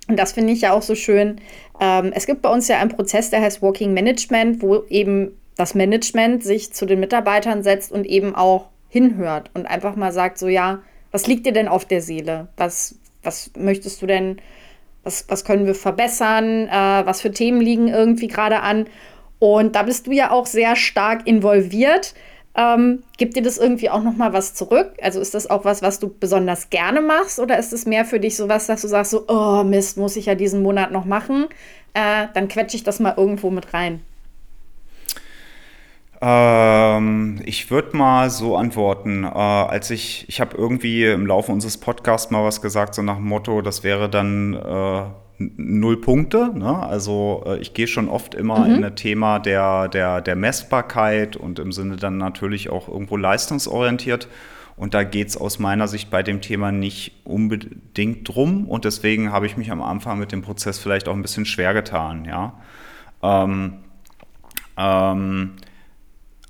Und 0.08 0.20
das 0.20 0.34
finde 0.34 0.54
ich 0.54 0.62
ja 0.62 0.74
auch 0.74 0.82
so 0.82 0.95
schön. 0.95 1.39
Ähm, 1.80 2.12
es 2.14 2.26
gibt 2.26 2.41
bei 2.41 2.49
uns 2.49 2.68
ja 2.68 2.80
einen 2.80 2.91
Prozess, 2.91 3.30
der 3.30 3.41
heißt 3.41 3.62
Working 3.62 3.93
Management, 3.93 4.62
wo 4.62 4.84
eben 4.89 5.32
das 5.56 5.76
Management 5.76 6.43
sich 6.43 6.74
zu 6.74 6.86
den 6.86 6.99
Mitarbeitern 6.99 7.64
setzt 7.64 7.91
und 7.91 8.06
eben 8.06 8.36
auch 8.36 8.68
hinhört 8.89 9.49
und 9.54 9.66
einfach 9.66 9.95
mal 9.95 10.12
sagt, 10.12 10.38
so 10.38 10.47
ja, 10.47 10.82
was 11.12 11.28
liegt 11.28 11.45
dir 11.45 11.54
denn 11.54 11.68
auf 11.68 11.86
der 11.86 12.01
Seele? 12.01 12.49
Was, 12.58 12.95
was 13.22 13.51
möchtest 13.58 14.01
du 14.01 14.08
denn, 14.08 14.38
was, 15.04 15.26
was 15.28 15.45
können 15.45 15.66
wir 15.66 15.76
verbessern? 15.76 16.68
Äh, 16.68 17.06
was 17.06 17.22
für 17.22 17.32
Themen 17.32 17.62
liegen 17.62 17.88
irgendwie 17.88 18.28
gerade 18.28 18.62
an? 18.62 18.88
Und 19.39 19.76
da 19.76 19.84
bist 19.84 20.08
du 20.08 20.12
ja 20.12 20.32
auch 20.32 20.45
sehr 20.45 20.76
stark 20.76 21.28
involviert. 21.28 22.14
Ähm, 22.56 23.04
gibt 23.18 23.36
dir 23.36 23.41
das 23.41 23.58
irgendwie 23.58 23.89
auch 23.89 24.04
noch 24.04 24.16
mal 24.16 24.32
was 24.32 24.54
zurück? 24.54 24.93
Also 25.01 25.20
ist 25.20 25.34
das 25.34 25.49
auch 25.49 25.66
was, 25.66 25.82
was 25.82 25.99
du 25.99 26.08
besonders 26.08 26.70
gerne 26.70 27.01
machst 27.01 27.39
oder 27.39 27.58
ist 27.58 27.74
es 27.74 27.86
mehr 27.86 28.06
für 28.06 28.20
dich 28.20 28.36
so 28.36 28.47
was, 28.47 28.68
dass 28.68 28.82
du 28.82 28.88
sagst 28.88 29.12
so, 29.12 29.26
oh 29.28 29.64
Mist, 29.64 29.97
muss 29.97 30.16
ich 30.16 30.28
ja 30.28 30.36
diesen 30.36 30.62
Monat 30.62 30.91
noch 30.91 31.06
machen? 31.06 31.47
Äh, 31.93 32.28
dann 32.34 32.47
quetsche 32.47 32.78
ich 32.78 32.84
das 32.84 32.99
mal 32.99 33.16
irgendwo 33.18 33.49
mit 33.49 33.74
rein. 33.74 34.01
Ähm, 36.26 37.41
ich 37.43 37.69
würde 37.69 37.97
mal 37.97 38.30
so 38.30 38.55
antworten, 38.55 39.26
äh, 39.26 39.28
als 39.28 39.89
ich, 39.89 40.24
ich 40.30 40.39
habe 40.39 40.55
irgendwie 40.55 41.03
im 41.03 41.28
Laufe 41.28 41.51
unseres 41.51 41.78
Podcasts 41.78 42.32
mal 42.32 42.45
was 42.45 42.61
gesagt, 42.61 42.95
so 42.95 43.01
nach 43.01 43.17
dem 43.17 43.26
Motto, 43.26 43.61
das 43.61 43.84
wäre 43.84 44.09
dann 44.09 44.53
äh, 44.53 45.01
null 45.38 45.99
Punkte. 45.99 46.57
Ne? 46.57 46.82
Also 46.82 47.43
äh, 47.45 47.57
ich 47.57 47.74
gehe 47.74 47.88
schon 47.88 48.07
oft 48.07 48.36
immer 48.36 48.59
mhm. 48.59 48.76
in 48.76 48.82
das 48.84 48.95
Thema 48.95 49.39
der, 49.39 49.89
der, 49.89 50.21
der 50.21 50.38
Messbarkeit 50.38 51.36
und 51.36 51.59
im 51.59 51.74
Sinne 51.74 51.97
dann 51.97 52.19
natürlich 52.19 52.69
auch 52.69 52.88
irgendwo 52.88 53.17
leistungsorientiert. 53.17 54.30
Und 54.78 54.93
da 54.93 55.03
geht 55.03 55.28
es 55.28 55.36
aus 55.36 55.59
meiner 55.59 55.89
Sicht 55.89 56.09
bei 56.09 56.24
dem 56.24 56.39
Thema 56.39 56.71
nicht 56.71 57.19
unbedingt 57.26 58.30
drum. 58.30 58.65
Und 58.69 58.86
deswegen 58.86 59.34
habe 59.34 59.45
ich 59.45 59.57
mich 59.57 59.71
am 59.71 59.82
Anfang 59.82 60.19
mit 60.19 60.32
dem 60.32 60.41
Prozess 60.41 60.80
vielleicht 60.80 61.09
auch 61.09 61.15
ein 61.15 61.21
bisschen 61.21 61.45
schwer 61.45 61.74
getan. 61.74 62.24
Ja. 62.24 62.53
Ähm, 63.21 63.74
ähm, 64.78 65.51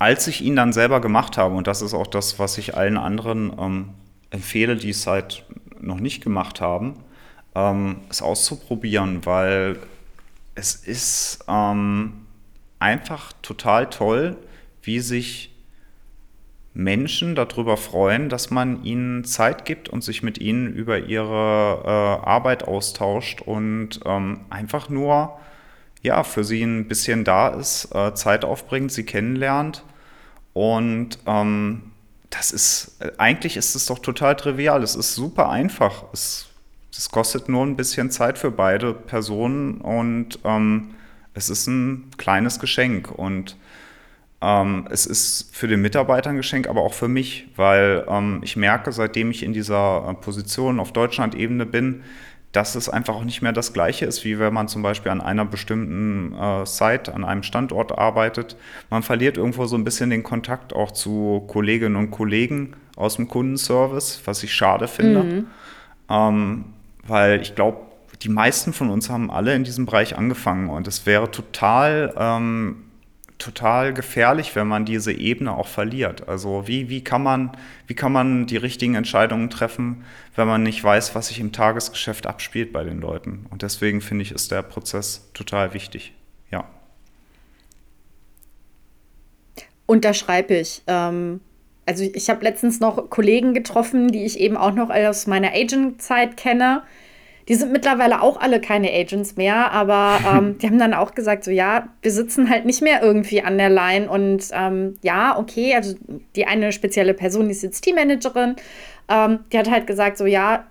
als 0.03 0.27
ich 0.27 0.41
ihn 0.41 0.57
dann 0.57 0.73
selber 0.73 0.99
gemacht 0.99 1.37
habe, 1.37 1.55
und 1.55 1.65
das 1.65 1.81
ist 1.81 1.93
auch 1.93 2.07
das, 2.07 2.37
was 2.37 2.57
ich 2.57 2.75
allen 2.75 2.97
anderen 2.97 3.53
ähm, 3.57 3.89
empfehle, 4.31 4.75
die 4.75 4.89
es 4.89 5.07
halt 5.07 5.45
noch 5.79 6.01
nicht 6.01 6.21
gemacht 6.21 6.59
haben, 6.59 6.95
ähm, 7.55 8.01
es 8.09 8.21
auszuprobieren, 8.21 9.25
weil 9.25 9.79
es 10.55 10.75
ist 10.75 11.45
ähm, 11.47 12.25
einfach 12.79 13.31
total 13.41 13.89
toll, 13.89 14.35
wie 14.81 14.99
sich 14.99 15.55
Menschen 16.73 17.33
darüber 17.33 17.77
freuen, 17.77 18.27
dass 18.27 18.51
man 18.51 18.83
ihnen 18.83 19.23
Zeit 19.23 19.63
gibt 19.63 19.87
und 19.87 20.03
sich 20.03 20.21
mit 20.21 20.37
ihnen 20.37 20.73
über 20.73 20.99
ihre 20.99 21.81
äh, 21.85 22.27
Arbeit 22.27 22.67
austauscht 22.67 23.39
und 23.39 24.01
ähm, 24.03 24.41
einfach 24.49 24.89
nur 24.89 25.39
ja, 26.01 26.23
für 26.23 26.43
sie 26.43 26.61
ein 26.61 26.89
bisschen 26.89 27.23
da 27.23 27.47
ist, 27.47 27.95
äh, 27.95 28.13
Zeit 28.15 28.43
aufbringt, 28.43 28.91
sie 28.91 29.05
kennenlernt 29.05 29.85
und 30.53 31.17
ähm, 31.25 31.81
das 32.29 32.51
ist, 32.51 32.97
eigentlich 33.17 33.57
ist 33.57 33.75
es 33.75 33.85
doch 33.85 33.99
total 33.99 34.35
trivial. 34.35 34.81
Es 34.81 34.95
ist 34.95 35.13
super 35.13 35.49
einfach. 35.49 36.05
Es, 36.13 36.47
es 36.91 37.09
kostet 37.09 37.49
nur 37.49 37.65
ein 37.65 37.75
bisschen 37.75 38.11
Zeit 38.11 38.37
für 38.37 38.51
beide 38.51 38.93
Personen 38.93 39.81
und 39.81 40.39
ähm, 40.43 40.95
es 41.33 41.49
ist 41.49 41.67
ein 41.67 42.11
kleines 42.17 42.59
Geschenk. 42.59 43.11
Und 43.11 43.55
ähm, 44.41 44.87
es 44.89 45.05
ist 45.05 45.55
für 45.55 45.67
den 45.67 45.81
Mitarbeiter 45.81 46.29
ein 46.31 46.37
Geschenk, 46.37 46.67
aber 46.67 46.81
auch 46.81 46.93
für 46.93 47.07
mich, 47.07 47.47
weil 47.55 48.05
ähm, 48.07 48.41
ich 48.43 48.55
merke, 48.55 48.91
seitdem 48.91 49.31
ich 49.31 49.43
in 49.43 49.53
dieser 49.53 50.07
äh, 50.09 50.13
Position 50.15 50.79
auf 50.79 50.91
Deutschland-Ebene 50.91 51.65
bin, 51.65 52.03
dass 52.53 52.75
es 52.75 52.87
einfach 52.87 53.15
auch 53.15 53.23
nicht 53.23 53.41
mehr 53.41 53.51
das 53.51 53.73
Gleiche 53.73 54.05
ist, 54.05 54.23
wie 54.23 54.39
wenn 54.39 54.53
man 54.53 54.67
zum 54.67 54.83
Beispiel 54.83 55.11
an 55.11 55.21
einer 55.21 55.43
bestimmten 55.43 56.33
äh, 56.33 56.65
Site, 56.65 57.13
an 57.13 57.25
einem 57.25 57.43
Standort 57.43 57.97
arbeitet. 57.97 58.55
Man 58.91 59.01
verliert 59.01 59.37
irgendwo 59.37 59.65
so 59.65 59.75
ein 59.75 59.83
bisschen 59.83 60.11
den 60.11 60.21
Kontakt 60.21 60.73
auch 60.73 60.91
zu 60.91 61.43
Kolleginnen 61.47 61.95
und 61.95 62.11
Kollegen 62.11 62.75
aus 62.95 63.15
dem 63.15 63.27
Kundenservice, 63.27 64.21
was 64.25 64.43
ich 64.43 64.53
schade 64.53 64.87
finde. 64.87 65.23
Mhm. 65.23 65.47
Ähm, 66.09 66.65
weil 67.07 67.41
ich 67.41 67.55
glaube, 67.55 67.79
die 68.21 68.29
meisten 68.29 68.71
von 68.71 68.91
uns 68.91 69.09
haben 69.09 69.31
alle 69.31 69.55
in 69.55 69.63
diesem 69.63 69.87
Bereich 69.87 70.15
angefangen 70.15 70.69
und 70.69 70.87
es 70.87 71.07
wäre 71.07 71.31
total 71.31 72.13
ähm, 72.15 72.83
total 73.43 73.93
gefährlich, 73.93 74.55
wenn 74.55 74.67
man 74.67 74.85
diese 74.85 75.11
Ebene 75.11 75.55
auch 75.55 75.67
verliert. 75.67 76.27
Also 76.27 76.67
wie, 76.67 76.89
wie, 76.89 77.03
kann 77.03 77.21
man, 77.21 77.51
wie 77.87 77.93
kann 77.93 78.11
man 78.11 78.47
die 78.47 78.57
richtigen 78.57 78.95
Entscheidungen 78.95 79.49
treffen, 79.49 80.05
wenn 80.35 80.47
man 80.47 80.63
nicht 80.63 80.83
weiß, 80.83 81.13
was 81.15 81.27
sich 81.27 81.39
im 81.39 81.51
Tagesgeschäft 81.51 82.25
abspielt 82.25 82.71
bei 82.71 82.83
den 82.83 83.01
Leuten. 83.01 83.45
Und 83.49 83.61
deswegen 83.61 84.01
finde 84.01 84.23
ich, 84.23 84.31
ist 84.31 84.51
der 84.51 84.61
Prozess 84.61 85.29
total 85.33 85.73
wichtig. 85.73 86.13
Ja. 86.51 86.65
Unterschreibe 89.85 90.55
ich. 90.55 90.81
Ähm, 90.87 91.41
also 91.85 92.03
ich 92.03 92.29
habe 92.29 92.43
letztens 92.43 92.79
noch 92.79 93.09
Kollegen 93.09 93.53
getroffen, 93.53 94.11
die 94.11 94.25
ich 94.25 94.39
eben 94.39 94.55
auch 94.55 94.73
noch 94.73 94.89
aus 94.89 95.27
meiner 95.27 95.53
Agent-Zeit 95.53 96.37
kenne 96.37 96.83
die 97.47 97.55
sind 97.55 97.71
mittlerweile 97.71 98.21
auch 98.21 98.39
alle 98.39 98.61
keine 98.61 98.91
Agents 98.91 99.35
mehr, 99.35 99.71
aber 99.71 100.19
ähm, 100.33 100.57
die 100.57 100.67
haben 100.67 100.79
dann 100.79 100.93
auch 100.93 101.13
gesagt, 101.13 101.43
so 101.43 101.51
ja, 101.51 101.89
wir 102.01 102.11
sitzen 102.11 102.49
halt 102.49 102.65
nicht 102.65 102.81
mehr 102.81 103.01
irgendwie 103.01 103.41
an 103.41 103.57
der 103.57 103.69
Line 103.69 104.09
und 104.09 104.47
ähm, 104.53 104.95
ja, 105.01 105.37
okay, 105.37 105.75
also 105.75 105.95
die 106.35 106.45
eine 106.45 106.71
spezielle 106.71 107.13
Person, 107.13 107.45
die 107.45 107.51
ist 107.51 107.63
jetzt 107.63 107.81
Teammanagerin, 107.81 108.55
ähm, 109.09 109.39
die 109.51 109.57
hat 109.57 109.69
halt 109.69 109.87
gesagt, 109.87 110.17
so 110.17 110.25
ja, 110.25 110.65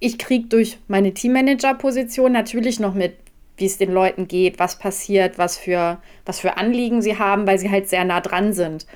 ich 0.00 0.18
kriege 0.18 0.48
durch 0.48 0.78
meine 0.88 1.14
Teammanager-Position 1.14 2.32
natürlich 2.32 2.80
noch 2.80 2.92
mit, 2.92 3.14
wie 3.56 3.66
es 3.66 3.78
den 3.78 3.92
Leuten 3.92 4.26
geht, 4.26 4.58
was 4.58 4.78
passiert, 4.78 5.38
was 5.38 5.56
für, 5.56 5.98
was 6.26 6.40
für 6.40 6.56
Anliegen 6.56 7.02
sie 7.02 7.18
haben, 7.18 7.46
weil 7.46 7.58
sie 7.58 7.70
halt 7.70 7.88
sehr 7.88 8.04
nah 8.04 8.20
dran 8.20 8.52
sind. 8.52 8.86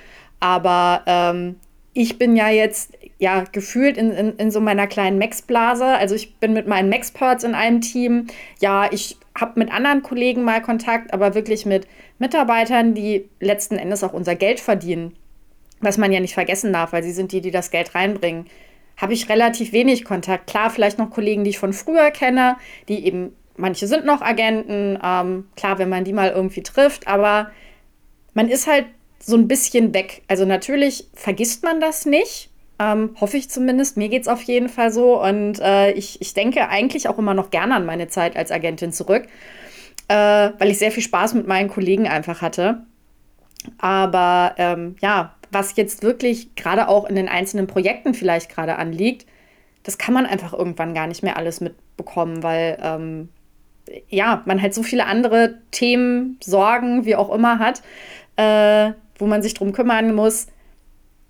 Aber 0.41 1.03
ähm, 1.07 1.57
ich 1.93 2.19
bin 2.19 2.35
ja 2.35 2.49
jetzt 2.51 2.93
ja 3.19 3.45
gefühlt 3.51 3.97
in, 3.97 4.11
in, 4.11 4.37
in 4.37 4.51
so 4.51 4.61
meiner 4.61 4.87
kleinen 4.87 5.19
Max-Blase. 5.19 5.85
Also 5.85 6.15
ich 6.15 6.37
bin 6.37 6.53
mit 6.53 6.67
meinen 6.67 6.89
Max-Perts 6.89 7.45
in 7.45 7.55
einem 7.55 7.81
Team. 7.81 8.27
Ja, 8.61 8.91
ich 8.93 9.17
habe 9.39 9.59
mit 9.59 9.73
anderen 9.73 10.03
Kollegen 10.03 10.45
mal 10.45 10.61
Kontakt, 10.61 11.13
aber 11.13 11.35
wirklich 11.35 11.67
mit 11.67 11.87
Mitarbeitern, 12.19 12.95
die 12.95 13.29
letzten 13.41 13.77
Endes 13.77 14.05
auch 14.05 14.13
unser 14.13 14.35
Geld 14.35 14.61
verdienen. 14.61 15.15
Was 15.81 15.99
man 15.99 16.13
ja 16.13 16.21
nicht 16.21 16.35
vergessen 16.35 16.73
darf, 16.73 16.93
weil 16.93 17.03
sie 17.03 17.13
sind 17.13 17.33
die, 17.33 17.41
die 17.41 17.51
das 17.51 17.71
Geld 17.71 17.95
reinbringen. 17.95 18.47
Habe 18.97 19.13
ich 19.13 19.29
relativ 19.29 19.73
wenig 19.73 20.05
Kontakt. 20.05 20.47
Klar, 20.47 20.71
vielleicht 20.71 20.99
noch 20.99 21.11
Kollegen, 21.11 21.45
die 21.45 21.51
ich 21.51 21.59
von 21.59 21.75
früher 21.75 22.11
kenne, 22.11 22.57
die 22.89 23.07
eben, 23.07 23.35
manche 23.57 23.87
sind 23.87 24.07
noch 24.07 24.23
Agenten. 24.23 24.99
Ähm, 25.03 25.49
klar, 25.55 25.79
wenn 25.79 25.91
man 25.91 26.05
die 26.05 26.15
mal 26.15 26.31
irgendwie 26.31 26.63
trifft, 26.63 27.07
aber 27.07 27.51
man 28.33 28.49
ist 28.49 28.67
halt 28.67 28.87
so 29.19 29.37
ein 29.37 29.49
bisschen 29.49 29.93
weg. 29.93 30.23
Also 30.29 30.47
natürlich 30.47 31.09
vergisst 31.15 31.63
man 31.63 31.81
das 31.81 32.07
nicht. 32.07 32.51
Ähm, 32.79 33.17
hoffe 33.21 33.37
ich 33.37 33.49
zumindest. 33.49 33.97
Mir 33.97 34.09
geht 34.09 34.23
es 34.23 34.29
auf 34.29 34.43
jeden 34.43 34.69
Fall 34.69 34.93
so. 34.93 35.23
Und 35.23 35.61
äh, 35.61 35.93
ich, 35.93 36.21
ich 36.21 36.35
denke 36.35 36.69
eigentlich 36.69 37.09
auch 37.09 37.19
immer 37.19 37.35
noch 37.35 37.51
gerne 37.51 37.75
an 37.75 37.87
meine 37.87 38.09
Zeit 38.09 38.37
als 38.37 38.53
Agentin 38.53 38.93
zurück, 38.93 39.27
äh, 40.09 40.15
weil 40.59 40.71
ich 40.71 40.79
sehr 40.79 40.93
viel 40.93 41.03
Spaß 41.03 41.35
mit 41.35 41.47
meinen 41.47 41.69
Kollegen 41.69 42.07
einfach 42.07 42.43
hatte. 42.43 42.83
Aber 43.79 44.55
ähm, 44.59 44.97
ja, 45.01 45.35
was 45.51 45.77
jetzt 45.77 46.03
wirklich 46.03 46.55
gerade 46.55 46.89
auch 46.89 47.05
in 47.07 47.17
den 47.17 47.29
einzelnen 47.29 47.67
Projekten 47.67 48.15
vielleicht 48.15 48.51
gerade 48.51 48.77
anliegt, 48.77 49.27
das 49.83 49.99
kann 49.99 50.15
man 50.15 50.27
einfach 50.27 50.53
irgendwann 50.53 50.95
gar 50.95 51.07
nicht 51.07 51.23
mehr 51.23 51.37
alles 51.37 51.61
mitbekommen, 51.61 52.43
weil 52.43 52.77
ähm, 52.83 53.29
ja, 54.09 54.43
man 54.47 54.61
halt 54.61 54.75
so 54.75 54.83
viele 54.83 55.07
andere 55.07 55.59
Themen, 55.71 56.39
Sorgen, 56.43 57.05
wie 57.05 57.17
auch 57.17 57.33
immer 57.33 57.59
hat, 57.59 57.83
äh, 58.37 58.93
wo 59.19 59.27
man 59.27 59.43
sich 59.43 59.55
drum 59.55 59.73
kümmern 59.73 60.15
muss. 60.15 60.49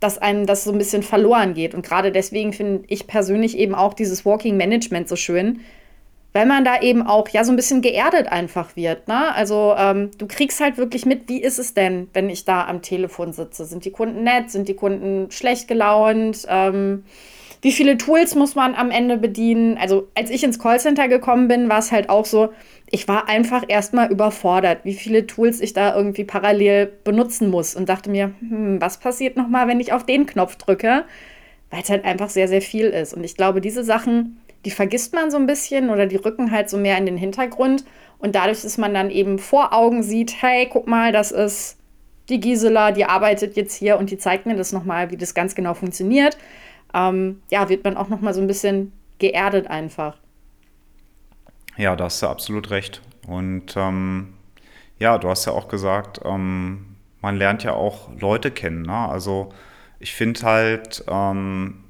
Dass 0.01 0.19
einem 0.19 0.47
das 0.47 0.65
so 0.65 0.73
ein 0.73 0.79
bisschen 0.79 1.03
verloren 1.03 1.55
geht. 1.55 1.75
Und 1.75 1.85
gerade 1.85 2.13
deswegen 2.13 2.53
finde 2.53 2.85
ich 2.89 3.07
persönlich 3.07 3.57
eben 3.57 3.75
auch 3.75 3.95
dieses 3.95 4.25
Walking 4.25 4.57
Management 4.57 5.09
so 5.09 5.17
schön, 5.17 5.61
weil 6.33 6.45
man 6.45 6.65
da 6.65 6.81
eben 6.83 7.07
auch 7.07 7.29
ja 7.31 7.45
so 7.45 7.53
ein 7.53 7.57
bisschen 7.57 7.81
geerdet 7.81 8.29
einfach 8.29 8.77
wird. 8.77 9.09
Ne? 9.09 9.35
Also 9.35 9.75
ähm, 9.79 10.11
du 10.19 10.27
kriegst 10.27 10.61
halt 10.61 10.77
wirklich 10.77 11.07
mit, 11.07 11.29
wie 11.31 11.41
ist 11.41 11.59
es 11.59 11.73
denn, 11.73 12.09
wenn 12.13 12.29
ich 12.29 12.45
da 12.45 12.67
am 12.67 12.83
Telefon 12.83 13.33
sitze? 13.33 13.65
Sind 13.65 13.87
die 13.87 13.91
Kunden 13.91 14.23
nett? 14.23 14.51
Sind 14.51 14.69
die 14.69 14.75
Kunden 14.75 15.31
schlecht 15.31 15.67
gelaunt? 15.67 16.47
Ähm, 16.47 17.05
wie 17.63 17.73
viele 17.73 17.97
Tools 17.97 18.35
muss 18.35 18.55
man 18.55 18.75
am 18.75 18.91
Ende 18.91 19.17
bedienen? 19.17 19.79
Also 19.79 20.09
als 20.15 20.29
ich 20.29 20.45
ins 20.45 20.59
Callcenter 20.59 21.09
gekommen 21.09 21.49
bin, 21.49 21.71
war 21.71 21.79
es 21.79 21.91
halt 21.91 22.11
auch 22.11 22.27
so, 22.27 22.51
ich 22.91 23.09
war 23.09 23.29
einfach 23.29 23.65
erstmal 23.67 24.11
überfordert, 24.11 24.85
wie 24.85 24.95
viele 24.95 25.27
Tools 25.27 25.61
ich 25.61 25.73
da 25.73 25.97
irgendwie 25.97 26.25
parallel 26.25 26.93
benutzen 27.05 27.51
muss 27.51 27.75
und 27.75 27.89
dachte 27.89 28.11
mir, 28.11 28.33
hm, 28.41 28.81
was 28.81 28.99
passiert 28.99 29.37
nochmal, 29.37 29.69
wenn 29.69 29.81
ich 29.81 29.93
auf 29.93 30.07
den 30.07 30.27
Knopf 30.27 30.57
drücke? 30.57 31.05
Weil 31.71 31.83
es 31.83 31.91
halt 31.91 32.05
einfach 32.05 32.31
sehr, 32.31 32.47
sehr 32.47 32.63
viel 32.63 32.87
ist. 32.87 33.13
Und 33.13 33.25
ich 33.25 33.37
glaube, 33.37 33.61
diese 33.61 33.83
Sachen 33.83 34.39
die 34.67 34.73
vergisst 34.73 35.15
man 35.15 35.31
so 35.31 35.37
ein 35.37 35.47
bisschen 35.47 35.91
oder 35.91 36.07
die 36.07 36.17
rücken 36.17 36.51
halt 36.51 36.69
so 36.69 36.77
mehr 36.77 36.99
in 36.99 37.07
den 37.07 37.17
Hintergrund. 37.17 37.85
Und 38.19 38.35
dadurch, 38.35 38.63
dass 38.63 38.79
man 38.79 38.93
dann 38.93 39.11
eben 39.11 39.39
vor 39.39 39.73
Augen 39.73 40.03
sieht, 40.03 40.43
hey, 40.43 40.69
guck 40.69 40.89
mal, 40.89 41.13
das 41.13 41.31
ist 41.31 41.79
die 42.29 42.41
Gisela, 42.41 42.91
die 42.91 43.05
arbeitet 43.05 43.55
jetzt 43.55 43.77
hier 43.77 43.97
und 43.97 44.11
die 44.11 44.19
zeigt 44.19 44.45
mir 44.45 44.57
das 44.57 44.73
nochmal, 44.73 45.13
wie 45.13 45.17
das 45.17 45.35
ganz 45.35 45.55
genau 45.55 45.75
funktioniert. 45.75 46.37
Ähm, 46.93 47.43
ja, 47.49 47.69
wird 47.69 47.85
man 47.85 47.97
auch 47.97 48.09
nochmal 48.09 48.35
so 48.35 48.41
ein 48.41 48.49
bisschen 48.49 48.91
geerdet 49.21 49.69
einfach. 49.69 50.19
Ja, 51.77 51.95
da 51.95 52.05
hast 52.05 52.23
du 52.23 52.27
absolut 52.27 52.71
recht. 52.71 53.03
Und 53.27 53.75
ähm, 53.77 54.35
ja, 54.99 55.19
du 55.19 55.29
hast 55.29 55.45
ja 55.45 55.53
auch 55.53 55.69
gesagt, 55.69 56.21
ähm, 56.25 56.97
man 57.21 57.37
lernt 57.37 57.65
ja 57.65 57.73
auch 57.73 58.09
Leute 58.19 58.51
kennen. 58.51 58.83
Ne? 58.83 58.97
Also 58.97 59.53
ich 59.99 60.15
finde 60.15 60.43
halt, 60.43 61.05
ähm, 61.09 61.85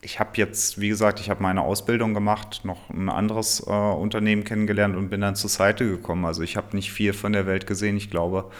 ich 0.00 0.20
habe 0.20 0.30
jetzt, 0.34 0.80
wie 0.80 0.88
gesagt, 0.88 1.20
ich 1.20 1.30
habe 1.30 1.42
meine 1.42 1.62
Ausbildung 1.62 2.12
gemacht, 2.12 2.62
noch 2.64 2.90
ein 2.90 3.08
anderes 3.08 3.64
äh, 3.66 3.70
Unternehmen 3.70 4.44
kennengelernt 4.44 4.96
und 4.96 5.10
bin 5.10 5.20
dann 5.20 5.36
zur 5.36 5.50
Seite 5.50 5.86
gekommen. 5.86 6.24
Also 6.24 6.42
ich 6.42 6.56
habe 6.56 6.76
nicht 6.76 6.92
viel 6.92 7.12
von 7.12 7.32
der 7.32 7.46
Welt 7.46 7.66
gesehen, 7.66 7.96
ich 7.96 8.10
glaube. 8.10 8.50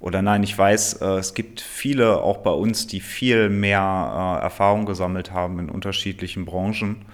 Oder 0.00 0.20
nein, 0.22 0.42
ich 0.42 0.56
weiß, 0.56 0.94
äh, 1.02 1.18
es 1.18 1.34
gibt 1.34 1.60
viele 1.60 2.22
auch 2.22 2.38
bei 2.38 2.50
uns, 2.50 2.86
die 2.86 3.00
viel 3.00 3.48
mehr 3.50 4.38
äh, 4.40 4.42
Erfahrung 4.42 4.86
gesammelt 4.86 5.32
haben 5.32 5.58
in 5.60 5.68
unterschiedlichen 5.70 6.44
Branchen. 6.44 7.04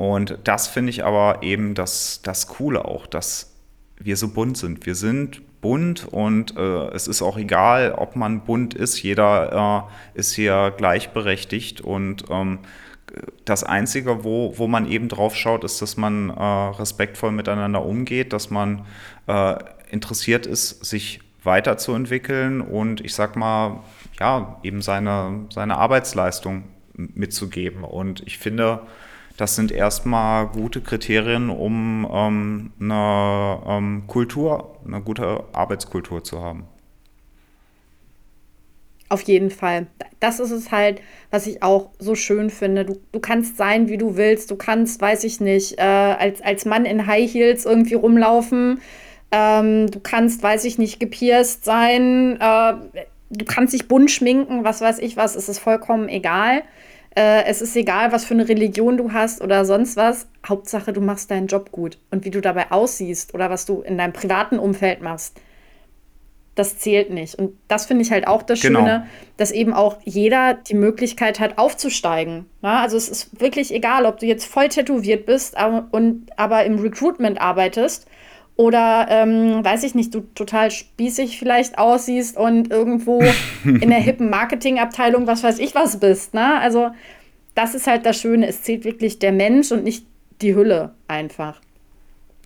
Und 0.00 0.38
das 0.44 0.66
finde 0.66 0.88
ich 0.88 1.04
aber 1.04 1.42
eben 1.42 1.74
das, 1.74 2.22
das 2.22 2.46
Coole 2.46 2.86
auch, 2.86 3.06
dass 3.06 3.52
wir 3.98 4.16
so 4.16 4.28
bunt 4.28 4.56
sind. 4.56 4.86
Wir 4.86 4.94
sind 4.94 5.42
bunt 5.60 6.08
und 6.10 6.56
äh, 6.56 6.88
es 6.94 7.06
ist 7.06 7.20
auch 7.20 7.36
egal, 7.36 7.92
ob 7.92 8.16
man 8.16 8.40
bunt 8.40 8.72
ist. 8.72 9.02
Jeder 9.02 9.90
äh, 10.14 10.18
ist 10.18 10.32
hier 10.32 10.72
gleichberechtigt 10.74 11.82
und 11.82 12.24
ähm, 12.30 12.60
das 13.44 13.62
Einzige, 13.62 14.24
wo, 14.24 14.54
wo 14.56 14.68
man 14.68 14.90
eben 14.90 15.08
drauf 15.08 15.36
schaut, 15.36 15.64
ist, 15.64 15.82
dass 15.82 15.98
man 15.98 16.30
äh, 16.30 16.42
respektvoll 16.42 17.32
miteinander 17.32 17.84
umgeht, 17.84 18.32
dass 18.32 18.48
man 18.48 18.86
äh, 19.26 19.56
interessiert 19.90 20.46
ist, 20.46 20.82
sich 20.82 21.20
weiterzuentwickeln 21.44 22.62
und 22.62 23.02
ich 23.02 23.12
sag 23.12 23.36
mal, 23.36 23.80
ja, 24.18 24.58
eben 24.62 24.80
seine, 24.80 25.44
seine 25.50 25.76
Arbeitsleistung 25.76 26.64
mitzugeben. 26.94 27.84
Und 27.84 28.22
ich 28.26 28.38
finde, 28.38 28.80
das 29.40 29.56
sind 29.56 29.72
erstmal 29.72 30.48
gute 30.48 30.82
Kriterien, 30.82 31.48
um 31.48 32.06
ähm, 32.12 32.72
eine 32.78 33.62
ähm, 33.66 34.02
Kultur, 34.06 34.76
eine 34.86 35.00
gute 35.00 35.44
Arbeitskultur 35.52 36.22
zu 36.22 36.42
haben. 36.42 36.64
Auf 39.08 39.22
jeden 39.22 39.50
Fall. 39.50 39.86
Das 40.20 40.40
ist 40.40 40.50
es 40.50 40.70
halt, 40.70 41.00
was 41.30 41.46
ich 41.46 41.62
auch 41.62 41.90
so 41.98 42.14
schön 42.14 42.50
finde. 42.50 42.84
Du, 42.84 43.00
du 43.12 43.18
kannst 43.18 43.56
sein, 43.56 43.88
wie 43.88 43.96
du 43.96 44.16
willst. 44.16 44.50
Du 44.50 44.56
kannst, 44.56 45.00
weiß 45.00 45.24
ich 45.24 45.40
nicht, 45.40 45.78
äh, 45.78 45.82
als, 45.82 46.42
als 46.42 46.66
Mann 46.66 46.84
in 46.84 47.06
High 47.06 47.32
Heels 47.32 47.64
irgendwie 47.64 47.94
rumlaufen. 47.94 48.82
Ähm, 49.32 49.90
du 49.90 50.00
kannst, 50.00 50.42
weiß 50.42 50.64
ich 50.64 50.76
nicht, 50.76 51.00
gepierst 51.00 51.64
sein. 51.64 52.38
Äh, 52.38 52.74
du 53.30 53.44
kannst 53.46 53.72
dich 53.72 53.88
bunt 53.88 54.10
schminken, 54.10 54.64
was 54.64 54.82
weiß 54.82 54.98
ich 54.98 55.16
was. 55.16 55.34
Es 55.34 55.48
ist 55.48 55.60
vollkommen 55.60 56.10
egal. 56.10 56.62
Äh, 57.20 57.44
es 57.44 57.60
ist 57.60 57.76
egal, 57.76 58.12
was 58.12 58.24
für 58.24 58.32
eine 58.32 58.48
Religion 58.48 58.96
du 58.96 59.12
hast 59.12 59.42
oder 59.42 59.66
sonst 59.66 59.98
was. 59.98 60.26
Hauptsache, 60.48 60.94
du 60.94 61.02
machst 61.02 61.30
deinen 61.30 61.48
Job 61.48 61.70
gut. 61.70 61.98
Und 62.10 62.24
wie 62.24 62.30
du 62.30 62.40
dabei 62.40 62.70
aussiehst 62.70 63.34
oder 63.34 63.50
was 63.50 63.66
du 63.66 63.82
in 63.82 63.98
deinem 63.98 64.14
privaten 64.14 64.58
Umfeld 64.58 65.02
machst 65.02 65.38
das 66.60 66.78
zählt 66.78 67.10
nicht. 67.10 67.36
Und 67.36 67.56
das 67.68 67.86
finde 67.86 68.02
ich 68.02 68.10
halt 68.10 68.26
auch 68.26 68.42
das 68.42 68.60
genau. 68.60 68.80
Schöne, 68.80 69.06
dass 69.36 69.50
eben 69.50 69.72
auch 69.72 69.98
jeder 70.04 70.54
die 70.54 70.74
Möglichkeit 70.74 71.40
hat, 71.40 71.58
aufzusteigen. 71.58 72.46
Ja, 72.62 72.82
also 72.82 72.96
es 72.96 73.08
ist 73.08 73.40
wirklich 73.40 73.72
egal, 73.72 74.04
ob 74.04 74.18
du 74.18 74.26
jetzt 74.26 74.44
voll 74.44 74.68
tätowiert 74.68 75.26
bist 75.26 75.56
und 75.90 76.26
aber 76.36 76.64
im 76.64 76.78
Recruitment 76.78 77.40
arbeitest 77.40 78.06
oder 78.60 79.06
ähm, 79.08 79.64
weiß 79.64 79.84
ich 79.84 79.94
nicht, 79.94 80.14
du 80.14 80.20
total 80.34 80.70
spießig 80.70 81.38
vielleicht 81.38 81.78
aussiehst 81.78 82.36
und 82.36 82.70
irgendwo 82.70 83.22
in 83.64 83.88
der 83.88 84.00
hippen 84.00 84.28
Marketingabteilung 84.28 85.26
was 85.26 85.42
weiß 85.42 85.58
ich 85.60 85.74
was 85.74 85.98
bist. 85.98 86.34
Ne? 86.34 86.60
Also 86.60 86.90
das 87.54 87.74
ist 87.74 87.86
halt 87.86 88.04
das 88.04 88.20
Schöne. 88.20 88.46
Es 88.46 88.62
zählt 88.62 88.84
wirklich 88.84 89.18
der 89.18 89.32
Mensch 89.32 89.72
und 89.72 89.82
nicht 89.82 90.04
die 90.42 90.54
Hülle 90.54 90.94
einfach. 91.08 91.58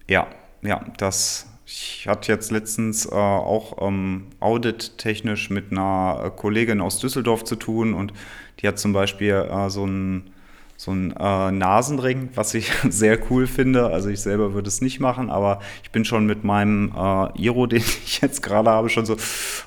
Ja, 0.07 0.29
ja, 0.63 0.85
das 0.99 1.49
ich 1.67 2.07
hatte 2.07 2.31
jetzt 2.31 2.53
letztens 2.53 3.07
äh, 3.07 3.11
auch 3.11 3.85
ähm, 3.85 4.29
audit-technisch 4.39 5.51
mit 5.51 5.73
einer 5.73 6.23
äh, 6.27 6.31
Kollegin 6.31 6.81
aus 6.81 7.01
Düsseldorf 7.01 7.43
zu 7.43 7.57
tun 7.57 7.93
und 7.93 8.13
die 8.61 8.69
hat 8.69 8.79
zum 8.79 8.93
Beispiel 8.93 9.33
äh, 9.51 9.69
so 9.69 9.83
einen 9.83 10.31
so 10.85 10.91
ein 10.91 11.13
äh, 11.13 11.51
Nasenring, 11.51 12.29
was 12.35 12.53
ich 12.53 12.71
sehr 12.91 13.19
cool 13.31 13.47
finde. 13.47 13.87
Also 13.87 14.11
ich 14.11 14.21
selber 14.21 14.53
würde 14.53 14.69
es 14.69 14.83
nicht 14.83 15.01
machen, 15.01 15.31
aber 15.31 15.61
ich 15.83 15.91
bin 15.91 16.05
schon 16.05 16.27
mit 16.27 16.45
meinem 16.45 16.93
äh, 16.95 17.43
Iro, 17.43 17.67
den 17.67 17.79
ich 17.79 18.21
jetzt 18.21 18.43
gerade 18.43 18.71
habe, 18.71 18.91
schon 18.91 19.07
so, 19.07 19.17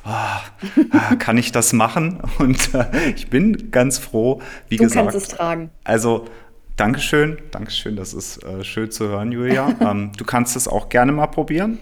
oh, 0.06 1.16
kann 1.18 1.38
ich 1.38 1.52
das 1.52 1.74
machen? 1.74 2.20
Und 2.38 2.74
äh, 2.76 3.10
ich 3.16 3.30
bin 3.30 3.72
ganz 3.72 3.98
froh, 3.98 4.42
wie 4.70 4.78
du 4.78 4.84
gesagt. 4.84 5.08
Du 5.08 5.12
kannst 5.12 5.32
es 5.32 5.36
tragen. 5.36 5.72
Also 5.84 6.26
Dankeschön, 6.76 7.40
Dankeschön, 7.50 7.96
das 7.96 8.14
ist 8.14 8.44
äh, 8.44 8.64
schön 8.64 8.92
zu 8.92 9.08
hören, 9.08 9.32
Julia. 9.32 9.74
ähm, 9.80 10.12
du 10.16 10.24
kannst 10.24 10.56
es 10.56 10.68
auch 10.68 10.90
gerne 10.90 11.12
mal 11.12 11.26
probieren. 11.26 11.80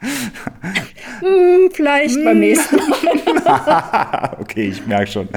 Hm, 0.00 1.70
vielleicht 1.72 2.16
beim 2.16 2.34
hm. 2.34 2.40
nächsten 2.40 2.76
Mal. 2.76 4.36
okay, 4.40 4.68
ich 4.68 4.86
merke 4.86 5.10
schon. 5.10 5.28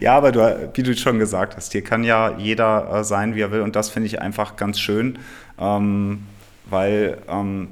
Ja, 0.00 0.16
aber 0.16 0.32
du, 0.32 0.70
wie 0.74 0.82
du 0.82 0.96
schon 0.96 1.18
gesagt 1.18 1.56
hast, 1.56 1.72
hier 1.72 1.82
kann 1.82 2.04
ja 2.04 2.36
jeder 2.38 2.90
äh, 2.92 3.04
sein, 3.04 3.34
wie 3.34 3.40
er 3.40 3.50
will. 3.50 3.60
Und 3.60 3.76
das 3.76 3.90
finde 3.90 4.06
ich 4.06 4.20
einfach 4.20 4.56
ganz 4.56 4.80
schön, 4.80 5.18
ähm, 5.58 6.22
weil 6.68 7.18
ähm, 7.28 7.68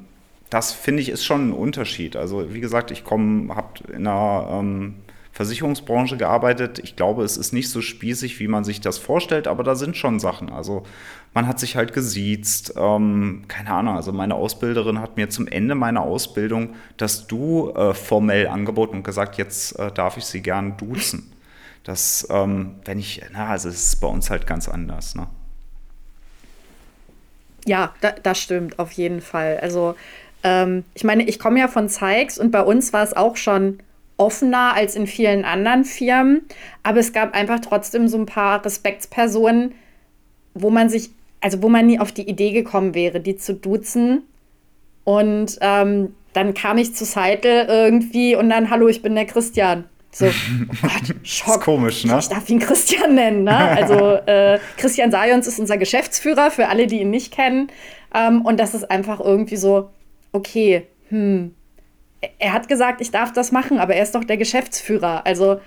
das 0.51 0.72
finde 0.72 1.03
ich 1.03 1.09
ist 1.09 1.24
schon 1.24 1.49
ein 1.49 1.53
Unterschied. 1.53 2.16
Also 2.16 2.53
wie 2.55 2.61
gesagt, 2.61 2.90
ich 2.90 3.05
komme, 3.05 3.55
habe 3.55 3.68
in 3.88 4.07
einer 4.07 4.49
ähm, 4.53 4.95
Versicherungsbranche 5.35 6.16
gearbeitet. 6.16 6.78
Ich 6.78 6.95
glaube, 6.95 7.24
es 7.24 7.37
ist 7.37 7.53
nicht 7.53 7.68
so 7.68 7.80
spießig, 7.80 8.39
wie 8.39 8.47
man 8.47 8.62
sich 8.62 8.80
das 8.80 8.99
vorstellt, 8.99 9.49
aber 9.49 9.64
da 9.64 9.74
sind 9.74 9.97
schon 9.97 10.20
Sachen. 10.20 10.49
Also 10.49 10.85
man 11.35 11.49
hat 11.49 11.59
sich 11.59 11.74
halt 11.74 11.93
gesiezt. 11.93 12.74
Ähm, 12.76 13.43
keine 13.49 13.70
Ahnung, 13.70 13.97
also 13.97 14.12
meine 14.12 14.37
Ausbilderin 14.37 15.01
hat 15.01 15.16
mir 15.16 15.28
zum 15.28 15.49
Ende 15.49 15.74
meiner 15.74 16.03
Ausbildung 16.03 16.76
das 16.99 17.26
Du 17.26 17.70
äh, 17.70 17.95
formell 17.95 18.47
angeboten 18.47 18.99
und 18.99 19.03
gesagt, 19.03 19.37
jetzt 19.37 19.76
äh, 19.76 19.91
darf 19.91 20.16
ich 20.16 20.24
sie 20.24 20.41
gern 20.41 20.76
duzen. 20.76 21.32
Das, 21.82 22.28
ähm, 22.30 22.76
wenn 22.85 23.01
ich, 23.01 23.20
na, 23.32 23.49
also 23.49 23.68
es 23.68 23.89
ist 23.89 23.97
bei 23.97 24.07
uns 24.07 24.30
halt 24.30 24.47
ganz 24.47 24.68
anders, 24.68 25.16
ne? 25.16 25.26
Ja, 27.66 27.93
da, 28.03 28.12
das 28.12 28.39
stimmt, 28.39 28.78
auf 28.78 28.93
jeden 28.93 29.20
Fall. 29.20 29.59
Also, 29.61 29.97
ähm, 30.45 30.85
ich 30.95 31.03
meine, 31.03 31.24
ich 31.24 31.41
komme 31.41 31.59
ja 31.59 31.66
von 31.66 31.89
Zeigs 31.89 32.39
und 32.39 32.53
bei 32.53 32.62
uns 32.62 32.93
war 32.93 33.03
es 33.03 33.14
auch 33.14 33.37
schon 33.37 33.80
offener 34.16 34.74
als 34.74 34.96
in 34.96 35.06
vielen 35.06 35.44
anderen 35.44 35.84
Firmen, 35.84 36.42
aber 36.82 37.00
es 37.00 37.12
gab 37.12 37.34
einfach 37.34 37.60
trotzdem 37.60 38.08
so 38.08 38.16
ein 38.16 38.26
paar 38.26 38.64
Respektspersonen, 38.64 39.74
wo 40.54 40.70
man 40.70 40.88
sich, 40.88 41.10
also 41.40 41.62
wo 41.62 41.68
man 41.68 41.86
nie 41.86 41.98
auf 41.98 42.12
die 42.12 42.28
Idee 42.28 42.52
gekommen 42.52 42.94
wäre, 42.94 43.20
die 43.20 43.36
zu 43.36 43.54
duzen. 43.54 44.22
Und 45.02 45.58
ähm, 45.60 46.14
dann 46.32 46.54
kam 46.54 46.78
ich 46.78 46.94
zu 46.94 47.04
Seidel 47.04 47.66
irgendwie 47.68 48.36
und 48.36 48.50
dann, 48.50 48.70
hallo, 48.70 48.88
ich 48.88 49.02
bin 49.02 49.14
der 49.14 49.26
Christian. 49.26 49.84
So, 50.10 50.26
oh 50.26 50.76
Gott, 50.82 51.14
Schock. 51.24 51.56
Ist 51.56 51.60
komisch, 51.62 52.04
ne? 52.04 52.18
Ich 52.20 52.28
darf 52.28 52.48
ihn 52.48 52.60
Christian 52.60 53.16
nennen, 53.16 53.42
ne? 53.42 53.56
Also 53.56 54.14
äh, 54.26 54.60
Christian 54.76 55.10
Sajons 55.10 55.48
ist 55.48 55.58
unser 55.58 55.76
Geschäftsführer, 55.76 56.52
für 56.52 56.68
alle, 56.68 56.86
die 56.86 57.00
ihn 57.00 57.10
nicht 57.10 57.32
kennen. 57.32 57.68
Ähm, 58.14 58.42
und 58.42 58.60
das 58.60 58.74
ist 58.74 58.88
einfach 58.90 59.18
irgendwie 59.18 59.56
so, 59.56 59.90
okay, 60.32 60.86
hm, 61.08 61.54
er 62.38 62.52
hat 62.52 62.68
gesagt, 62.68 63.00
ich 63.00 63.10
darf 63.10 63.32
das 63.32 63.52
machen, 63.52 63.78
aber 63.78 63.94
er 63.94 64.02
ist 64.02 64.14
doch 64.14 64.24
der 64.24 64.36
Geschäftsführer. 64.36 65.26
Also 65.26 65.60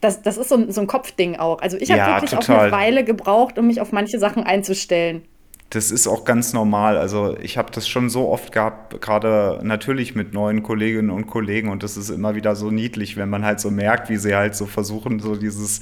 das, 0.00 0.22
das 0.22 0.36
ist 0.36 0.48
so 0.48 0.56
ein, 0.56 0.72
so 0.72 0.80
ein 0.80 0.86
Kopfding 0.86 1.36
auch. 1.36 1.62
Also 1.62 1.76
ich 1.78 1.90
habe 1.90 1.98
ja, 1.98 2.14
wirklich 2.14 2.32
total. 2.32 2.56
auch 2.56 2.62
eine 2.62 2.72
Weile 2.72 3.04
gebraucht, 3.04 3.58
um 3.58 3.68
mich 3.68 3.80
auf 3.80 3.92
manche 3.92 4.18
Sachen 4.18 4.42
einzustellen. 4.44 5.22
das 5.70 5.90
ist 5.90 6.06
auch 6.06 6.24
ganz 6.24 6.52
normal. 6.52 6.98
Also 6.98 7.36
ich 7.40 7.56
habe 7.56 7.70
das 7.72 7.88
schon 7.88 8.10
so 8.10 8.28
oft 8.28 8.52
gehabt, 8.52 9.00
gerade 9.00 9.60
natürlich 9.62 10.14
mit 10.14 10.34
neuen 10.34 10.62
Kolleginnen 10.62 11.10
und 11.10 11.26
Kollegen 11.28 11.70
und 11.70 11.82
das 11.82 11.96
ist 11.96 12.10
immer 12.10 12.34
wieder 12.34 12.56
so 12.56 12.70
niedlich, 12.70 13.16
wenn 13.16 13.30
man 13.30 13.44
halt 13.44 13.60
so 13.60 13.70
merkt, 13.70 14.10
wie 14.10 14.16
sie 14.16 14.34
halt 14.34 14.54
so 14.54 14.66
versuchen, 14.66 15.20
so 15.20 15.36
dieses, 15.36 15.80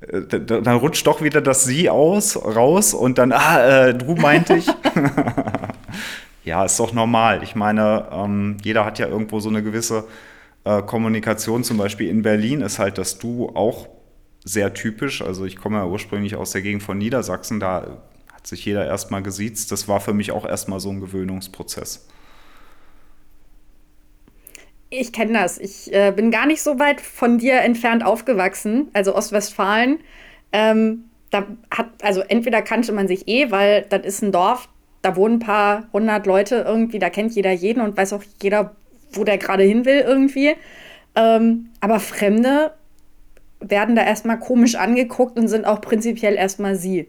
äh, 0.00 0.40
dann 0.40 0.76
rutscht 0.76 1.06
doch 1.06 1.22
wieder 1.22 1.40
das 1.40 1.64
Sie 1.64 1.88
aus, 1.90 2.36
raus 2.36 2.94
und 2.94 3.18
dann, 3.18 3.32
ah, 3.32 3.86
äh, 3.88 3.94
du 3.94 4.14
meinte 4.14 4.56
ich. 4.56 4.68
ja, 6.46 6.64
ist 6.64 6.78
doch 6.78 6.92
normal. 6.92 7.42
Ich 7.42 7.56
meine, 7.56 8.08
ähm, 8.12 8.56
jeder 8.62 8.84
hat 8.84 9.00
ja 9.00 9.08
irgendwo 9.08 9.40
so 9.40 9.48
eine 9.48 9.64
gewisse 9.64 10.04
äh, 10.64 10.80
Kommunikation. 10.80 11.64
Zum 11.64 11.76
Beispiel 11.76 12.08
in 12.08 12.22
Berlin 12.22 12.60
ist 12.60 12.78
halt 12.78 12.98
das 12.98 13.18
Du 13.18 13.48
auch 13.48 13.88
sehr 14.44 14.72
typisch. 14.72 15.22
Also 15.22 15.44
ich 15.44 15.56
komme 15.56 15.78
ja 15.78 15.86
ursprünglich 15.86 16.36
aus 16.36 16.52
der 16.52 16.62
Gegend 16.62 16.84
von 16.84 16.98
Niedersachsen, 16.98 17.58
da 17.58 17.98
sich 18.44 18.64
jeder 18.64 18.86
erstmal 18.86 19.22
gesiezt. 19.22 19.72
Das 19.72 19.88
war 19.88 20.00
für 20.00 20.14
mich 20.14 20.30
auch 20.30 20.46
erstmal 20.46 20.78
so 20.78 20.88
ein 20.88 21.00
Gewöhnungsprozess. 21.00 22.06
Ich 24.88 25.12
kenne 25.12 25.32
das. 25.32 25.58
Ich 25.58 25.92
äh, 25.92 26.12
bin 26.14 26.30
gar 26.30 26.46
nicht 26.46 26.62
so 26.62 26.78
weit 26.78 27.00
von 27.00 27.38
dir 27.38 27.60
entfernt 27.62 28.04
aufgewachsen, 28.04 28.88
also 28.92 29.16
Ostwestfalen. 29.16 29.98
Ähm, 30.52 31.06
da 31.30 31.44
hat, 31.72 31.88
also 32.02 32.20
entweder 32.20 32.62
kannte 32.62 32.92
man 32.92 33.08
sich 33.08 33.26
eh, 33.26 33.50
weil 33.50 33.82
das 33.88 34.06
ist 34.06 34.22
ein 34.22 34.30
Dorf, 34.30 34.68
da 35.06 35.14
wohnen 35.14 35.36
ein 35.36 35.40
paar 35.40 35.84
hundert 35.92 36.26
Leute 36.26 36.64
irgendwie, 36.66 36.98
da 36.98 37.10
kennt 37.10 37.32
jeder 37.32 37.52
jeden 37.52 37.80
und 37.80 37.96
weiß 37.96 38.12
auch 38.12 38.24
jeder, 38.42 38.74
wo 39.12 39.22
der 39.22 39.38
gerade 39.38 39.62
hin 39.62 39.84
will 39.84 40.02
irgendwie. 40.04 40.54
Ähm, 41.14 41.70
aber 41.80 42.00
Fremde 42.00 42.72
werden 43.60 43.94
da 43.94 44.02
erstmal 44.02 44.38
komisch 44.38 44.74
angeguckt 44.74 45.38
und 45.38 45.46
sind 45.46 45.64
auch 45.64 45.80
prinzipiell 45.80 46.34
erstmal 46.34 46.74
sie. 46.74 47.08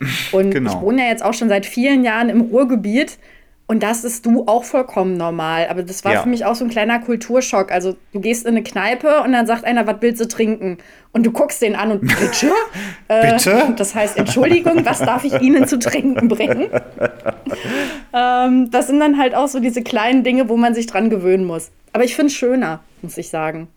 Und 0.30 0.52
genau. 0.52 0.70
ich 0.70 0.80
wohne 0.80 1.02
ja 1.02 1.08
jetzt 1.08 1.24
auch 1.24 1.34
schon 1.34 1.48
seit 1.48 1.66
vielen 1.66 2.04
Jahren 2.04 2.28
im 2.28 2.40
Ruhrgebiet 2.40 3.18
und 3.70 3.82
das 3.82 4.02
ist 4.02 4.24
du 4.24 4.44
auch 4.46 4.64
vollkommen 4.64 5.18
normal. 5.18 5.68
Aber 5.68 5.82
das 5.82 6.02
war 6.02 6.14
ja. 6.14 6.22
für 6.22 6.28
mich 6.30 6.46
auch 6.46 6.54
so 6.54 6.64
ein 6.64 6.70
kleiner 6.70 7.00
Kulturschock. 7.00 7.70
Also 7.70 7.96
du 8.14 8.20
gehst 8.20 8.46
in 8.46 8.56
eine 8.56 8.62
Kneipe 8.62 9.20
und 9.20 9.32
dann 9.32 9.46
sagt 9.46 9.66
einer, 9.66 9.86
was 9.86 9.96
willst 10.00 10.22
du 10.22 10.26
trinken? 10.26 10.78
Und 11.12 11.26
du 11.26 11.32
guckst 11.32 11.60
den 11.60 11.76
an 11.76 11.92
und 11.92 12.00
bitte? 12.00 12.50
äh, 13.08 13.32
bitte? 13.32 13.74
Das 13.76 13.94
heißt, 13.94 14.16
Entschuldigung, 14.16 14.86
was 14.86 15.00
darf 15.00 15.22
ich 15.24 15.38
Ihnen 15.42 15.68
zu 15.68 15.78
trinken 15.78 16.28
bringen? 16.28 16.68
ähm, 18.14 18.70
das 18.70 18.86
sind 18.86 19.00
dann 19.00 19.18
halt 19.18 19.34
auch 19.34 19.48
so 19.48 19.60
diese 19.60 19.82
kleinen 19.82 20.24
Dinge, 20.24 20.48
wo 20.48 20.56
man 20.56 20.74
sich 20.74 20.86
dran 20.86 21.10
gewöhnen 21.10 21.44
muss. 21.44 21.70
Aber 21.92 22.04
ich 22.04 22.16
finde 22.16 22.28
es 22.28 22.34
schöner, 22.34 22.80
muss 23.02 23.18
ich 23.18 23.28
sagen. 23.28 23.68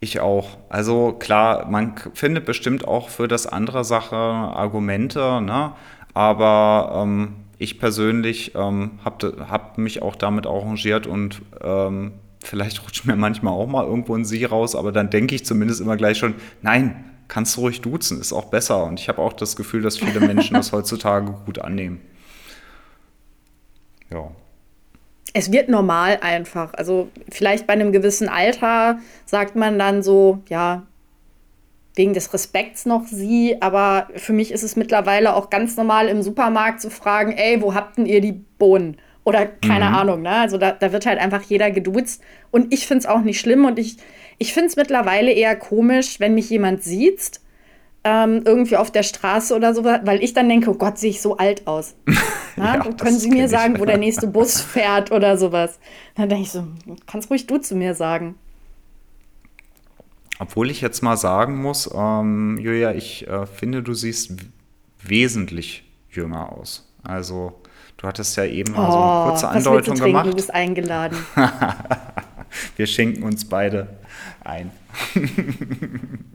Ich 0.00 0.20
auch. 0.20 0.58
Also 0.68 1.12
klar, 1.12 1.66
man 1.70 1.94
findet 2.12 2.44
bestimmt 2.44 2.86
auch 2.86 3.08
für 3.08 3.26
das 3.26 3.46
andere 3.46 3.84
Sache 3.84 4.16
Argumente, 4.16 5.40
ne? 5.40 5.72
aber 6.12 7.02
ähm, 7.02 7.36
ich 7.58 7.78
persönlich 7.78 8.54
ähm, 8.54 8.98
habe 9.04 9.46
hab 9.48 9.78
mich 9.78 10.02
auch 10.02 10.16
damit 10.16 10.46
arrangiert 10.46 11.06
und 11.06 11.42
ähm, 11.62 12.12
vielleicht 12.42 12.84
rutscht 12.84 13.06
mir 13.06 13.16
manchmal 13.16 13.54
auch 13.54 13.66
mal 13.66 13.84
irgendwo 13.84 14.14
ein 14.14 14.24
Sie 14.24 14.44
raus, 14.44 14.74
aber 14.74 14.92
dann 14.92 15.10
denke 15.10 15.34
ich 15.34 15.44
zumindest 15.44 15.80
immer 15.80 15.96
gleich 15.96 16.18
schon, 16.18 16.34
nein, 16.62 17.04
kannst 17.28 17.56
du 17.56 17.62
ruhig 17.62 17.80
duzen, 17.80 18.20
ist 18.20 18.32
auch 18.32 18.46
besser. 18.46 18.84
Und 18.84 19.00
ich 19.00 19.08
habe 19.08 19.20
auch 19.20 19.32
das 19.32 19.56
Gefühl, 19.56 19.82
dass 19.82 19.98
viele 19.98 20.20
Menschen 20.20 20.54
das 20.54 20.72
heutzutage 20.72 21.32
gut 21.44 21.58
annehmen. 21.58 22.00
Ja 24.10 24.30
es 25.36 25.52
wird 25.52 25.68
normal 25.68 26.18
einfach. 26.22 26.72
Also 26.72 27.10
vielleicht 27.28 27.66
bei 27.66 27.74
einem 27.74 27.92
gewissen 27.92 28.26
Alter 28.26 29.00
sagt 29.26 29.54
man 29.54 29.78
dann 29.78 30.02
so, 30.02 30.42
ja, 30.48 30.86
wegen 31.96 32.14
des 32.14 32.32
Respekts 32.32 32.86
noch 32.86 33.06
sie, 33.06 33.56
aber 33.60 34.08
für 34.14 34.32
mich 34.32 34.52
ist 34.52 34.62
es 34.62 34.76
mittlerweile 34.76 35.34
auch 35.34 35.50
ganz 35.50 35.76
normal 35.76 36.08
im 36.08 36.22
Supermarkt 36.22 36.80
zu 36.80 36.90
fragen, 36.90 37.32
ey, 37.32 37.60
wo 37.60 37.74
habt 37.74 37.98
denn 37.98 38.06
ihr 38.06 38.20
die 38.20 38.32
Bohnen? 38.32 38.98
Oder 39.24 39.46
keine 39.46 39.88
mhm. 39.88 39.94
Ahnung, 39.94 40.22
ne? 40.22 40.30
Also 40.30 40.56
da, 40.56 40.70
da 40.70 40.92
wird 40.92 41.04
halt 41.04 41.18
einfach 41.18 41.42
jeder 41.42 41.72
geduzt. 41.72 42.22
Und 42.52 42.72
ich 42.72 42.86
finde 42.86 43.00
es 43.00 43.06
auch 43.06 43.22
nicht 43.22 43.40
schlimm 43.40 43.64
und 43.64 43.76
ich, 43.78 43.96
ich 44.38 44.52
finde 44.52 44.68
es 44.68 44.76
mittlerweile 44.76 45.32
eher 45.32 45.56
komisch, 45.56 46.20
wenn 46.20 46.34
mich 46.34 46.48
jemand 46.48 46.84
sieht 46.84 47.40
ähm, 48.06 48.42
irgendwie 48.44 48.76
auf 48.76 48.92
der 48.92 49.02
Straße 49.02 49.52
oder 49.52 49.74
so, 49.74 49.84
weil 49.84 50.22
ich 50.22 50.32
dann 50.32 50.48
denke, 50.48 50.70
oh 50.70 50.74
Gott, 50.74 50.96
sehe 50.96 51.10
ich 51.10 51.20
so 51.20 51.38
alt 51.38 51.66
aus. 51.66 51.96
ja, 52.56 52.78
können 52.78 53.18
Sie 53.18 53.30
mir 53.30 53.48
sagen, 53.48 53.80
wo 53.80 53.84
der 53.84 53.98
nächste 53.98 54.28
Bus 54.28 54.60
fährt 54.60 55.10
oder 55.10 55.36
sowas? 55.36 55.80
Dann 56.14 56.28
denke 56.28 56.44
ich 56.44 56.52
so, 56.52 56.64
kannst 57.08 57.30
ruhig 57.30 57.48
du 57.48 57.58
zu 57.58 57.74
mir 57.74 57.94
sagen. 57.94 58.36
Obwohl 60.38 60.70
ich 60.70 60.80
jetzt 60.80 61.02
mal 61.02 61.16
sagen 61.16 61.56
muss, 61.56 61.90
ähm, 61.94 62.58
Julia, 62.58 62.92
ich 62.92 63.26
äh, 63.26 63.46
finde, 63.46 63.82
du 63.82 63.94
siehst 63.94 64.32
wesentlich 65.02 65.84
jünger 66.10 66.52
aus. 66.52 66.92
Also, 67.02 67.60
du 67.96 68.06
hattest 68.06 68.36
ja 68.36 68.44
eben 68.44 68.72
mal 68.72 68.88
oh, 68.88 68.92
so 68.92 68.98
eine 68.98 69.30
kurze 69.30 69.48
Andeutung 69.48 69.96
gemacht. 69.96 70.26
Du 70.26 70.34
bist 70.34 70.52
eingeladen. 70.52 71.16
Wir 72.76 72.86
schenken 72.86 73.22
uns 73.22 73.48
beide 73.48 73.88
ein. 74.44 74.70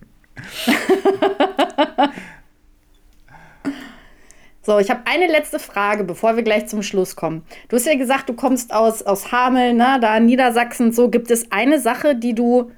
So, 4.64 4.78
ich 4.78 4.92
habe 4.92 5.02
eine 5.06 5.26
letzte 5.26 5.58
Frage, 5.58 6.04
bevor 6.04 6.36
wir 6.36 6.44
gleich 6.44 6.68
zum 6.68 6.84
Schluss 6.84 7.16
kommen. 7.16 7.44
Du 7.68 7.78
hast 7.78 7.88
ja 7.88 7.96
gesagt, 7.96 8.30
du 8.30 8.36
kommst 8.36 8.72
aus, 8.72 9.02
aus 9.02 9.32
Hameln, 9.32 9.78
ne, 9.78 9.98
da 10.00 10.16
in 10.18 10.28
Niedersachsen. 10.28 10.92
So, 10.92 11.10
gibt 11.10 11.32
es 11.32 11.52
eine 11.52 11.80
Sache, 11.80 12.16
die 12.16 12.36
du 12.36 12.72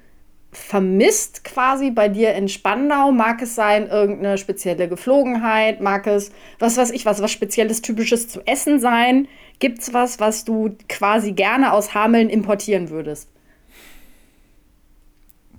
vermisst 0.56 1.44
quasi 1.44 1.90
bei 1.90 2.08
dir 2.08 2.34
in 2.34 2.48
Spandau? 2.48 3.12
Mag 3.12 3.42
es 3.42 3.54
sein, 3.54 3.88
irgendeine 3.88 4.38
spezielle 4.38 4.88
Geflogenheit? 4.88 5.80
Mag 5.80 6.06
es, 6.06 6.32
was 6.58 6.76
weiß 6.76 6.90
ich, 6.90 7.04
was, 7.06 7.20
was 7.20 7.30
Spezielles, 7.30 7.82
Typisches 7.82 8.28
zu 8.28 8.40
essen 8.46 8.80
sein? 8.80 9.28
Gibt 9.58 9.80
es 9.80 9.92
was, 9.92 10.20
was 10.20 10.44
du 10.44 10.76
quasi 10.88 11.32
gerne 11.32 11.72
aus 11.72 11.94
Hameln 11.94 12.30
importieren 12.30 12.90
würdest? 12.90 13.28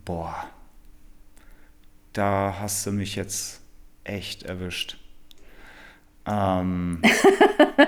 Boah 0.04 0.46
da 2.16 2.56
hast 2.60 2.86
du 2.86 2.92
mich 2.92 3.16
jetzt 3.16 3.62
echt 4.04 4.44
erwischt. 4.44 4.98
Ähm, 6.26 7.02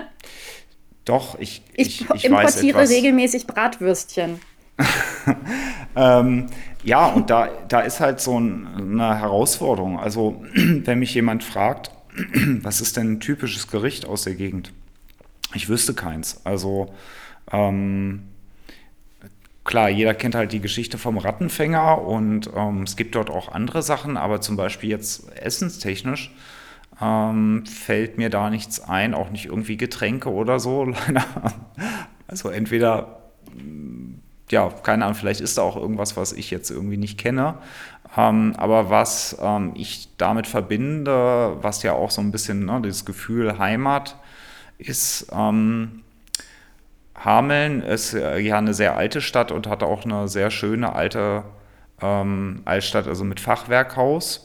doch, 1.06 1.40
ich, 1.40 1.64
ich, 1.74 2.02
ich, 2.02 2.10
ich 2.14 2.26
importiere 2.26 2.88
regelmäßig 2.88 3.48
Bratwürstchen. 3.48 4.40
ähm, 5.96 6.48
ja, 6.88 7.08
und 7.08 7.30
da, 7.30 7.50
da 7.68 7.82
ist 7.82 8.00
halt 8.00 8.22
so 8.22 8.40
ein, 8.40 8.66
eine 8.78 9.20
Herausforderung. 9.20 10.00
Also, 10.00 10.42
wenn 10.54 11.00
mich 11.00 11.14
jemand 11.14 11.44
fragt, 11.44 11.92
was 12.62 12.80
ist 12.80 12.96
denn 12.96 13.14
ein 13.14 13.20
typisches 13.20 13.68
Gericht 13.68 14.06
aus 14.06 14.24
der 14.24 14.36
Gegend? 14.36 14.72
Ich 15.54 15.68
wüsste 15.68 15.94
keins. 15.94 16.40
Also, 16.46 16.94
ähm, 17.52 18.30
klar, 19.66 19.90
jeder 19.90 20.14
kennt 20.14 20.34
halt 20.34 20.54
die 20.54 20.62
Geschichte 20.62 20.98
vom 20.98 21.18
Rattenfänger 21.18 22.02
und 22.02 22.50
ähm, 22.56 22.84
es 22.84 22.96
gibt 22.96 23.16
dort 23.16 23.30
auch 23.30 23.52
andere 23.52 23.84
Sachen, 23.84 24.16
aber 24.16 24.40
zum 24.40 24.56
Beispiel 24.56 24.90
jetzt 24.90 25.30
essenstechnisch 25.36 26.34
ähm, 27.02 27.66
fällt 27.66 28.18
mir 28.18 28.30
da 28.30 28.50
nichts 28.50 28.80
ein, 28.80 29.14
auch 29.14 29.30
nicht 29.30 29.48
irgendwie 29.48 29.76
Getränke 29.76 30.32
oder 30.32 30.60
so. 30.60 30.94
Also 32.30 32.50
entweder, 32.50 33.22
ja, 34.50 34.70
keine 34.84 35.06
Ahnung, 35.06 35.16
vielleicht 35.16 35.42
ist 35.42 35.58
da 35.58 35.62
auch 35.62 35.76
irgendwas, 35.76 36.16
was 36.16 36.34
ich 36.34 36.52
jetzt 36.52 36.70
irgendwie 36.70 36.98
nicht 36.98 37.18
kenne. 37.18 37.56
Ähm, 38.16 38.54
aber 38.58 38.90
was 38.90 39.38
ähm, 39.42 39.74
ich 39.76 40.10
damit 40.18 40.48
verbinde, 40.48 41.58
was 41.62 41.84
ja 41.84 41.94
auch 41.94 42.12
so 42.12 42.22
ein 42.22 42.32
bisschen 42.32 42.66
ne, 42.66 42.82
dieses 42.84 43.06
Gefühl 43.06 43.60
Heimat 43.60 44.16
ist, 44.78 45.28
ähm, 45.34 46.04
Hameln 47.16 47.82
ist 47.82 48.14
ja 48.14 48.58
eine 48.58 48.74
sehr 48.74 48.96
alte 48.96 49.22
Stadt 49.22 49.52
und 49.52 49.68
hat 49.68 49.84
auch 49.84 50.06
eine 50.06 50.28
sehr 50.28 50.52
schöne 50.52 50.94
alte 50.94 51.44
ähm, 52.02 52.62
Altstadt, 52.66 53.08
also 53.08 53.24
mit 53.24 53.40
Fachwerkhaus. 53.40 54.44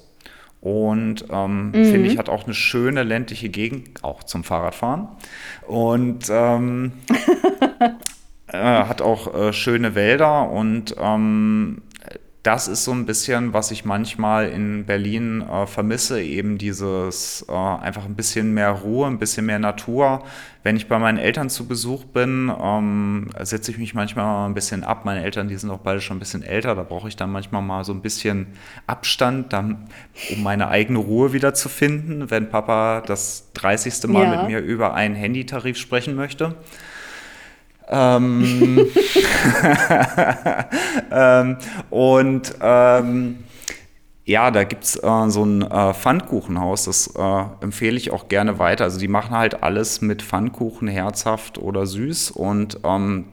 Und 0.60 1.26
ähm, 1.30 1.72
mhm. 1.72 1.72
finde 1.72 2.08
ich, 2.08 2.18
hat 2.18 2.28
auch 2.28 2.44
eine 2.44 2.54
schöne 2.54 3.02
ländliche 3.02 3.48
Gegend, 3.48 4.04
auch 4.04 4.22
zum 4.22 4.44
Fahrradfahren. 4.44 5.08
Und 5.66 6.26
ähm, 6.30 6.92
äh, 8.52 8.56
hat 8.58 9.02
auch 9.02 9.34
äh, 9.34 9.52
schöne 9.52 9.94
Wälder 9.94 10.50
und 10.50 10.94
ähm, 10.98 11.82
das 12.42 12.66
ist 12.66 12.82
so 12.82 12.90
ein 12.90 13.06
bisschen, 13.06 13.52
was 13.52 13.70
ich 13.70 13.84
manchmal 13.84 14.48
in 14.48 14.84
Berlin 14.84 15.42
äh, 15.42 15.66
vermisse, 15.66 16.20
eben 16.20 16.58
dieses 16.58 17.46
äh, 17.48 17.52
einfach 17.52 18.04
ein 18.04 18.16
bisschen 18.16 18.52
mehr 18.52 18.70
Ruhe, 18.70 19.06
ein 19.06 19.20
bisschen 19.20 19.46
mehr 19.46 19.60
Natur. 19.60 20.24
Wenn 20.64 20.74
ich 20.74 20.88
bei 20.88 20.98
meinen 20.98 21.18
Eltern 21.18 21.50
zu 21.50 21.68
Besuch 21.68 22.04
bin, 22.04 22.52
ähm, 22.60 23.30
setze 23.40 23.70
ich 23.70 23.78
mich 23.78 23.94
manchmal 23.94 24.48
ein 24.48 24.54
bisschen 24.54 24.82
ab. 24.82 25.04
Meine 25.04 25.22
Eltern, 25.22 25.46
die 25.46 25.56
sind 25.56 25.70
auch 25.70 25.78
beide 25.78 26.00
schon 26.00 26.16
ein 26.16 26.20
bisschen 26.20 26.42
älter, 26.42 26.74
da 26.74 26.82
brauche 26.82 27.06
ich 27.06 27.14
dann 27.14 27.30
manchmal 27.30 27.62
mal 27.62 27.84
so 27.84 27.92
ein 27.92 28.02
bisschen 28.02 28.48
Abstand, 28.88 29.52
dann, 29.52 29.88
um 30.30 30.42
meine 30.42 30.66
eigene 30.66 30.98
Ruhe 30.98 31.32
wieder 31.32 31.54
zu 31.54 31.68
finden, 31.68 32.28
wenn 32.30 32.48
Papa 32.48 33.02
das 33.06 33.52
30. 33.54 34.08
Mal 34.08 34.24
ja. 34.24 34.36
mit 34.36 34.46
mir 34.48 34.58
über 34.58 34.94
einen 34.94 35.14
Handytarif 35.14 35.78
sprechen 35.78 36.16
möchte. 36.16 36.56
Ähm, 37.88 38.80
ähm, 41.10 41.56
und 41.90 42.54
ähm, 42.60 43.44
Ja, 44.24 44.50
da 44.52 44.62
gibt 44.64 44.84
es 44.84 44.96
äh, 44.96 45.28
so 45.30 45.44
ein 45.44 45.62
äh, 45.62 45.94
Pfannkuchenhaus, 45.94 46.84
das 46.84 47.08
äh, 47.16 47.44
empfehle 47.60 47.96
ich 47.96 48.12
auch 48.12 48.28
gerne 48.28 48.58
weiter. 48.60 48.84
Also 48.84 49.00
die 49.00 49.08
machen 49.08 49.36
halt 49.36 49.62
alles 49.64 50.00
mit 50.00 50.22
Pfannkuchen, 50.22 50.86
herzhaft 50.88 51.58
oder 51.58 51.86
süß. 51.86 52.30
Und 52.30 52.78
ähm, 52.84 53.26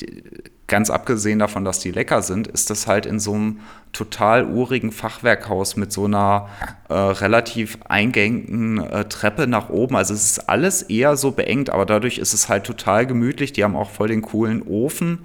die, 0.00 0.22
ganz 0.66 0.90
abgesehen 0.90 1.38
davon, 1.38 1.64
dass 1.64 1.78
die 1.78 1.90
lecker 1.90 2.22
sind, 2.22 2.46
ist 2.46 2.70
das 2.70 2.86
halt 2.86 3.06
in 3.06 3.20
so 3.20 3.34
einem 3.34 3.60
total 3.92 4.46
urigen 4.46 4.92
Fachwerkhaus 4.92 5.76
mit 5.76 5.92
so 5.92 6.06
einer 6.06 6.48
äh, 6.88 6.94
relativ 6.94 7.78
eingängigen 7.88 8.78
äh, 8.80 9.04
Treppe 9.04 9.46
nach 9.46 9.68
oben. 9.68 9.96
Also 9.96 10.14
es 10.14 10.32
ist 10.32 10.48
alles 10.48 10.82
eher 10.82 11.16
so 11.16 11.32
beengt, 11.32 11.70
aber 11.70 11.86
dadurch 11.86 12.18
ist 12.18 12.34
es 12.34 12.48
halt 12.48 12.64
total 12.64 13.06
gemütlich. 13.06 13.52
Die 13.52 13.62
haben 13.62 13.76
auch 13.76 13.90
voll 13.90 14.08
den 14.08 14.22
coolen 14.22 14.62
Ofen. 14.62 15.20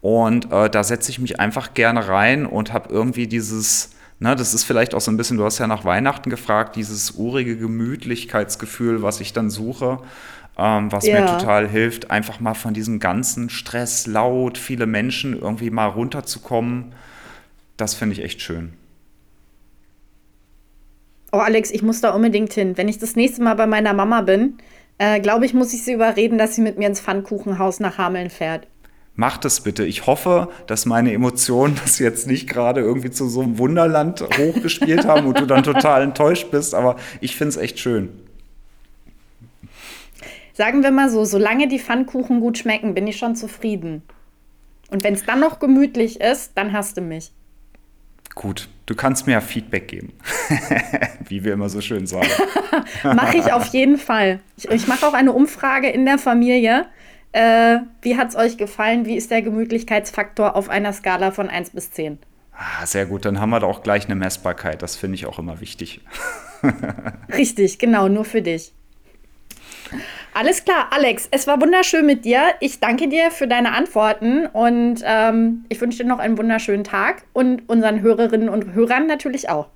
Und 0.00 0.52
äh, 0.52 0.70
da 0.70 0.84
setze 0.84 1.10
ich 1.10 1.18
mich 1.18 1.40
einfach 1.40 1.74
gerne 1.74 2.08
rein 2.08 2.46
und 2.46 2.72
habe 2.72 2.90
irgendwie 2.90 3.26
dieses 3.26 3.90
na, 4.20 4.34
das 4.34 4.54
ist 4.54 4.64
vielleicht 4.64 4.94
auch 4.94 5.00
so 5.00 5.10
ein 5.10 5.16
bisschen, 5.16 5.36
du 5.38 5.44
hast 5.44 5.58
ja 5.58 5.66
nach 5.66 5.84
Weihnachten 5.84 6.30
gefragt, 6.30 6.76
dieses 6.76 7.10
urige 7.12 7.56
Gemütlichkeitsgefühl, 7.56 9.02
was 9.02 9.20
ich 9.20 9.32
dann 9.32 9.50
suche, 9.50 9.98
ähm, 10.58 10.92
was 10.92 11.06
ja. 11.06 11.20
mir 11.20 11.26
total 11.26 11.68
hilft, 11.68 12.10
einfach 12.10 12.40
mal 12.40 12.54
von 12.54 12.74
diesem 12.74 13.00
ganzen 13.00 13.50
Stress, 13.50 14.06
laut, 14.06 14.58
viele 14.58 14.86
Menschen 14.86 15.38
irgendwie 15.38 15.70
mal 15.70 15.86
runterzukommen. 15.86 16.92
Das 17.76 17.94
finde 17.94 18.14
ich 18.14 18.22
echt 18.22 18.40
schön. 18.40 18.72
Oh, 21.32 21.38
Alex, 21.38 21.70
ich 21.70 21.82
muss 21.82 22.00
da 22.00 22.10
unbedingt 22.10 22.52
hin. 22.52 22.76
Wenn 22.76 22.88
ich 22.88 22.98
das 22.98 23.16
nächste 23.16 23.42
Mal 23.42 23.54
bei 23.54 23.66
meiner 23.66 23.92
Mama 23.92 24.20
bin, 24.20 24.58
äh, 24.98 25.18
glaube 25.18 25.46
ich, 25.46 25.54
muss 25.54 25.74
ich 25.74 25.82
sie 25.82 25.92
überreden, 25.92 26.38
dass 26.38 26.54
sie 26.54 26.62
mit 26.62 26.78
mir 26.78 26.86
ins 26.86 27.00
Pfannkuchenhaus 27.00 27.80
nach 27.80 27.98
Hameln 27.98 28.30
fährt 28.30 28.68
macht 29.16 29.44
es 29.44 29.60
bitte. 29.60 29.84
Ich 29.84 30.06
hoffe, 30.06 30.48
dass 30.66 30.86
meine 30.86 31.12
Emotionen 31.12 31.78
das 31.82 31.98
jetzt 31.98 32.26
nicht 32.26 32.48
gerade 32.48 32.80
irgendwie 32.80 33.10
zu 33.10 33.28
so 33.28 33.40
einem 33.40 33.58
Wunderland 33.58 34.22
hochgespielt 34.22 35.06
haben 35.06 35.26
und 35.26 35.40
du 35.40 35.46
dann 35.46 35.62
total 35.62 36.02
enttäuscht 36.04 36.50
bist, 36.50 36.74
aber 36.74 36.96
ich 37.20 37.36
finde 37.36 37.50
es 37.50 37.56
echt 37.56 37.78
schön. 37.78 38.10
Sagen 40.54 40.82
wir 40.82 40.90
mal 40.90 41.10
so, 41.10 41.24
solange 41.24 41.68
die 41.68 41.78
Pfannkuchen 41.78 42.40
gut 42.40 42.58
schmecken, 42.58 42.94
bin 42.94 43.06
ich 43.06 43.18
schon 43.18 43.36
zufrieden. 43.36 44.02
Und 44.90 45.04
wenn 45.04 45.14
es 45.14 45.24
dann 45.24 45.40
noch 45.40 45.58
gemütlich 45.58 46.20
ist, 46.20 46.52
dann 46.54 46.72
hast 46.72 46.96
du 46.96 47.02
mich. 47.02 47.32
Gut, 48.34 48.68
du 48.86 48.94
kannst 48.94 49.26
mir 49.26 49.34
ja 49.34 49.40
Feedback 49.40 49.88
geben, 49.88 50.12
wie 51.28 51.44
wir 51.44 51.52
immer 51.52 51.68
so 51.68 51.80
schön 51.80 52.06
sagen. 52.06 52.28
mache 53.02 53.36
ich 53.36 53.52
auf 53.52 53.66
jeden 53.66 53.98
Fall. 53.98 54.40
Ich, 54.56 54.68
ich 54.70 54.86
mache 54.88 55.06
auch 55.06 55.12
eine 55.12 55.32
Umfrage 55.32 55.88
in 55.88 56.06
der 56.06 56.18
Familie 56.18 56.86
äh, 57.34 57.80
wie 58.00 58.16
hat 58.16 58.28
es 58.28 58.36
euch 58.36 58.56
gefallen? 58.56 59.06
Wie 59.06 59.16
ist 59.16 59.32
der 59.32 59.42
Gemütlichkeitsfaktor 59.42 60.54
auf 60.54 60.68
einer 60.68 60.92
Skala 60.92 61.32
von 61.32 61.50
1 61.50 61.70
bis 61.70 61.90
10? 61.90 62.18
Ah, 62.52 62.86
sehr 62.86 63.06
gut, 63.06 63.24
dann 63.24 63.40
haben 63.40 63.50
wir 63.50 63.58
da 63.58 63.66
auch 63.66 63.82
gleich 63.82 64.04
eine 64.04 64.14
Messbarkeit. 64.14 64.82
Das 64.82 64.94
finde 64.94 65.16
ich 65.16 65.26
auch 65.26 65.40
immer 65.40 65.60
wichtig. 65.60 66.00
Richtig, 67.36 67.80
genau, 67.80 68.08
nur 68.08 68.24
für 68.24 68.40
dich. 68.40 68.72
Alles 70.34 70.64
klar, 70.64 70.88
Alex, 70.90 71.28
es 71.30 71.46
war 71.46 71.60
wunderschön 71.60 72.04
mit 72.04 72.24
dir. 72.24 72.54
Ich 72.58 72.80
danke 72.80 73.08
dir 73.08 73.30
für 73.30 73.46
deine 73.46 73.72
Antworten 73.72 74.46
und 74.46 74.96
ähm, 75.04 75.64
ich 75.68 75.80
wünsche 75.80 76.02
dir 76.02 76.08
noch 76.08 76.18
einen 76.18 76.36
wunderschönen 76.36 76.82
Tag 76.82 77.22
und 77.32 77.68
unseren 77.68 78.00
Hörerinnen 78.00 78.48
und 78.48 78.74
Hörern 78.74 79.06
natürlich 79.06 79.48
auch. 79.48 79.68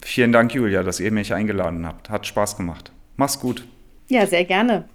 Vielen 0.00 0.30
Dank, 0.30 0.54
Julia, 0.54 0.84
dass 0.84 1.00
ihr 1.00 1.10
mich 1.10 1.34
eingeladen 1.34 1.84
habt. 1.84 2.08
Hat 2.08 2.24
Spaß 2.24 2.56
gemacht. 2.56 2.92
Mach's 3.16 3.40
gut. 3.40 3.66
Ja, 4.08 4.26
sehr 4.26 4.44
gerne. 4.44 4.88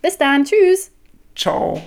Bis 0.00 0.16
dann. 0.16 0.44
Tschüss. 0.44 0.92
Ciao. 1.34 1.82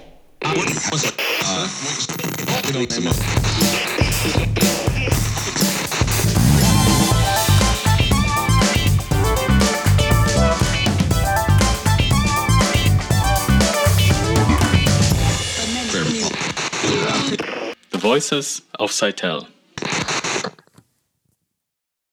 Voices 17.97 18.61
of 18.79 18.91
Seitel. 18.91 19.47